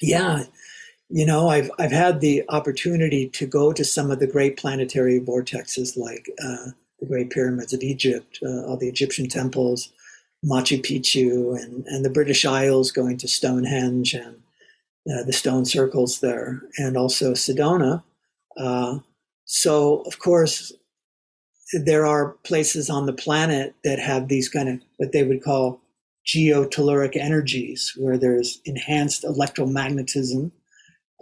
Yeah. 0.00 0.44
You 1.08 1.26
know, 1.26 1.48
I've, 1.48 1.70
I've 1.80 1.90
had 1.90 2.20
the 2.20 2.44
opportunity 2.48 3.28
to 3.30 3.46
go 3.46 3.72
to 3.72 3.84
some 3.84 4.12
of 4.12 4.20
the 4.20 4.28
great 4.28 4.56
planetary 4.56 5.18
vortexes 5.18 5.96
like 5.96 6.30
uh, 6.42 6.70
the 7.00 7.06
Great 7.06 7.30
Pyramids 7.30 7.72
of 7.72 7.82
Egypt, 7.82 8.38
uh, 8.44 8.66
all 8.66 8.76
the 8.76 8.88
Egyptian 8.88 9.28
temples, 9.28 9.92
Machu 10.44 10.80
Picchu, 10.80 11.60
and, 11.62 11.84
and 11.86 12.04
the 12.04 12.10
British 12.10 12.44
Isles, 12.44 12.90
going 12.90 13.18
to 13.18 13.28
Stonehenge 13.28 14.14
and 14.14 14.36
uh, 15.10 15.22
the 15.24 15.32
stone 15.32 15.64
circles 15.64 16.20
there, 16.20 16.62
and 16.78 16.96
also 16.96 17.32
Sedona. 17.32 18.02
Uh, 18.56 18.98
so, 19.44 20.02
of 20.02 20.18
course, 20.18 20.72
there 21.72 22.06
are 22.06 22.32
places 22.44 22.90
on 22.90 23.06
the 23.06 23.12
planet 23.12 23.74
that 23.84 23.98
have 23.98 24.28
these 24.28 24.48
kind 24.48 24.68
of 24.68 24.80
what 24.96 25.12
they 25.12 25.22
would 25.22 25.42
call 25.42 25.80
geotelluric 26.26 27.16
energies, 27.16 27.92
where 27.96 28.18
there's 28.18 28.60
enhanced 28.64 29.24
electromagnetism 29.24 30.50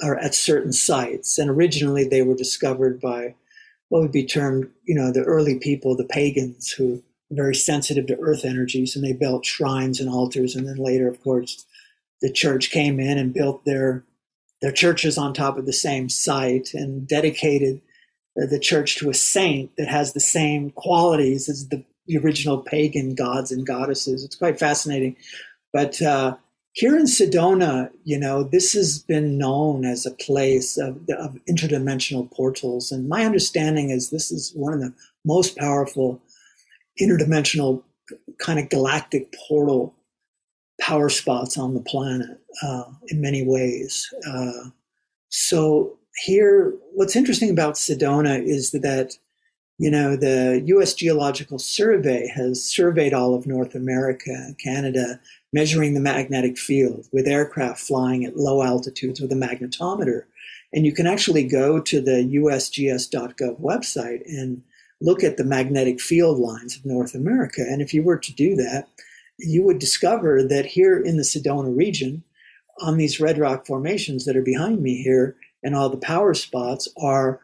or 0.02 0.18
at 0.18 0.34
certain 0.34 0.72
sites. 0.72 1.38
And 1.38 1.50
originally 1.50 2.06
they 2.06 2.22
were 2.22 2.34
discovered 2.34 3.00
by 3.00 3.34
what 3.88 4.02
would 4.02 4.12
be 4.12 4.26
termed, 4.26 4.68
you 4.84 4.94
know, 4.94 5.12
the 5.12 5.24
early 5.24 5.58
people, 5.58 5.96
the 5.96 6.04
pagans, 6.04 6.70
who 6.70 7.02
very 7.30 7.54
sensitive 7.54 8.06
to 8.06 8.18
earth 8.20 8.44
energies, 8.44 8.96
and 8.96 9.04
they 9.04 9.12
built 9.12 9.44
shrines 9.44 10.00
and 10.00 10.08
altars. 10.08 10.56
And 10.56 10.66
then 10.66 10.76
later, 10.76 11.08
of 11.08 11.22
course, 11.22 11.66
the 12.20 12.32
church 12.32 12.70
came 12.70 12.98
in 12.98 13.18
and 13.18 13.34
built 13.34 13.64
their 13.64 14.04
their 14.60 14.72
churches 14.72 15.16
on 15.16 15.32
top 15.32 15.56
of 15.56 15.66
the 15.66 15.72
same 15.72 16.08
site 16.08 16.74
and 16.74 17.06
dedicated 17.06 17.80
the 18.34 18.58
church 18.58 18.96
to 18.96 19.10
a 19.10 19.14
saint 19.14 19.70
that 19.76 19.88
has 19.88 20.12
the 20.12 20.20
same 20.20 20.70
qualities 20.70 21.48
as 21.48 21.68
the, 21.68 21.84
original 22.16 22.56
pagan 22.56 23.14
gods 23.14 23.52
and 23.52 23.66
goddesses. 23.66 24.24
It's 24.24 24.34
quite 24.34 24.58
fascinating. 24.58 25.14
But 25.74 26.00
uh, 26.00 26.36
here 26.72 26.96
in 26.96 27.04
Sedona, 27.04 27.90
you 28.04 28.18
know, 28.18 28.44
this 28.44 28.72
has 28.72 28.98
been 29.00 29.36
known 29.36 29.84
as 29.84 30.06
a 30.06 30.12
place 30.12 30.78
of, 30.78 31.06
of 31.18 31.36
interdimensional 31.46 32.30
portals. 32.30 32.90
And 32.90 33.10
my 33.10 33.26
understanding 33.26 33.90
is 33.90 34.08
this 34.08 34.30
is 34.32 34.52
one 34.54 34.72
of 34.72 34.80
the 34.80 34.94
most 35.26 35.58
powerful 35.58 36.22
interdimensional 37.00 37.82
kind 38.38 38.58
of 38.58 38.68
galactic 38.68 39.34
portal 39.48 39.94
power 40.80 41.08
spots 41.08 41.58
on 41.58 41.74
the 41.74 41.80
planet 41.80 42.38
uh, 42.62 42.84
in 43.08 43.20
many 43.20 43.44
ways. 43.44 44.12
Uh, 44.26 44.70
so 45.28 45.98
here, 46.24 46.74
what's 46.94 47.16
interesting 47.16 47.50
about 47.50 47.74
Sedona 47.74 48.42
is 48.42 48.70
that, 48.72 49.18
you 49.78 49.90
know, 49.90 50.16
the 50.16 50.62
U.S. 50.66 50.94
Geological 50.94 51.58
Survey 51.58 52.28
has 52.28 52.62
surveyed 52.62 53.12
all 53.12 53.34
of 53.34 53.46
North 53.46 53.74
America 53.74 54.54
Canada, 54.62 55.20
measuring 55.52 55.94
the 55.94 56.00
magnetic 56.00 56.58
field 56.58 57.06
with 57.12 57.26
aircraft 57.26 57.80
flying 57.80 58.24
at 58.24 58.36
low 58.36 58.62
altitudes 58.62 59.20
with 59.20 59.32
a 59.32 59.36
magnetometer. 59.36 60.24
And 60.72 60.84
you 60.84 60.92
can 60.92 61.06
actually 61.06 61.46
go 61.46 61.80
to 61.80 62.00
the 62.00 62.38
USGS.gov 62.40 63.60
website 63.60 64.22
and 64.26 64.62
look 65.00 65.22
at 65.22 65.36
the 65.36 65.44
magnetic 65.44 66.00
field 66.00 66.38
lines 66.38 66.76
of 66.76 66.84
North 66.84 67.14
America. 67.14 67.60
And 67.60 67.80
if 67.80 67.94
you 67.94 68.02
were 68.02 68.18
to 68.18 68.34
do 68.34 68.56
that, 68.56 68.88
you 69.38 69.62
would 69.62 69.78
discover 69.78 70.42
that 70.42 70.66
here 70.66 70.98
in 70.98 71.16
the 71.16 71.22
Sedona 71.22 71.76
region, 71.76 72.24
on 72.80 72.96
these 72.96 73.20
red 73.20 73.38
rock 73.38 73.66
formations 73.66 74.24
that 74.24 74.36
are 74.36 74.42
behind 74.42 74.82
me 74.82 75.02
here, 75.02 75.36
and 75.62 75.74
all 75.74 75.88
the 75.88 75.96
power 75.96 76.34
spots 76.34 76.88
are 77.00 77.40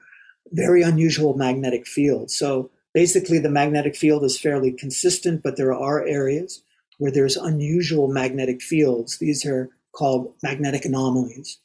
very 0.53 0.83
unusual 0.83 1.37
magnetic 1.37 1.87
fields. 1.87 2.37
So 2.37 2.71
basically, 2.93 3.39
the 3.39 3.51
magnetic 3.51 3.97
field 3.97 4.25
is 4.25 4.39
fairly 4.39 4.73
consistent, 4.73 5.43
but 5.43 5.57
there 5.57 5.75
are 5.75 6.07
areas 6.07 6.63
where 6.99 7.11
there's 7.11 7.37
unusual 7.37 8.09
magnetic 8.09 8.63
fields. 8.63 9.19
These 9.19 9.45
are 9.45 9.69
called 9.93 10.35
magnetic 10.43 10.85
anomalies. 10.85 11.59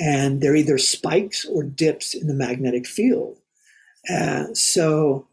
And 0.00 0.40
they're 0.40 0.56
either 0.56 0.78
spikes 0.78 1.44
or 1.44 1.62
dips 1.62 2.14
in 2.14 2.26
the 2.26 2.34
magnetic 2.34 2.86
field. 2.86 3.38
Uh, 4.10 4.52
so 4.54 5.26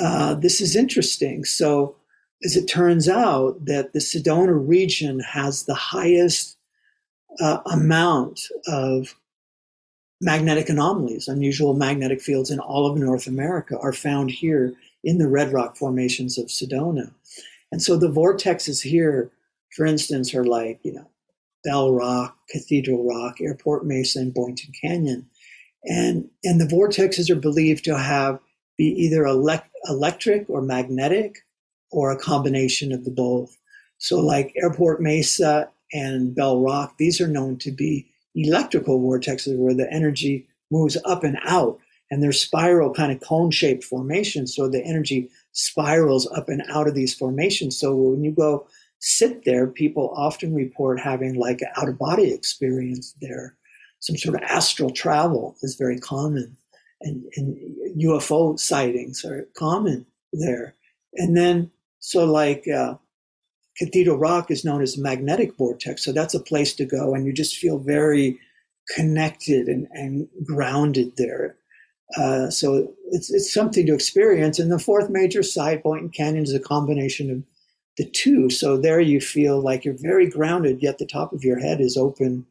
uh, 0.00 0.34
this 0.34 0.60
is 0.60 0.76
interesting. 0.76 1.44
So, 1.44 1.96
as 2.44 2.56
it 2.56 2.66
turns 2.66 3.08
out, 3.08 3.64
that 3.64 3.92
the 3.92 3.98
Sedona 3.98 4.56
region 4.56 5.18
has 5.20 5.64
the 5.64 5.74
highest 5.74 6.56
uh, 7.40 7.58
amount 7.66 8.40
of 8.66 9.16
magnetic 10.20 10.68
anomalies, 10.68 11.28
unusual 11.28 11.74
magnetic 11.74 12.20
fields 12.20 12.50
in 12.50 12.58
all 12.60 12.86
of 12.86 12.98
North 12.98 13.26
America 13.26 13.78
are 13.78 13.92
found 13.92 14.30
here 14.30 14.74
in 15.04 15.18
the 15.18 15.28
red 15.28 15.52
rock 15.52 15.76
formations 15.76 16.38
of 16.38 16.46
Sedona. 16.46 17.12
And 17.70 17.82
so 17.82 17.96
the 17.96 18.10
vortexes 18.10 18.82
here, 18.82 19.30
for 19.76 19.86
instance, 19.86 20.34
are 20.34 20.44
like, 20.44 20.80
you 20.82 20.92
know, 20.92 21.08
Bell 21.64 21.92
Rock, 21.92 22.36
Cathedral 22.50 23.04
Rock, 23.04 23.40
Airport 23.40 23.84
Mesa, 23.84 24.20
and 24.20 24.32
Boynton 24.34 24.72
Canyon. 24.80 25.28
And, 25.84 26.28
and 26.44 26.60
the 26.60 26.66
vortexes 26.66 27.30
are 27.30 27.36
believed 27.36 27.84
to 27.84 27.96
have 27.96 28.40
be 28.76 28.86
either 28.86 29.26
elect, 29.26 29.68
electric 29.88 30.48
or 30.48 30.62
magnetic 30.62 31.44
or 31.90 32.10
a 32.10 32.18
combination 32.18 32.92
of 32.92 33.04
the 33.04 33.10
both. 33.10 33.56
So 33.98 34.20
like 34.20 34.54
Airport 34.56 35.02
Mesa 35.02 35.68
and 35.92 36.34
Bell 36.34 36.60
Rock, 36.60 36.96
these 36.98 37.20
are 37.20 37.28
known 37.28 37.56
to 37.58 37.72
be 37.72 38.08
electrical 38.34 39.00
vortexes 39.00 39.58
where 39.58 39.74
the 39.74 39.92
energy 39.92 40.46
moves 40.70 40.96
up 41.04 41.24
and 41.24 41.38
out 41.44 41.78
and 42.10 42.22
they're 42.22 42.32
spiral 42.32 42.92
kind 42.92 43.10
of 43.12 43.20
cone 43.20 43.50
shaped 43.50 43.84
formations. 43.84 44.54
So 44.54 44.68
the 44.68 44.84
energy 44.84 45.28
spirals 45.52 46.30
up 46.32 46.48
and 46.48 46.62
out 46.70 46.86
of 46.86 46.94
these 46.94 47.14
formations. 47.14 47.78
So 47.78 47.94
when 47.94 48.22
you 48.22 48.30
go 48.30 48.66
sit 49.00 49.44
there 49.44 49.66
people 49.66 50.12
often 50.16 50.54
report 50.54 50.98
having 51.00 51.34
like 51.34 51.60
an 51.60 51.68
out 51.76 51.88
of 51.88 51.98
body 51.98 52.32
experience 52.32 53.14
there 53.20 53.54
some 54.00 54.16
sort 54.16 54.34
of 54.34 54.42
astral 54.42 54.90
travel 54.90 55.56
is 55.62 55.74
very 55.74 55.98
common 55.98 56.56
and, 57.00 57.24
and 57.36 57.56
ufo 57.96 58.58
sightings 58.58 59.24
are 59.24 59.48
common 59.56 60.06
there 60.32 60.74
and 61.14 61.36
then 61.36 61.70
so 62.00 62.24
like 62.24 62.66
uh, 62.68 62.94
Cathedral 63.78 64.18
Rock 64.18 64.50
is 64.50 64.64
known 64.64 64.82
as 64.82 64.98
magnetic 64.98 65.56
vortex. 65.56 66.04
So 66.04 66.12
that's 66.12 66.34
a 66.34 66.40
place 66.40 66.74
to 66.74 66.84
go, 66.84 67.14
and 67.14 67.26
you 67.26 67.32
just 67.32 67.56
feel 67.56 67.78
very 67.78 68.38
connected 68.94 69.68
and, 69.68 69.86
and 69.92 70.28
grounded 70.44 71.12
there. 71.16 71.56
Uh, 72.16 72.50
so 72.50 72.92
it's, 73.12 73.30
it's 73.30 73.52
something 73.52 73.86
to 73.86 73.94
experience. 73.94 74.58
And 74.58 74.72
the 74.72 74.78
fourth 74.78 75.10
major 75.10 75.42
site, 75.42 75.82
Boynton 75.82 76.08
Canyon, 76.08 76.42
is 76.42 76.54
a 76.54 76.60
combination 76.60 77.30
of 77.30 77.42
the 77.98 78.04
two. 78.10 78.50
So 78.50 78.76
there 78.76 79.00
you 79.00 79.20
feel 79.20 79.60
like 79.60 79.84
you're 79.84 79.94
very 79.96 80.28
grounded, 80.28 80.82
yet 80.82 80.98
the 80.98 81.06
top 81.06 81.32
of 81.32 81.44
your 81.44 81.58
head 81.58 81.80
is 81.80 81.96
open 81.96 82.46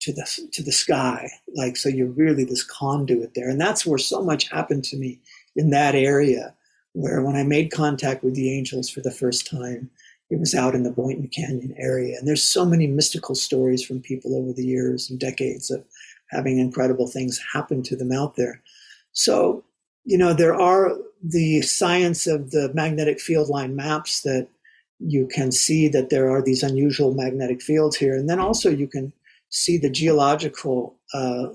to 0.00 0.12
the 0.12 0.48
to 0.52 0.62
the 0.62 0.72
sky. 0.72 1.30
Like 1.54 1.76
so, 1.76 1.88
you're 1.88 2.08
really 2.08 2.44
this 2.44 2.64
conduit 2.64 3.34
there, 3.34 3.48
and 3.48 3.60
that's 3.60 3.86
where 3.86 3.98
so 3.98 4.22
much 4.22 4.50
happened 4.50 4.84
to 4.84 4.96
me 4.96 5.20
in 5.56 5.70
that 5.70 5.94
area. 5.94 6.54
Where 6.92 7.22
when 7.22 7.36
I 7.36 7.44
made 7.44 7.70
contact 7.70 8.24
with 8.24 8.34
the 8.34 8.52
angels 8.56 8.90
for 8.90 9.00
the 9.00 9.12
first 9.12 9.48
time, 9.48 9.90
it 10.30 10.38
was 10.38 10.54
out 10.54 10.74
in 10.74 10.84
the 10.84 10.90
Boynton 10.90 11.28
Canyon 11.28 11.74
area. 11.76 12.16
And 12.18 12.26
there's 12.26 12.42
so 12.42 12.64
many 12.64 12.86
mystical 12.86 13.34
stories 13.34 13.84
from 13.84 14.00
people 14.00 14.36
over 14.36 14.52
the 14.52 14.64
years 14.64 15.10
and 15.10 15.18
decades 15.18 15.70
of 15.70 15.84
having 16.30 16.58
incredible 16.58 17.08
things 17.08 17.40
happen 17.52 17.82
to 17.82 17.96
them 17.96 18.12
out 18.12 18.36
there. 18.36 18.62
So, 19.12 19.64
you 20.04 20.16
know, 20.16 20.32
there 20.32 20.54
are 20.54 20.96
the 21.22 21.62
science 21.62 22.26
of 22.26 22.52
the 22.52 22.72
magnetic 22.74 23.20
field 23.20 23.48
line 23.48 23.74
maps 23.74 24.22
that 24.22 24.48
you 25.00 25.26
can 25.26 25.50
see 25.50 25.88
that 25.88 26.10
there 26.10 26.30
are 26.30 26.42
these 26.42 26.62
unusual 26.62 27.12
magnetic 27.12 27.60
fields 27.60 27.96
here. 27.96 28.14
And 28.14 28.28
then 28.30 28.38
also 28.38 28.70
you 28.70 28.86
can 28.86 29.12
see 29.50 29.78
the 29.78 29.90
geological, 29.90 30.96
uh, 31.14 31.48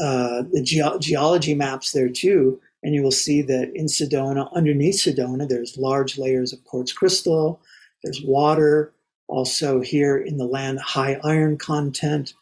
uh, 0.00 0.42
the 0.52 0.62
ge- 0.62 1.02
geology 1.02 1.54
maps 1.54 1.92
there 1.92 2.08
too 2.08 2.60
And 2.82 2.94
you 2.94 3.02
will 3.02 3.10
see 3.10 3.42
that 3.42 3.72
in 3.74 3.86
Sedona, 3.86 4.52
underneath 4.54 4.96
Sedona, 4.96 5.48
there's 5.48 5.76
large 5.76 6.18
layers 6.18 6.52
of 6.52 6.64
quartz 6.64 6.92
crystal, 6.92 7.60
there's 8.04 8.22
water, 8.22 8.92
also 9.28 9.80
here 9.80 10.16
in 10.16 10.36
the 10.38 10.46
land, 10.46 10.78
high 10.80 11.20
iron 11.24 11.58
content, 11.58 12.34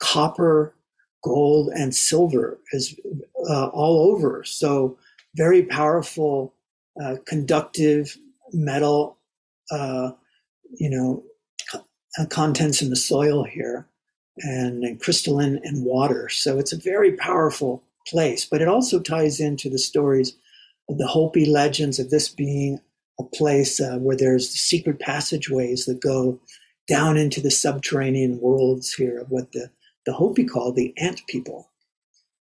copper, 0.00 0.74
gold, 1.22 1.70
and 1.74 1.94
silver 1.94 2.58
is 2.72 2.98
uh, 3.48 3.68
all 3.68 4.10
over. 4.10 4.44
So 4.44 4.98
very 5.34 5.62
powerful, 5.62 6.52
uh, 7.02 7.16
conductive 7.24 8.16
metal, 8.52 9.18
uh, 9.70 10.10
you 10.74 10.90
know, 10.90 11.22
contents 12.24 12.80
in 12.80 12.88
the 12.88 12.96
soil 12.96 13.44
here, 13.44 13.86
and, 14.38 14.84
and 14.84 15.00
crystalline 15.00 15.60
and 15.64 15.84
water. 15.84 16.28
So 16.28 16.58
it's 16.58 16.72
a 16.72 16.78
very 16.78 17.12
powerful 17.12 17.82
place, 18.06 18.44
but 18.44 18.62
it 18.62 18.68
also 18.68 19.00
ties 19.00 19.40
into 19.40 19.68
the 19.68 19.78
stories 19.78 20.36
of 20.88 20.98
the 20.98 21.06
Hopi 21.06 21.46
legends 21.46 21.98
of 21.98 22.10
this 22.10 22.28
being 22.28 22.80
a 23.18 23.24
place 23.24 23.80
uh, 23.80 23.98
where 23.98 24.16
there's 24.16 24.50
secret 24.50 25.00
passageways 25.00 25.86
that 25.86 26.00
go 26.00 26.38
down 26.86 27.16
into 27.16 27.40
the 27.40 27.50
subterranean 27.50 28.38
worlds 28.40 28.92
here 28.94 29.18
of 29.18 29.30
what 29.30 29.52
the, 29.52 29.70
the 30.04 30.12
Hopi 30.12 30.44
call 30.44 30.72
the 30.72 30.94
ant 30.98 31.22
people, 31.26 31.70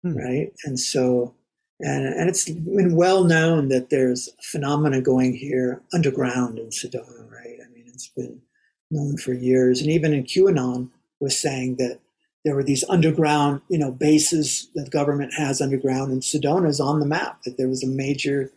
hmm. 0.02 0.14
right? 0.14 0.52
And 0.64 0.78
so, 0.78 1.34
and, 1.80 2.04
and 2.04 2.28
it's 2.28 2.48
been 2.48 2.96
well 2.96 3.24
known 3.24 3.68
that 3.68 3.90
there's 3.90 4.28
phenomena 4.42 5.00
going 5.00 5.34
here 5.34 5.82
underground 5.94 6.58
in 6.58 6.68
Sedona, 6.68 7.30
right? 7.30 7.58
I 7.64 7.72
mean, 7.72 7.84
it's 7.86 8.08
been 8.08 8.42
known 8.90 9.16
for 9.16 9.32
years. 9.32 9.80
And 9.80 9.90
even 9.90 10.12
in 10.12 10.24
QAnon 10.24 10.90
was 11.20 11.38
saying 11.38 11.76
that 11.76 12.00
there 12.44 12.54
were 12.54 12.62
these 12.62 12.84
underground, 12.88 13.60
you 13.68 13.78
know, 13.78 13.90
bases 13.90 14.68
that 14.76 14.90
government 14.90 15.34
has 15.34 15.60
underground, 15.60 16.12
and 16.12 16.22
Sedona 16.22 16.68
is 16.68 16.80
on 16.80 17.00
the 17.00 17.06
map. 17.06 17.42
That 17.42 17.56
there 17.56 17.68
was 17.68 17.82
a 17.82 17.88
major 17.88 18.52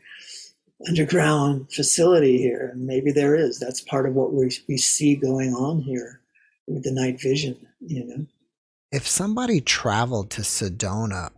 underground 0.87 1.71
facility 1.71 2.37
here, 2.37 2.69
and 2.71 2.85
maybe 2.85 3.11
there 3.11 3.35
is. 3.35 3.59
That's 3.59 3.81
part 3.81 4.07
of 4.07 4.13
what 4.13 4.31
we 4.31 4.51
we 4.67 4.77
see 4.77 5.15
going 5.15 5.55
on 5.55 5.81
here 5.81 6.21
with 6.67 6.83
the 6.83 6.91
night 6.91 7.19
vision. 7.19 7.57
You 7.79 8.05
know, 8.05 8.25
if 8.91 9.07
somebody 9.07 9.59
traveled 9.59 10.29
to 10.31 10.41
Sedona, 10.41 11.31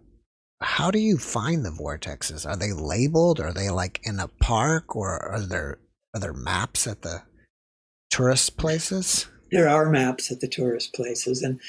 how 0.59 0.91
do 0.91 0.99
you 0.99 1.17
find 1.17 1.63
the 1.63 1.69
vortexes? 1.69 2.45
Are 2.45 2.57
they 2.57 2.73
labeled? 2.73 3.39
Are 3.39 3.53
they 3.53 3.69
like 3.69 4.01
in 4.03 4.19
a 4.19 4.27
park, 4.27 4.93
or 4.93 5.23
are 5.23 5.39
there 5.39 5.79
are 6.13 6.19
there 6.19 6.33
maps 6.33 6.85
at 6.85 7.01
the 7.01 7.23
tourist 8.11 8.57
places? 8.57 9.27
There 9.51 9.67
are 9.67 9.89
maps 9.89 10.31
at 10.31 10.39
the 10.39 10.47
tourist 10.47 10.93
places, 10.93 11.41
and 11.41 11.59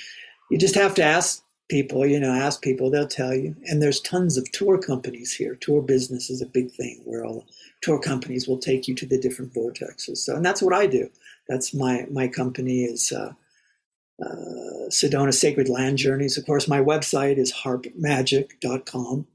you 0.51 0.59
just 0.59 0.74
have 0.74 0.95
to 0.97 1.03
ask 1.03 1.43
people, 1.70 2.07
you 2.07 2.20
know, 2.20 2.30
ask 2.30 2.61
people, 2.61 2.90
they'll 2.90 3.09
tell 3.09 3.34
you. 3.34 3.57
And 3.64 3.80
there's 3.80 4.01
tons 4.01 4.36
of 4.36 4.51
tour 4.53 4.76
companies 4.76 5.32
here. 5.32 5.55
Tour 5.55 5.80
business 5.80 6.28
is 6.28 6.43
a 6.43 6.47
big 6.47 6.70
thing 6.70 7.01
where 7.05 7.24
all 7.24 7.47
tour 7.80 7.99
companies 7.99 8.47
will 8.47 8.59
take 8.59 8.86
you 8.86 8.95
to 8.97 9.07
the 9.07 9.18
different 9.18 9.55
vortexes. 9.55 10.18
So, 10.18 10.36
and 10.36 10.45
that's 10.45 10.61
what 10.61 10.74
I 10.74 10.86
do. 10.86 11.09
That's 11.49 11.72
my, 11.72 12.07
my 12.11 12.28
company 12.28 12.84
is 12.84 13.11
uh, 13.11 13.32
uh, 14.22 14.88
Sedona 14.90 15.32
Sacred 15.32 15.68
Land 15.68 15.99
Journeys. 15.99 16.36
Of 16.36 16.45
course, 16.45 16.68
my 16.68 16.80
website 16.80 17.38
is 17.38 17.53
harpmagic.com. 17.53 19.26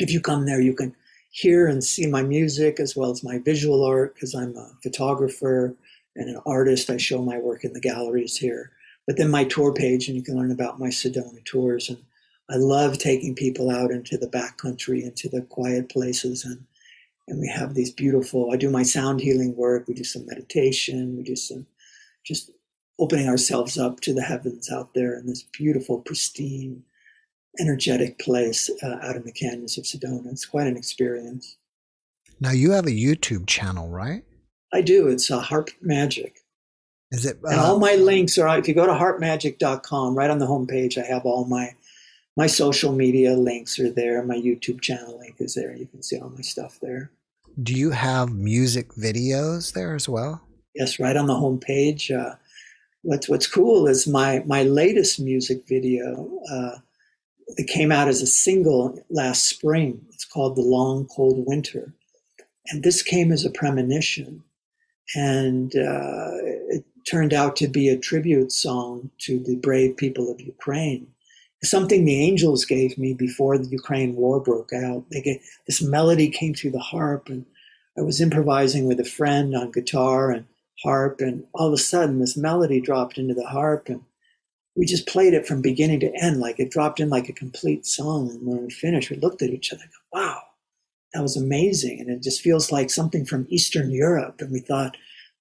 If 0.00 0.10
you 0.10 0.20
come 0.20 0.46
there, 0.46 0.60
you 0.60 0.74
can 0.74 0.96
hear 1.30 1.66
and 1.66 1.82
see 1.82 2.06
my 2.06 2.22
music 2.22 2.80
as 2.80 2.96
well 2.96 3.10
as 3.10 3.22
my 3.22 3.38
visual 3.38 3.84
art 3.84 4.14
because 4.14 4.34
I'm 4.34 4.56
a 4.56 4.72
photographer 4.82 5.74
and 6.16 6.28
an 6.28 6.40
artist. 6.46 6.90
I 6.90 6.96
show 6.96 7.22
my 7.22 7.38
work 7.38 7.64
in 7.64 7.72
the 7.72 7.80
galleries 7.80 8.36
here 8.36 8.72
but 9.06 9.16
then 9.16 9.30
my 9.30 9.44
tour 9.44 9.72
page, 9.72 10.08
and 10.08 10.16
you 10.16 10.22
can 10.22 10.36
learn 10.36 10.52
about 10.52 10.78
my 10.78 10.88
Sedona 10.88 11.44
tours. 11.44 11.88
And 11.88 11.98
I 12.48 12.56
love 12.56 12.98
taking 12.98 13.34
people 13.34 13.70
out 13.70 13.90
into 13.90 14.16
the 14.16 14.28
backcountry, 14.28 15.02
into 15.02 15.28
the 15.28 15.42
quiet 15.42 15.88
places, 15.88 16.44
and 16.44 16.64
and 17.28 17.40
we 17.40 17.48
have 17.48 17.74
these 17.74 17.92
beautiful. 17.92 18.50
I 18.52 18.56
do 18.56 18.68
my 18.68 18.82
sound 18.82 19.20
healing 19.20 19.56
work. 19.56 19.86
We 19.86 19.94
do 19.94 20.04
some 20.04 20.26
meditation. 20.26 21.16
We 21.16 21.22
do 21.22 21.36
some 21.36 21.66
just 22.24 22.50
opening 22.98 23.28
ourselves 23.28 23.78
up 23.78 24.00
to 24.00 24.12
the 24.12 24.22
heavens 24.22 24.70
out 24.70 24.92
there 24.94 25.16
in 25.18 25.26
this 25.26 25.44
beautiful, 25.56 26.00
pristine, 26.00 26.82
energetic 27.60 28.18
place 28.18 28.70
uh, 28.82 28.98
out 29.02 29.16
in 29.16 29.24
the 29.24 29.32
canyons 29.32 29.78
of 29.78 29.84
Sedona. 29.84 30.32
It's 30.32 30.44
quite 30.44 30.66
an 30.66 30.76
experience. 30.76 31.56
Now 32.40 32.50
you 32.50 32.72
have 32.72 32.86
a 32.86 32.90
YouTube 32.90 33.46
channel, 33.46 33.88
right? 33.88 34.24
I 34.72 34.80
do. 34.80 35.08
It's 35.08 35.30
a 35.30 35.40
Harp 35.40 35.70
Magic. 35.80 36.38
Is 37.10 37.26
it? 37.26 37.38
Uh, 37.44 37.50
and 37.50 37.60
all 37.60 37.78
my 37.78 37.94
links 37.94 38.38
are 38.38 38.58
if 38.58 38.66
you 38.66 38.74
go 38.74 38.86
to 38.86 38.92
harpmagic.com, 38.92 40.14
right 40.14 40.30
on 40.30 40.38
the 40.38 40.46
homepage, 40.46 40.96
I 40.96 41.06
have 41.06 41.26
all 41.26 41.44
my 41.44 41.74
my 42.36 42.46
social 42.46 42.92
media 42.92 43.34
links 43.34 43.78
are 43.78 43.90
there. 43.90 44.22
My 44.24 44.36
YouTube 44.36 44.80
channel 44.80 45.18
link 45.18 45.36
is 45.38 45.54
there. 45.54 45.76
You 45.76 45.86
can 45.86 46.02
see 46.02 46.18
all 46.18 46.30
my 46.30 46.40
stuff 46.40 46.78
there. 46.80 47.10
Do 47.62 47.74
you 47.74 47.90
have 47.90 48.32
music 48.32 48.94
videos 48.94 49.74
there 49.74 49.94
as 49.94 50.08
well? 50.08 50.40
Yes, 50.74 50.98
right 50.98 51.16
on 51.16 51.26
the 51.26 51.34
homepage. 51.34 52.10
Uh, 52.10 52.36
what's 53.02 53.28
What's 53.28 53.46
cool 53.46 53.86
is 53.86 54.06
my 54.06 54.42
my 54.46 54.62
latest 54.62 55.20
music 55.20 55.68
video 55.68 56.30
uh, 56.50 56.76
that 57.56 57.68
came 57.68 57.92
out 57.92 58.08
as 58.08 58.22
a 58.22 58.26
single 58.26 58.98
last 59.10 59.44
spring. 59.44 60.00
It's 60.12 60.24
called 60.24 60.56
"The 60.56 60.62
Long 60.62 61.06
Cold 61.14 61.44
Winter," 61.46 61.92
and 62.68 62.82
this 62.82 63.02
came 63.02 63.32
as 63.32 63.44
a 63.44 63.50
premonition, 63.50 64.44
and 65.14 65.74
uh, 65.76 66.30
it 66.70 66.84
turned 67.08 67.32
out 67.32 67.56
to 67.56 67.68
be 67.68 67.88
a 67.88 67.98
tribute 67.98 68.52
song 68.52 69.10
to 69.18 69.38
the 69.38 69.56
brave 69.56 69.96
people 69.96 70.30
of 70.30 70.40
Ukraine. 70.40 71.06
Something 71.64 72.04
the 72.04 72.20
angels 72.20 72.64
gave 72.64 72.98
me 72.98 73.14
before 73.14 73.56
the 73.56 73.68
Ukraine 73.68 74.16
war 74.16 74.40
broke 74.40 74.72
out. 74.72 75.04
They 75.10 75.40
this 75.66 75.80
melody 75.80 76.28
came 76.28 76.54
through 76.54 76.72
the 76.72 76.80
harp, 76.80 77.28
and 77.28 77.46
I 77.96 78.02
was 78.02 78.20
improvising 78.20 78.86
with 78.86 78.98
a 78.98 79.04
friend 79.04 79.54
on 79.54 79.70
guitar 79.70 80.30
and 80.30 80.46
harp, 80.82 81.20
and 81.20 81.44
all 81.54 81.68
of 81.68 81.72
a 81.72 81.78
sudden 81.78 82.18
this 82.18 82.36
melody 82.36 82.80
dropped 82.80 83.16
into 83.16 83.34
the 83.34 83.46
harp, 83.46 83.88
and 83.88 84.02
we 84.74 84.86
just 84.86 85.06
played 85.06 85.34
it 85.34 85.46
from 85.46 85.62
beginning 85.62 86.00
to 86.00 86.12
end, 86.20 86.40
like 86.40 86.58
it 86.58 86.70
dropped 86.70 86.98
in 86.98 87.10
like 87.10 87.28
a 87.28 87.34
complete 87.34 87.86
song. 87.86 88.30
And 88.30 88.44
when 88.44 88.62
we 88.62 88.70
finished, 88.70 89.10
we 89.10 89.16
looked 89.16 89.42
at 89.42 89.50
each 89.50 89.72
other, 89.72 89.84
go, 89.84 90.18
"Wow, 90.18 90.42
that 91.14 91.22
was 91.22 91.36
amazing!" 91.36 92.00
And 92.00 92.10
it 92.10 92.22
just 92.22 92.42
feels 92.42 92.72
like 92.72 92.90
something 92.90 93.24
from 93.24 93.46
Eastern 93.48 93.90
Europe. 93.90 94.40
And 94.40 94.50
we 94.50 94.60
thought, 94.60 94.96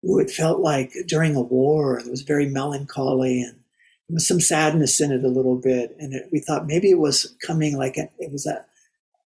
ooh, 0.06 0.20
it 0.20 0.32
felt 0.32 0.60
like 0.60 0.94
during 1.08 1.36
a 1.36 1.42
war. 1.42 2.00
It 2.00 2.10
was 2.10 2.22
very 2.22 2.48
melancholy 2.48 3.42
and 3.42 3.62
there 4.10 4.16
was 4.16 4.28
some 4.28 4.42
sadness 4.42 5.00
in 5.00 5.12
it 5.12 5.24
a 5.24 5.30
little 5.30 5.56
bit. 5.56 5.96
And 6.00 6.14
it, 6.14 6.30
we 6.32 6.40
thought 6.40 6.68
maybe 6.68 6.90
it 6.90 7.00
was 7.00 7.36
coming 7.46 7.78
like 7.78 7.98
a, 7.98 8.10
it 8.20 8.32
was 8.32 8.46
a 8.46 8.66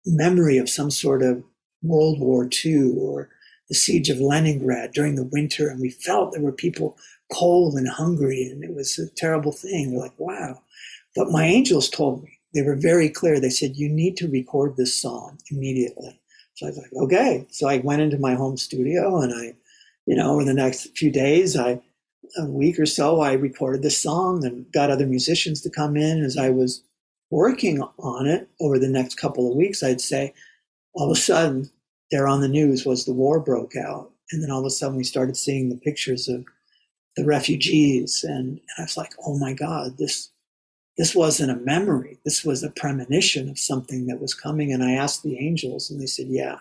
memory 0.06 0.58
of 0.58 0.70
some 0.70 0.92
sort 0.92 1.24
of 1.24 1.44
World 1.82 2.20
War 2.20 2.48
II 2.66 2.94
or 3.00 3.30
the 3.68 3.76
siege 3.76 4.10
of 4.10 4.20
Leningrad 4.20 4.92
during 4.94 5.16
the 5.16 5.24
winter. 5.32 5.70
And 5.70 5.82
we 5.82 5.90
felt 5.90 6.34
there 6.34 6.42
were 6.42 6.52
people 6.52 6.98
cold 7.34 7.74
and 7.74 7.88
hungry, 7.90 8.44
and 8.44 8.64
it 8.64 8.76
was 8.76 9.00
a 9.00 9.10
terrible 9.16 9.52
thing. 9.52 9.92
We're 9.92 10.04
like, 10.04 10.20
wow. 10.20 10.62
But 11.16 11.32
my 11.32 11.46
angels 11.46 11.90
told 11.90 12.24
me, 12.24 12.38
they 12.54 12.62
were 12.62 12.76
very 12.76 13.10
clear. 13.10 13.40
They 13.40 13.50
said, 13.50 13.76
you 13.76 13.90
need 13.90 14.16
to 14.18 14.28
record 14.28 14.78
this 14.78 15.02
song 15.02 15.40
immediately. 15.50 16.20
So 16.56 16.66
I 16.66 16.70
was 16.70 16.78
like, 16.78 16.94
okay. 17.04 17.48
So 17.52 17.68
I 17.68 17.78
went 17.78 18.02
into 18.02 18.18
my 18.18 18.34
home 18.34 18.58
studio 18.58 19.20
and 19.22 19.34
I 19.34 19.56
you 20.06 20.16
know, 20.16 20.34
over 20.34 20.44
the 20.44 20.54
next 20.54 20.96
few 20.98 21.12
days, 21.12 21.58
I 21.58 21.82
a 22.38 22.46
week 22.46 22.80
or 22.80 22.86
so, 22.86 23.22
I 23.22 23.34
recorded 23.34 23.82
this 23.82 24.02
song 24.02 24.44
and 24.46 24.72
got 24.72 24.90
other 24.90 25.06
musicians 25.06 25.62
to 25.62 25.70
come 25.70 25.96
in. 25.96 26.24
As 26.24 26.38
I 26.38 26.50
was 26.50 26.84
working 27.30 27.82
on 28.00 28.26
it 28.26 28.50
over 28.60 28.80
the 28.80 28.88
next 28.88 29.16
couple 29.16 29.50
of 29.50 29.56
weeks, 29.56 29.84
I'd 29.84 30.02
say, 30.02 30.34
all 30.94 31.12
of 31.12 31.18
a 31.18 31.20
sudden, 31.20 31.70
there 32.12 32.28
on 32.28 32.42
the 32.42 32.48
news 32.48 32.86
was 32.86 33.06
the 33.06 33.14
war 33.14 33.40
broke 33.40 33.76
out, 33.76 34.12
and 34.32 34.42
then 34.42 34.50
all 34.50 34.62
of 34.62 34.66
a 34.66 34.70
sudden 34.70 34.98
we 34.98 35.04
started 35.04 35.38
seeing 35.38 35.70
the 35.70 35.78
pictures 35.78 36.28
of 36.28 36.46
the 37.16 37.26
refugees, 37.26 38.24
and, 38.24 38.50
and 38.50 38.62
I 38.78 38.84
was 38.84 38.98
like, 38.98 39.14
oh 39.26 39.38
my 39.38 39.54
God, 39.54 39.98
this 39.98 40.30
this 40.98 41.16
wasn't 41.16 41.52
a 41.52 41.64
memory. 41.64 42.20
This 42.24 42.46
was 42.46 42.64
a 42.64 42.70
premonition 42.70 43.50
of 43.50 43.60
something 43.60 44.08
that 44.08 44.22
was 44.22 44.34
coming. 44.34 44.72
And 44.72 44.84
I 44.84 44.92
asked 44.92 45.24
the 45.24 45.38
angels, 45.38 45.92
and 45.92 46.02
they 46.02 46.06
said, 46.06 46.28
yeah. 46.30 46.60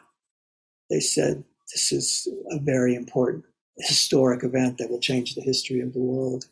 They 0.91 1.01
said, 1.01 1.45
this 1.72 1.93
is 1.93 2.28
a 2.51 2.59
very 2.59 2.95
important 2.95 3.45
historic 3.78 4.45
event 4.45 4.78
that 4.78 4.91
will 4.91 5.01
change 5.01 5.35
the 5.35 5.41
history 5.41 5.80
of 5.80 5.93
the 5.93 6.01
world. 6.01 6.47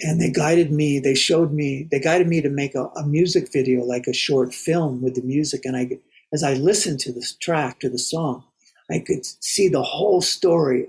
And 0.00 0.20
they 0.20 0.30
guided 0.30 0.70
me, 0.70 1.00
they 1.00 1.14
showed 1.14 1.52
me, 1.52 1.88
they 1.90 1.98
guided 1.98 2.28
me 2.28 2.40
to 2.40 2.48
make 2.48 2.74
a, 2.74 2.84
a 2.84 3.04
music 3.04 3.52
video, 3.52 3.82
like 3.84 4.06
a 4.06 4.12
short 4.12 4.54
film 4.54 5.02
with 5.02 5.16
the 5.16 5.22
music. 5.22 5.64
And 5.64 5.76
I, 5.76 5.98
as 6.32 6.44
I 6.44 6.54
listened 6.54 7.00
to 7.00 7.12
this 7.12 7.34
track, 7.34 7.80
to 7.80 7.88
the 7.88 7.98
song, 7.98 8.44
I 8.90 9.00
could 9.00 9.26
see 9.26 9.68
the 9.68 9.82
whole 9.82 10.20
story 10.20 10.88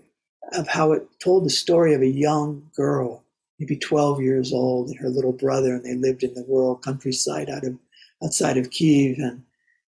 of 0.53 0.67
how 0.67 0.91
it 0.91 1.07
told 1.19 1.45
the 1.45 1.49
story 1.49 1.93
of 1.93 2.01
a 2.01 2.07
young 2.07 2.69
girl, 2.75 3.23
maybe 3.59 3.75
12 3.75 4.21
years 4.21 4.53
old, 4.53 4.89
and 4.89 4.99
her 4.99 5.09
little 5.09 5.33
brother, 5.33 5.75
and 5.75 5.83
they 5.83 5.95
lived 5.95 6.23
in 6.23 6.33
the 6.33 6.45
rural 6.47 6.75
countryside 6.75 7.49
out 7.49 7.63
of 7.63 7.77
outside 8.23 8.57
of 8.57 8.71
Kiev, 8.71 9.17
and, 9.17 9.43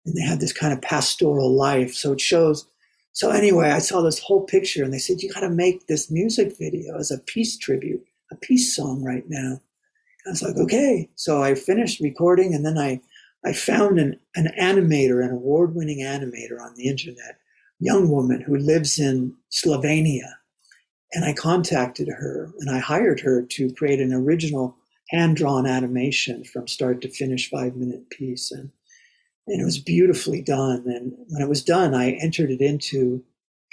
and 0.04 0.14
they 0.14 0.22
had 0.22 0.40
this 0.40 0.52
kind 0.52 0.72
of 0.72 0.80
pastoral 0.80 1.52
life. 1.54 1.94
So 1.94 2.12
it 2.12 2.20
shows 2.20 2.66
so 3.12 3.30
anyway, 3.30 3.70
I 3.70 3.78
saw 3.78 4.00
this 4.00 4.18
whole 4.18 4.42
picture 4.42 4.82
and 4.82 4.92
they 4.92 4.98
said, 4.98 5.20
you 5.20 5.32
got 5.32 5.40
to 5.40 5.50
make 5.50 5.86
this 5.86 6.10
music 6.10 6.56
video 6.58 6.98
as 6.98 7.10
a 7.10 7.18
peace 7.18 7.58
tribute, 7.58 8.04
a 8.30 8.36
peace 8.36 8.74
song 8.74 9.04
right 9.04 9.24
now. 9.28 9.60
I 10.26 10.30
was 10.30 10.42
like, 10.42 10.56
okay. 10.56 11.10
So 11.14 11.42
I 11.42 11.54
finished 11.54 12.00
recording 12.00 12.54
and 12.54 12.64
then 12.64 12.78
I, 12.78 13.00
I 13.44 13.52
found 13.52 13.98
an, 13.98 14.18
an 14.34 14.50
animator, 14.58 15.22
an 15.22 15.32
award 15.32 15.74
winning 15.74 15.98
animator 15.98 16.60
on 16.60 16.74
the 16.74 16.88
internet, 16.88 17.38
young 17.80 18.08
woman 18.08 18.40
who 18.40 18.56
lives 18.56 18.98
in 18.98 19.34
Slovenia. 19.50 20.32
And 21.14 21.24
I 21.24 21.32
contacted 21.32 22.08
her 22.08 22.50
and 22.60 22.70
I 22.70 22.78
hired 22.78 23.20
her 23.20 23.42
to 23.42 23.72
create 23.74 24.00
an 24.00 24.12
original 24.12 24.76
hand 25.10 25.36
drawn 25.36 25.66
animation 25.66 26.42
from 26.44 26.66
start 26.66 27.02
to 27.02 27.08
finish, 27.10 27.50
five 27.50 27.76
minute 27.76 28.08
piece. 28.10 28.50
And, 28.50 28.70
and 29.46 29.60
it 29.60 29.64
was 29.64 29.78
beautifully 29.78 30.40
done. 30.42 30.84
And 30.86 31.12
when 31.28 31.42
it 31.42 31.48
was 31.48 31.62
done, 31.62 31.94
I 31.94 32.12
entered 32.12 32.50
it 32.50 32.60
into 32.60 33.22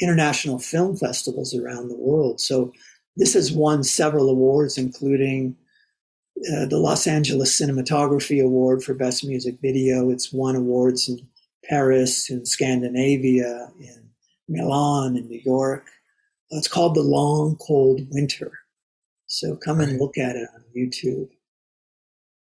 international 0.01 0.59
film 0.59 0.97
festivals 0.97 1.55
around 1.55 1.87
the 1.87 1.97
world. 1.97 2.41
So 2.41 2.73
this 3.15 3.33
has 3.33 3.51
won 3.51 3.83
several 3.83 4.29
awards, 4.29 4.77
including 4.77 5.55
uh, 6.53 6.65
the 6.65 6.77
Los 6.77 7.05
Angeles 7.05 7.59
Cinematography 7.59 8.43
Award 8.43 8.83
for 8.83 8.93
Best 8.93 9.25
Music 9.25 9.57
Video. 9.61 10.09
It's 10.09 10.31
won 10.31 10.55
awards 10.55 11.09
in 11.09 11.19
Paris, 11.65 12.29
in 12.29 12.45
Scandinavia, 12.45 13.69
in 13.79 14.09
Milan, 14.47 15.17
in 15.17 15.27
New 15.27 15.41
York. 15.43 15.85
It's 16.51 16.67
called 16.67 16.95
The 16.95 17.01
Long 17.01 17.57
Cold 17.57 18.01
Winter. 18.09 18.51
So 19.27 19.55
come 19.55 19.79
and 19.79 19.99
look 19.99 20.17
at 20.17 20.35
it 20.35 20.47
on 20.55 20.63
YouTube. 20.75 21.29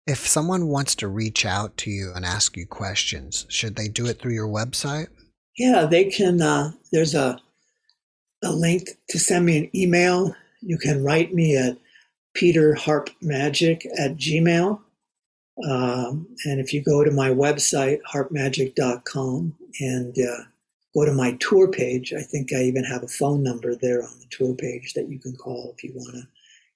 If 0.08 0.28
someone 0.28 0.68
wants 0.68 0.94
to 0.96 1.08
reach 1.08 1.46
out 1.46 1.78
to 1.78 1.90
you 1.90 2.12
and 2.14 2.26
ask 2.26 2.58
you 2.58 2.68
questions, 2.68 3.46
should 3.50 3.76
they 3.76 3.88
do 3.88 4.06
it 4.06 4.20
through 4.20 4.34
your 4.34 4.48
website? 4.48 5.08
Yeah, 5.58 5.86
they 5.86 6.06
can. 6.06 6.42
Uh, 6.42 6.72
there's 6.92 7.16
a 7.16 7.40
a 8.44 8.52
link 8.52 8.90
to 9.10 9.18
send 9.18 9.46
me 9.46 9.58
an 9.58 9.76
email. 9.76 10.36
You 10.62 10.78
can 10.78 11.04
write 11.04 11.34
me 11.34 11.58
at 11.58 11.78
peterharpmagic 12.38 13.86
at 13.98 14.18
gmail. 14.18 14.80
Um, 15.68 16.28
and 16.46 16.60
if 16.60 16.74
you 16.74 16.84
go 16.84 17.04
to 17.04 17.12
my 17.12 17.30
website, 17.30 18.00
harpmagic.com, 18.14 19.56
and 19.80 20.16
uh, 20.20 20.44
go 20.96 21.06
to 21.06 21.14
my 21.14 21.34
tour 21.40 21.70
page, 21.70 22.14
I 22.14 22.22
think 22.22 22.54
I 22.54 22.64
even 22.64 22.84
have 22.86 23.04
a 23.04 23.08
phone 23.08 23.44
number 23.44 23.76
there 23.76 24.02
on 24.02 24.20
the 24.20 24.28
tour 24.30 24.56
page 24.56 24.94
that 24.94 25.10
you 25.10 25.20
can 25.20 25.36
call 25.36 25.74
if 25.78 25.84
you 25.84 25.92
want 25.94 26.16
to 26.16 26.24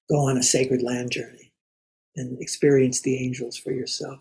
go 0.08 0.16
on 0.28 0.36
a 0.36 0.42
sacred 0.42 0.82
land 0.82 1.10
journey 1.10 1.52
and 2.16 2.40
experience 2.40 3.00
the 3.00 3.16
angels 3.16 3.56
for 3.56 3.72
yourself. 3.72 4.18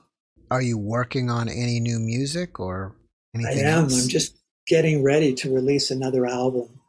Are 0.52 0.62
you 0.62 0.78
working 0.78 1.30
on 1.30 1.50
any 1.50 1.80
new 1.80 2.00
music 2.00 2.60
or 2.60 2.96
anything 3.36 3.66
I 3.66 3.70
am. 3.70 3.84
else? 3.84 4.04
I'm 4.04 4.10
just 4.10 4.38
getting 4.68 5.04
ready 5.04 5.34
to 5.34 5.54
release 5.54 5.92
another 5.92 6.26
album, 6.26 6.80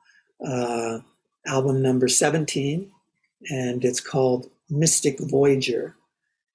uh, 0.46 0.98
album 1.46 1.82
number 1.82 2.06
17, 2.06 2.90
and 3.50 3.84
it's 3.84 4.00
called 4.00 4.50
Mystic 4.68 5.18
Voyager. 5.18 5.96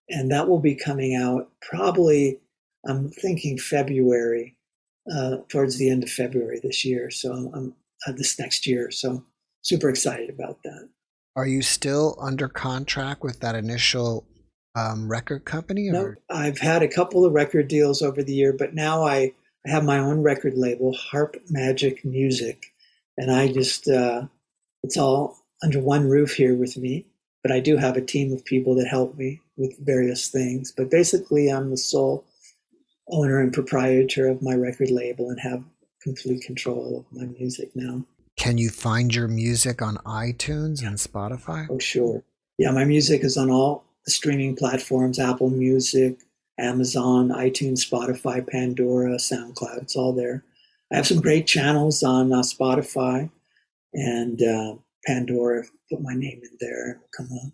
And 0.10 0.32
that 0.32 0.48
will 0.48 0.60
be 0.60 0.76
coming 0.76 1.16
out 1.16 1.50
probably, 1.62 2.40
I'm 2.88 3.10
thinking 3.10 3.58
February, 3.58 4.55
uh, 5.14 5.38
towards 5.50 5.78
the 5.78 5.90
end 5.90 6.04
of 6.04 6.10
February 6.10 6.60
this 6.62 6.84
year. 6.86 7.10
So 7.12 7.52
I'm, 7.54 7.74
uh, 8.08 8.12
this 8.12 8.38
next 8.40 8.68
year. 8.68 8.92
So 8.92 9.24
super 9.62 9.90
excited 9.90 10.30
about 10.30 10.62
that. 10.64 10.90
Are 11.36 11.48
you 11.48 11.62
still 11.62 12.18
under 12.20 12.48
contract 12.48 13.24
with 13.24 13.42
that 13.42 13.56
initial 13.56 14.26
um, 14.76 15.10
record 15.10 15.46
company? 15.46 15.90
No? 15.90 16.16
I've 16.30 16.60
had 16.60 16.82
a 16.82 16.88
couple 16.88 17.26
of 17.26 17.34
record 17.34 17.68
deals 17.68 18.02
over 18.02 18.24
the 18.24 18.34
year, 18.34 18.54
but 18.54 18.74
now 18.74 19.04
I, 19.04 19.34
I 19.66 19.70
have 19.70 19.84
my 19.84 20.00
own 20.00 20.22
record 20.22 20.56
label, 20.56 20.94
Harp 20.94 21.36
Magic 21.50 22.06
Music, 22.06 22.68
and 23.18 23.32
I 23.32 23.52
just 23.52 23.88
uh, 23.88 24.28
it's 24.84 24.98
all 24.98 25.38
under 25.64 25.80
one 25.80 26.10
roof 26.10 26.34
here 26.34 26.56
with 26.56 26.78
me. 26.78 27.06
But 27.44 27.52
I 27.52 27.60
do 27.60 27.78
have 27.78 27.96
a 27.96 28.02
team 28.02 28.34
of 28.34 28.44
people 28.44 28.76
that 28.76 28.88
help 28.88 29.18
me 29.18 29.40
with 29.56 29.78
various 29.80 30.30
things. 30.30 30.72
But 30.76 30.90
basically, 30.90 31.50
I'm 31.50 31.70
the 31.70 31.78
sole 31.78 32.26
owner 33.10 33.40
and 33.40 33.54
proprietor 33.54 34.28
of 34.28 34.42
my 34.42 34.54
record 34.54 34.92
label 34.92 35.30
and 35.30 35.40
have 35.40 35.64
complete 36.02 36.44
control 36.44 37.00
of 37.00 37.18
my 37.18 37.26
music 37.26 37.72
now. 37.76 38.06
Can 38.38 38.58
you 38.58 38.70
find 38.70 39.14
your 39.14 39.28
music 39.28 39.82
on 39.82 39.98
iTunes 40.06 40.86
and 40.86 40.98
Spotify? 40.98 41.68
Oh, 41.70 41.80
sure. 41.80 42.24
Yeah, 42.58 42.72
my 42.72 42.86
music 42.86 43.24
is 43.24 43.38
on 43.38 43.50
all 43.50 43.86
the 44.06 44.12
streaming 44.12 44.56
platforms 44.56 45.20
Apple 45.20 45.50
Music, 45.50 46.20
Amazon, 46.60 47.30
iTunes, 47.30 47.88
Spotify, 47.88 48.48
Pandora, 48.48 49.16
SoundCloud. 49.16 49.84
It's 49.84 49.96
all 49.96 50.14
there. 50.14 50.44
I 50.92 50.98
have 50.98 51.08
some 51.08 51.22
great 51.22 51.48
channels 51.48 52.04
on 52.04 52.32
uh, 52.32 52.42
Spotify 52.42 53.30
and 53.94 54.42
uh, 54.42 54.76
Pandora. 55.06 55.64
Put 55.92 56.02
my 56.02 56.14
name 56.14 56.42
in 56.44 56.58
there 56.60 57.02
come 57.16 57.28
on. 57.32 57.54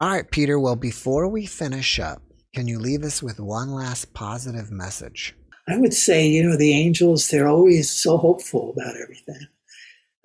All 0.00 0.08
right, 0.08 0.30
Peter. 0.30 0.58
Well, 0.58 0.76
before 0.76 1.28
we 1.28 1.46
finish 1.46 1.98
up, 2.00 2.22
can 2.54 2.66
you 2.66 2.78
leave 2.78 3.04
us 3.04 3.22
with 3.22 3.38
one 3.38 3.72
last 3.72 4.12
positive 4.12 4.70
message? 4.70 5.34
I 5.68 5.76
would 5.76 5.94
say, 5.94 6.26
you 6.26 6.42
know, 6.42 6.56
the 6.56 6.72
angels, 6.72 7.28
they're 7.28 7.48
always 7.48 7.90
so 7.90 8.16
hopeful 8.16 8.74
about 8.76 8.96
everything. 8.96 9.46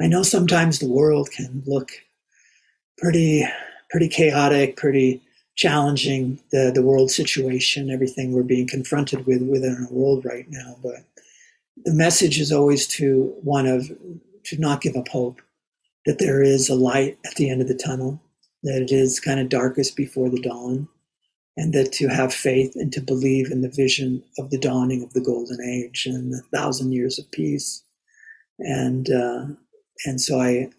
I 0.01 0.07
know 0.07 0.23
sometimes 0.23 0.79
the 0.79 0.89
world 0.89 1.29
can 1.31 1.63
look 1.65 1.91
pretty, 2.97 3.45
pretty 3.91 4.07
chaotic, 4.07 4.75
pretty 4.75 5.21
challenging, 5.55 6.39
the, 6.51 6.71
the 6.73 6.81
world 6.81 7.11
situation, 7.11 7.89
everything 7.89 8.31
we're 8.31 8.43
being 8.43 8.67
confronted 8.67 9.25
with 9.25 9.41
within 9.43 9.77
our 9.79 9.93
world 9.93 10.25
right 10.25 10.47
now. 10.49 10.77
But 10.83 11.05
the 11.83 11.93
message 11.93 12.39
is 12.39 12.51
always 12.51 12.87
to 12.87 13.33
one 13.41 13.67
of, 13.67 13.89
to 14.45 14.57
not 14.57 14.81
give 14.81 14.95
up 14.95 15.07
hope, 15.07 15.41
that 16.05 16.19
there 16.19 16.41
is 16.41 16.69
a 16.69 16.75
light 16.75 17.17
at 17.25 17.35
the 17.35 17.49
end 17.49 17.61
of 17.61 17.67
the 17.67 17.75
tunnel, 17.75 18.19
that 18.63 18.81
it 18.81 18.91
is 18.91 19.19
kind 19.19 19.39
of 19.39 19.49
darkest 19.49 19.95
before 19.95 20.29
the 20.29 20.41
dawn, 20.41 20.87
and 21.57 21.73
that 21.73 21.91
to 21.93 22.07
have 22.07 22.33
faith 22.33 22.73
and 22.75 22.91
to 22.93 23.01
believe 23.01 23.51
in 23.51 23.61
the 23.61 23.69
vision 23.69 24.23
of 24.37 24.49
the 24.49 24.57
dawning 24.57 25.03
of 25.03 25.13
the 25.13 25.21
golden 25.21 25.61
age 25.61 26.05
and 26.05 26.33
the 26.33 26.41
thousand 26.53 26.91
years 26.91 27.17
of 27.17 27.29
peace. 27.31 27.83
And 28.59 29.09
uh, 29.09 29.45
and 30.05 30.19
so 30.19 30.39
I 30.39 30.69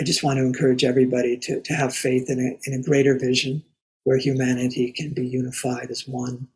I 0.00 0.04
just 0.04 0.22
want 0.22 0.38
to 0.38 0.44
encourage 0.44 0.84
everybody 0.84 1.36
to, 1.38 1.60
to 1.60 1.72
have 1.72 1.94
faith 1.94 2.28
in 2.28 2.40
a, 2.40 2.68
in 2.68 2.78
a 2.78 2.82
greater 2.82 3.16
vision 3.16 3.62
where 4.02 4.18
humanity 4.18 4.92
can 4.92 5.14
be 5.14 5.26
unified 5.26 5.90
as 5.90 6.06
one 6.06 6.48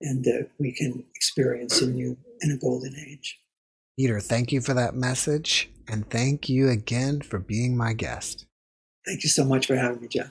and 0.00 0.24
that 0.24 0.48
we 0.58 0.72
can 0.72 1.04
experience 1.14 1.82
a 1.82 1.86
new 1.86 2.16
in 2.40 2.52
a 2.52 2.56
golden 2.56 2.94
age. 2.96 3.38
Peter, 3.98 4.20
thank 4.20 4.52
you 4.52 4.60
for 4.60 4.72
that 4.72 4.94
message. 4.94 5.68
And 5.88 6.08
thank 6.08 6.48
you 6.48 6.68
again 6.68 7.20
for 7.20 7.38
being 7.38 7.76
my 7.76 7.92
guest. 7.92 8.46
Thank 9.04 9.24
you 9.24 9.28
so 9.28 9.44
much 9.44 9.66
for 9.66 9.76
having 9.76 10.00
me, 10.00 10.08
Jeff. 10.08 10.30